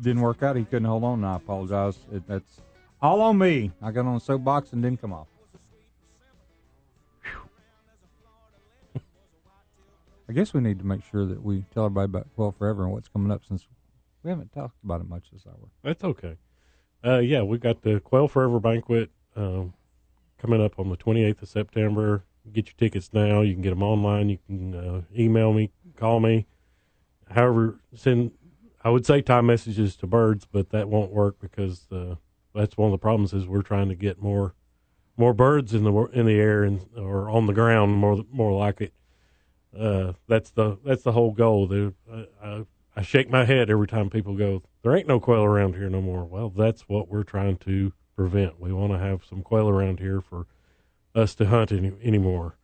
[0.00, 0.56] didn't work out.
[0.56, 1.98] He couldn't hold on, I apologize.
[2.12, 2.60] It, that's
[3.02, 3.72] all on me.
[3.82, 5.26] I got on a soapbox and didn't come off.
[10.28, 12.92] I guess we need to make sure that we tell everybody about Quail Forever and
[12.92, 13.66] what's coming up since
[14.22, 15.68] we haven't talked about it much this hour.
[15.82, 16.36] That's okay.
[17.04, 19.74] Uh, yeah, we've got the Quail Forever banquet um,
[20.38, 22.22] coming up on the 28th of September.
[22.52, 23.40] Get your tickets now.
[23.40, 24.28] You can get them online.
[24.28, 26.46] You can uh, email me, call me.
[27.30, 28.32] However, send
[28.84, 32.16] I would say tie messages to birds, but that won't work because uh,
[32.54, 34.54] that's one of the problems is we're trying to get more
[35.16, 38.80] more birds in the in the air and or on the ground more more like
[38.80, 38.92] it.
[39.78, 41.66] Uh, that's the that's the whole goal.
[41.66, 42.64] The, I, I,
[42.96, 46.02] I shake my head every time people go, "There ain't no quail around here no
[46.02, 48.60] more." Well, that's what we're trying to prevent.
[48.60, 50.46] We want to have some quail around here for
[51.14, 52.56] us to hunt any, anymore.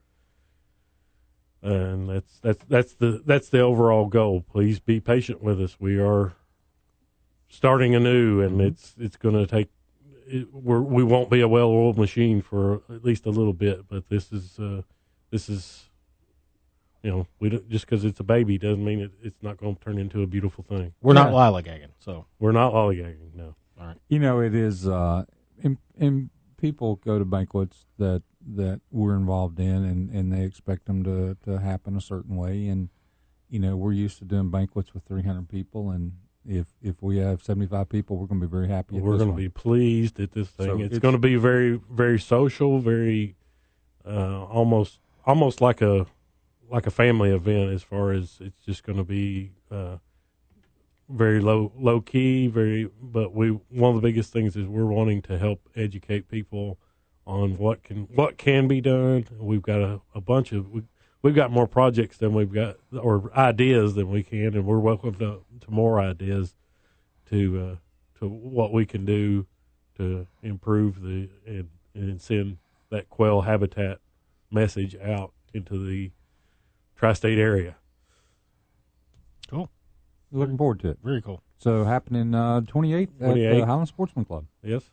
[1.62, 4.43] And that's that's that's the that's the overall goal.
[4.43, 5.77] Please be patient with us.
[5.81, 6.35] We are
[7.48, 9.69] starting anew, and it's it's going to take.
[10.30, 14.09] It, we're, we won't be a well-oiled machine for at least a little bit, but
[14.09, 14.82] this is uh,
[15.30, 15.88] this is
[17.02, 19.76] you know, we don't, just because it's a baby doesn't mean it, it's not going
[19.76, 20.92] to turn into a beautiful thing.
[21.00, 23.55] We're not lollygagging, so We're not lollygagging, no.
[23.80, 23.96] all right.
[24.09, 25.24] You know, it is, uh,
[25.62, 28.22] and, and people go to banquets that
[28.55, 32.68] that we're involved in, and, and they expect them to, to happen a certain way.
[32.68, 32.88] And
[33.50, 36.12] you know, we're used to doing banquets with 300 people, and
[36.48, 38.98] if if we have 75 people, we're going to be very happy.
[39.00, 40.66] We're going to be pleased at this thing.
[40.66, 43.36] So it's, it's- going to be very, very social, very
[44.06, 46.06] uh, almost, almost like a
[46.70, 47.72] like a family event.
[47.72, 49.98] As far as it's just going to be uh,
[51.08, 52.90] very low, low key, very.
[53.00, 56.78] But we one of the biggest things is we're wanting to help educate people
[57.26, 59.26] on what can what can be done.
[59.38, 60.70] We've got a, a bunch of.
[60.70, 60.82] We,
[61.23, 65.15] We've got more projects than we've got, or ideas than we can, and we're welcome
[65.15, 66.55] to, to more ideas
[67.31, 67.77] to uh,
[68.20, 69.47] to what we can do
[69.97, 72.59] to improve the and, and send
[72.90, 73.99] that quail habitat
[74.51, 76.11] message out into the
[76.97, 77.77] tri-state area.
[79.51, 79.69] Cool.
[80.31, 80.99] Looking forward to it.
[81.03, 81.43] Very cool.
[81.59, 84.47] So happening uh, 28th at the Highland Sportsman Club.
[84.62, 84.85] Yes.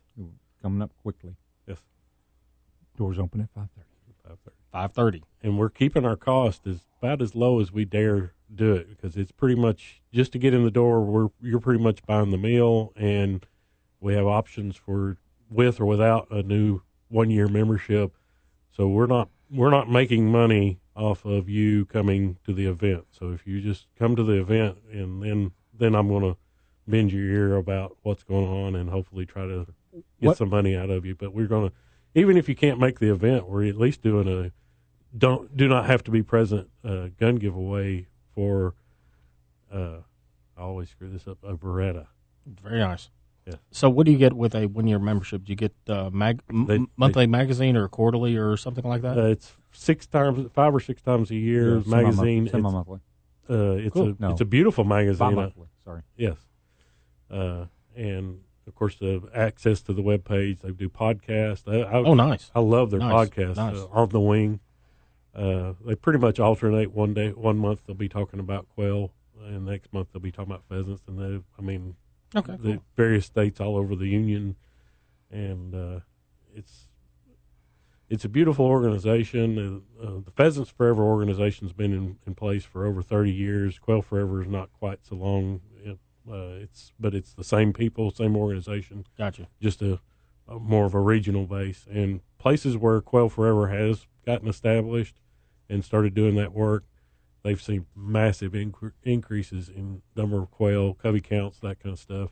[0.61, 1.35] Coming up quickly.
[1.67, 1.77] Yes.
[2.97, 4.51] Doors open at 5:30.
[4.75, 5.23] Five thirty.
[5.41, 9.15] And we're keeping our cost as about as low as we dare do it because
[9.15, 11.01] it's pretty much just to get in the door.
[11.05, 13.45] We're you're pretty much buying the meal, and
[14.01, 15.15] we have options for
[15.49, 18.17] with or without a new one year membership.
[18.69, 23.05] So we're not we're not making money off of you coming to the event.
[23.11, 26.37] So if you just come to the event, and then then I'm going to
[26.85, 30.75] bend your ear about what's going on, and hopefully try to get What- some money
[30.75, 31.15] out of you.
[31.15, 31.75] But we're going to
[32.13, 34.51] even if you can't make the event, we're at least doing a
[35.17, 38.75] don't do not have to be present uh, gun giveaway for
[39.71, 39.97] uh,
[40.57, 42.07] I always screw this up a Beretta.
[42.45, 43.09] Very nice.
[43.45, 43.55] Yeah.
[43.71, 45.43] So, what do you get with a one year membership?
[45.43, 49.17] Do you get uh, mag- m- They- monthly magazine or quarterly or something like that?
[49.17, 52.47] Uh, it's six times, five or six times a year Yeah, semi-month- magazine.
[52.49, 52.99] semi-monthly.
[53.43, 54.09] It's, uh, it's Cool.
[54.09, 54.31] a No.
[54.31, 55.29] it's a beautiful magazine.
[55.29, 56.01] Bi-monthly, sorry.
[56.17, 56.37] Yes.
[57.29, 57.65] Uh,
[57.95, 60.61] and of course, the access to the web page.
[60.61, 61.67] They do podcasts.
[61.71, 62.49] I, I, Oh, nice.
[62.55, 63.57] I love their Nice, podcast.
[63.57, 63.75] nice.
[63.77, 64.59] Uh, on the wing.
[65.35, 66.93] Uh, they pretty much alternate.
[66.93, 69.11] One day, one month they'll be talking about quail,
[69.43, 71.03] and next month they'll be talking about pheasants.
[71.07, 71.95] And they, I mean,
[72.35, 72.83] Okay, the cool.
[72.95, 74.55] various states all over the union,
[75.31, 75.99] and uh,
[76.55, 76.87] it's
[78.09, 79.83] it's a beautiful organization.
[79.99, 83.77] Uh, uh, the Pheasants Forever organization's been in, in place for over thirty years.
[83.79, 85.61] Quail Forever is not quite so long.
[85.83, 85.97] It,
[86.29, 89.05] uh, it's but it's the same people, same organization.
[89.17, 89.47] Gotcha.
[89.61, 89.99] Just a,
[90.47, 95.15] a more of a regional base and places where Quail Forever has gotten established
[95.69, 96.85] and started doing that work.
[97.43, 102.31] They've seen massive incre- increases in number of quail, covey counts, that kind of stuff.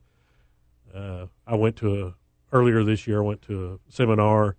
[0.94, 2.14] Uh, I went to a
[2.52, 3.20] earlier this year.
[3.22, 4.56] I went to a seminar,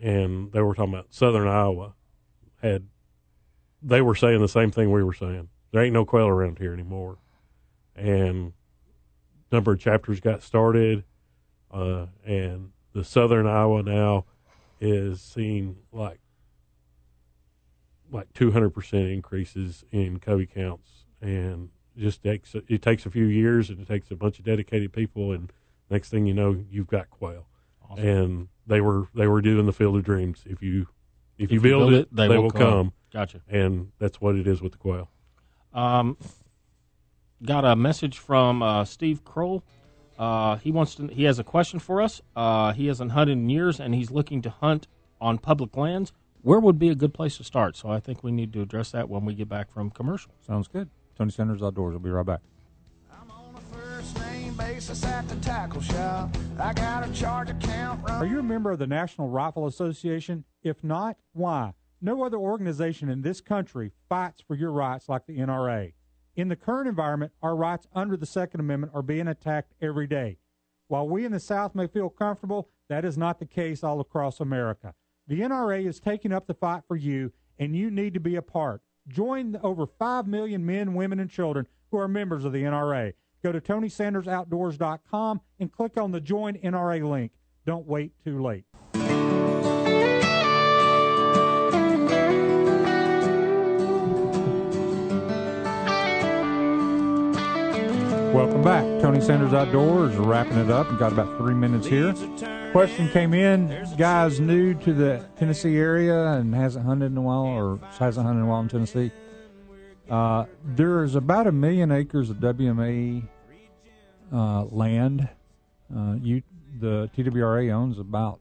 [0.00, 1.94] and they were talking about Southern Iowa.
[2.60, 2.88] Had
[3.82, 5.48] they were saying the same thing we were saying.
[5.72, 7.18] There ain't no quail around here anymore,
[7.96, 8.52] and
[9.50, 11.04] number of chapters got started,
[11.70, 14.26] uh, and the Southern Iowa now
[14.80, 16.20] is seeing like
[18.12, 23.80] like 200% increases in covey counts and just takes it takes a few years and
[23.80, 25.52] it takes a bunch of dedicated people and
[25.92, 27.46] Next thing you know, you've got quail,
[27.98, 30.42] and they were they were doing the Field of Dreams.
[30.46, 30.88] If you
[31.36, 32.94] if, you, build, it, they, will come.
[33.12, 33.42] Gotcha.
[33.46, 35.10] And that's what it is with the quail.
[35.74, 36.16] Um,
[37.44, 39.62] got a message from uh, Steve Kroll.
[40.18, 41.08] Uh, he wants to.
[41.08, 42.22] He has a question for us.
[42.34, 44.88] Uh, he hasn't hunted in years, and he's looking to hunt
[45.20, 46.14] on public lands.
[46.42, 47.76] Where would be a good place to start?
[47.76, 50.32] So I think we need to address that when we get back from commercial.
[50.44, 50.90] Sounds good.
[51.16, 51.92] Tony Sanders Outdoors.
[51.92, 52.40] We'll be right back.
[53.70, 56.36] First name basis at the tackle shop.
[56.58, 58.22] I got a charge account run.
[58.22, 60.44] Are you a member of the National Rifle Association?
[60.64, 61.74] If not, why?
[62.00, 65.92] No other organization in this country fights for your rights like the NRA.
[66.34, 70.38] In the current environment, our rights under the Second Amendment are being attacked every day.
[70.88, 74.40] While we in the South may feel comfortable, that is not the case all across
[74.40, 74.94] America.
[75.28, 78.42] The NRA is taking up the fight for you, and you need to be a
[78.42, 78.82] part.
[79.08, 83.12] Join the over 5 million men, women, and children who are members of the NRA.
[83.42, 87.32] Go to TonySandersOutdoors.com and click on the Join NRA link.
[87.66, 88.64] Don't wait too late.
[98.32, 98.82] Welcome back.
[99.02, 100.88] Tony Sanders Outdoors, wrapping it up.
[100.88, 102.14] We've got about three minutes here.
[102.72, 103.86] Question came in.
[103.98, 108.40] Guys new to the Tennessee area and hasn't hunted in a while or hasn't hunted
[108.40, 109.12] in a while in Tennessee.
[110.08, 113.22] Uh, there's about a million acres of WMA
[114.32, 115.28] uh, land.
[115.94, 116.42] Uh, you,
[116.80, 118.40] the TWRA owns about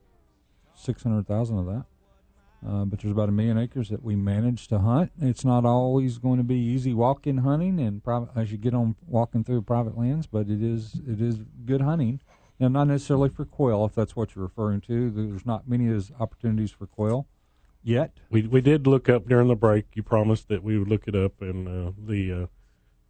[0.73, 1.85] 600,000 of that.
[2.65, 5.11] Uh, but there's about a million acres that we manage to hunt.
[5.19, 8.95] It's not always going to be easy walking hunting and private as you get on
[9.07, 12.21] walking through private lands, but it is it is good hunting.
[12.59, 15.09] Now, not necessarily for quail, if that's what you're referring to.
[15.09, 17.25] There's not many those opportunities for quail
[17.81, 18.19] yet.
[18.29, 19.87] We we did look up during the break.
[19.95, 22.45] You promised that we would look it up, and uh, the uh,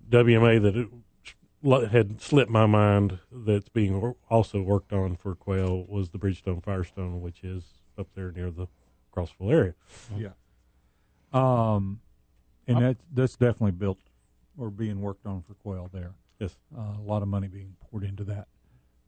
[0.10, 6.10] WMA that it had slipped my mind that's being also worked on for quail was
[6.10, 7.64] the Bridgestone Firestone, which is
[7.98, 8.68] up there near the
[9.16, 9.74] Crossville area.
[10.18, 10.30] Yeah.
[11.34, 12.02] Um,
[12.68, 13.98] and that that's definitely built
[14.58, 16.12] or being worked on for quail there.
[16.40, 16.56] Yes.
[16.76, 18.48] Uh, a lot of money being poured into that.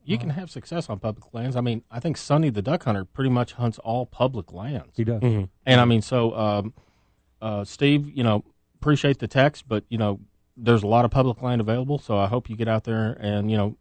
[0.05, 1.55] You can have success on public lands.
[1.55, 4.97] I mean, I think Sonny the duck hunter pretty much hunts all public lands.
[4.97, 5.21] He does.
[5.21, 5.49] Mhm.
[5.65, 6.73] And I mean, so um,
[7.41, 8.43] uh, Steve, you know,
[8.75, 10.19] appreciate the text, but you know,
[10.57, 11.97] there's a lot of public land available.
[11.99, 13.77] So I hope you get out there and you know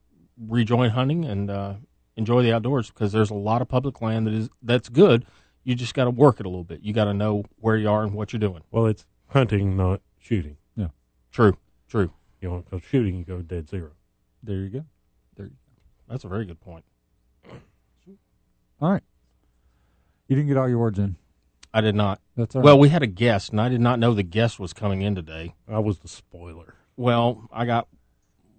[0.48, 1.74] rejoin hunting and uh,
[2.16, 5.26] enjoy the outdoors because there's a lot of public land that is that's good.
[5.64, 6.80] You just got to work it a little bit.
[6.82, 8.62] You got to know where you are and what you're doing.
[8.70, 10.56] Well, it's hunting, not shooting.
[10.76, 10.88] Yeah.
[11.30, 11.56] True.
[11.88, 12.12] True.
[12.40, 13.92] You know, because shooting, you go dead zero.
[14.42, 14.84] There you go.
[15.36, 15.46] There.
[15.46, 15.56] You go.
[16.08, 16.84] That's a very good point.
[18.80, 19.02] All right.
[20.26, 21.16] You didn't get all your words in.
[21.72, 22.20] I did not.
[22.36, 22.80] That's all well, right.
[22.80, 25.54] we had a guest, and I did not know the guest was coming in today.
[25.68, 26.74] I was the spoiler.
[26.96, 27.88] Well, I got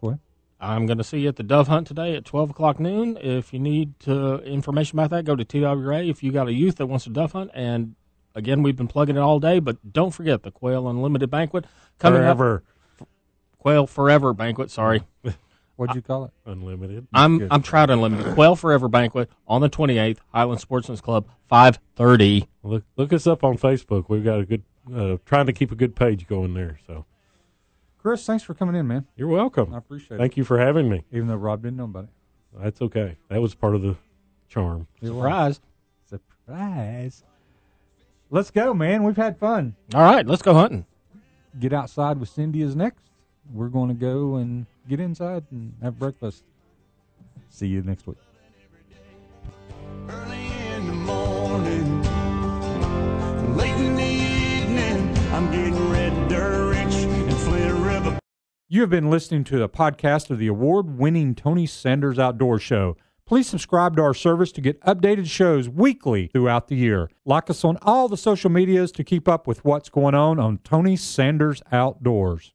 [0.00, 0.20] Go ahead.
[0.60, 3.16] I'm going to see you at the dove hunt today at 12 o'clock noon.
[3.20, 6.08] If you need uh, information about that, go to TWRA.
[6.08, 7.94] If you got a youth that wants to dove hunt, and
[8.34, 11.66] again, we've been plugging it all day, but don't forget the Quail Unlimited Banquet
[11.98, 12.56] coming Forever.
[12.56, 12.62] up.
[13.58, 14.70] Quail Forever Banquet.
[14.70, 15.02] Sorry,
[15.76, 16.32] What'd you call it?
[16.46, 17.06] Unlimited.
[17.14, 17.48] I'm Good.
[17.50, 22.46] I'm Trout Unlimited Quail Forever Banquet on the 28th, Highland Sportsman's Club, 5:30.
[22.62, 24.06] Look look us up on Facebook.
[24.08, 24.62] We've got a good
[24.94, 26.78] uh, trying to keep a good page going there.
[26.86, 27.04] So
[27.98, 29.06] Chris, thanks for coming in, man.
[29.16, 29.74] you're welcome.
[29.74, 30.18] I appreciate it.
[30.18, 31.04] Thank you for having me.
[31.12, 32.10] Even though Rob didn't know about it.
[32.58, 33.16] That's okay.
[33.28, 33.96] That was part of the
[34.48, 34.86] charm.
[35.02, 35.16] It was.
[35.16, 35.60] Surprise!
[36.08, 37.24] Surprise.
[38.30, 39.02] Let's go, man.
[39.04, 39.76] We've had fun.
[39.94, 40.86] All right, let's go hunting.
[41.58, 43.07] Get outside with Cindy is next.
[43.52, 46.44] We're going to go and get inside and have breakfast.
[47.50, 48.18] See you next week.
[50.08, 52.02] Early in the morning,
[53.56, 55.98] late in the evening, I'm getting ready.
[58.70, 62.98] You have been listening to a podcast of the award winning Tony Sanders Outdoor Show.
[63.24, 67.08] Please subscribe to our service to get updated shows weekly throughout the year.
[67.24, 70.58] Like us on all the social medias to keep up with what's going on on
[70.64, 72.52] Tony Sanders Outdoors.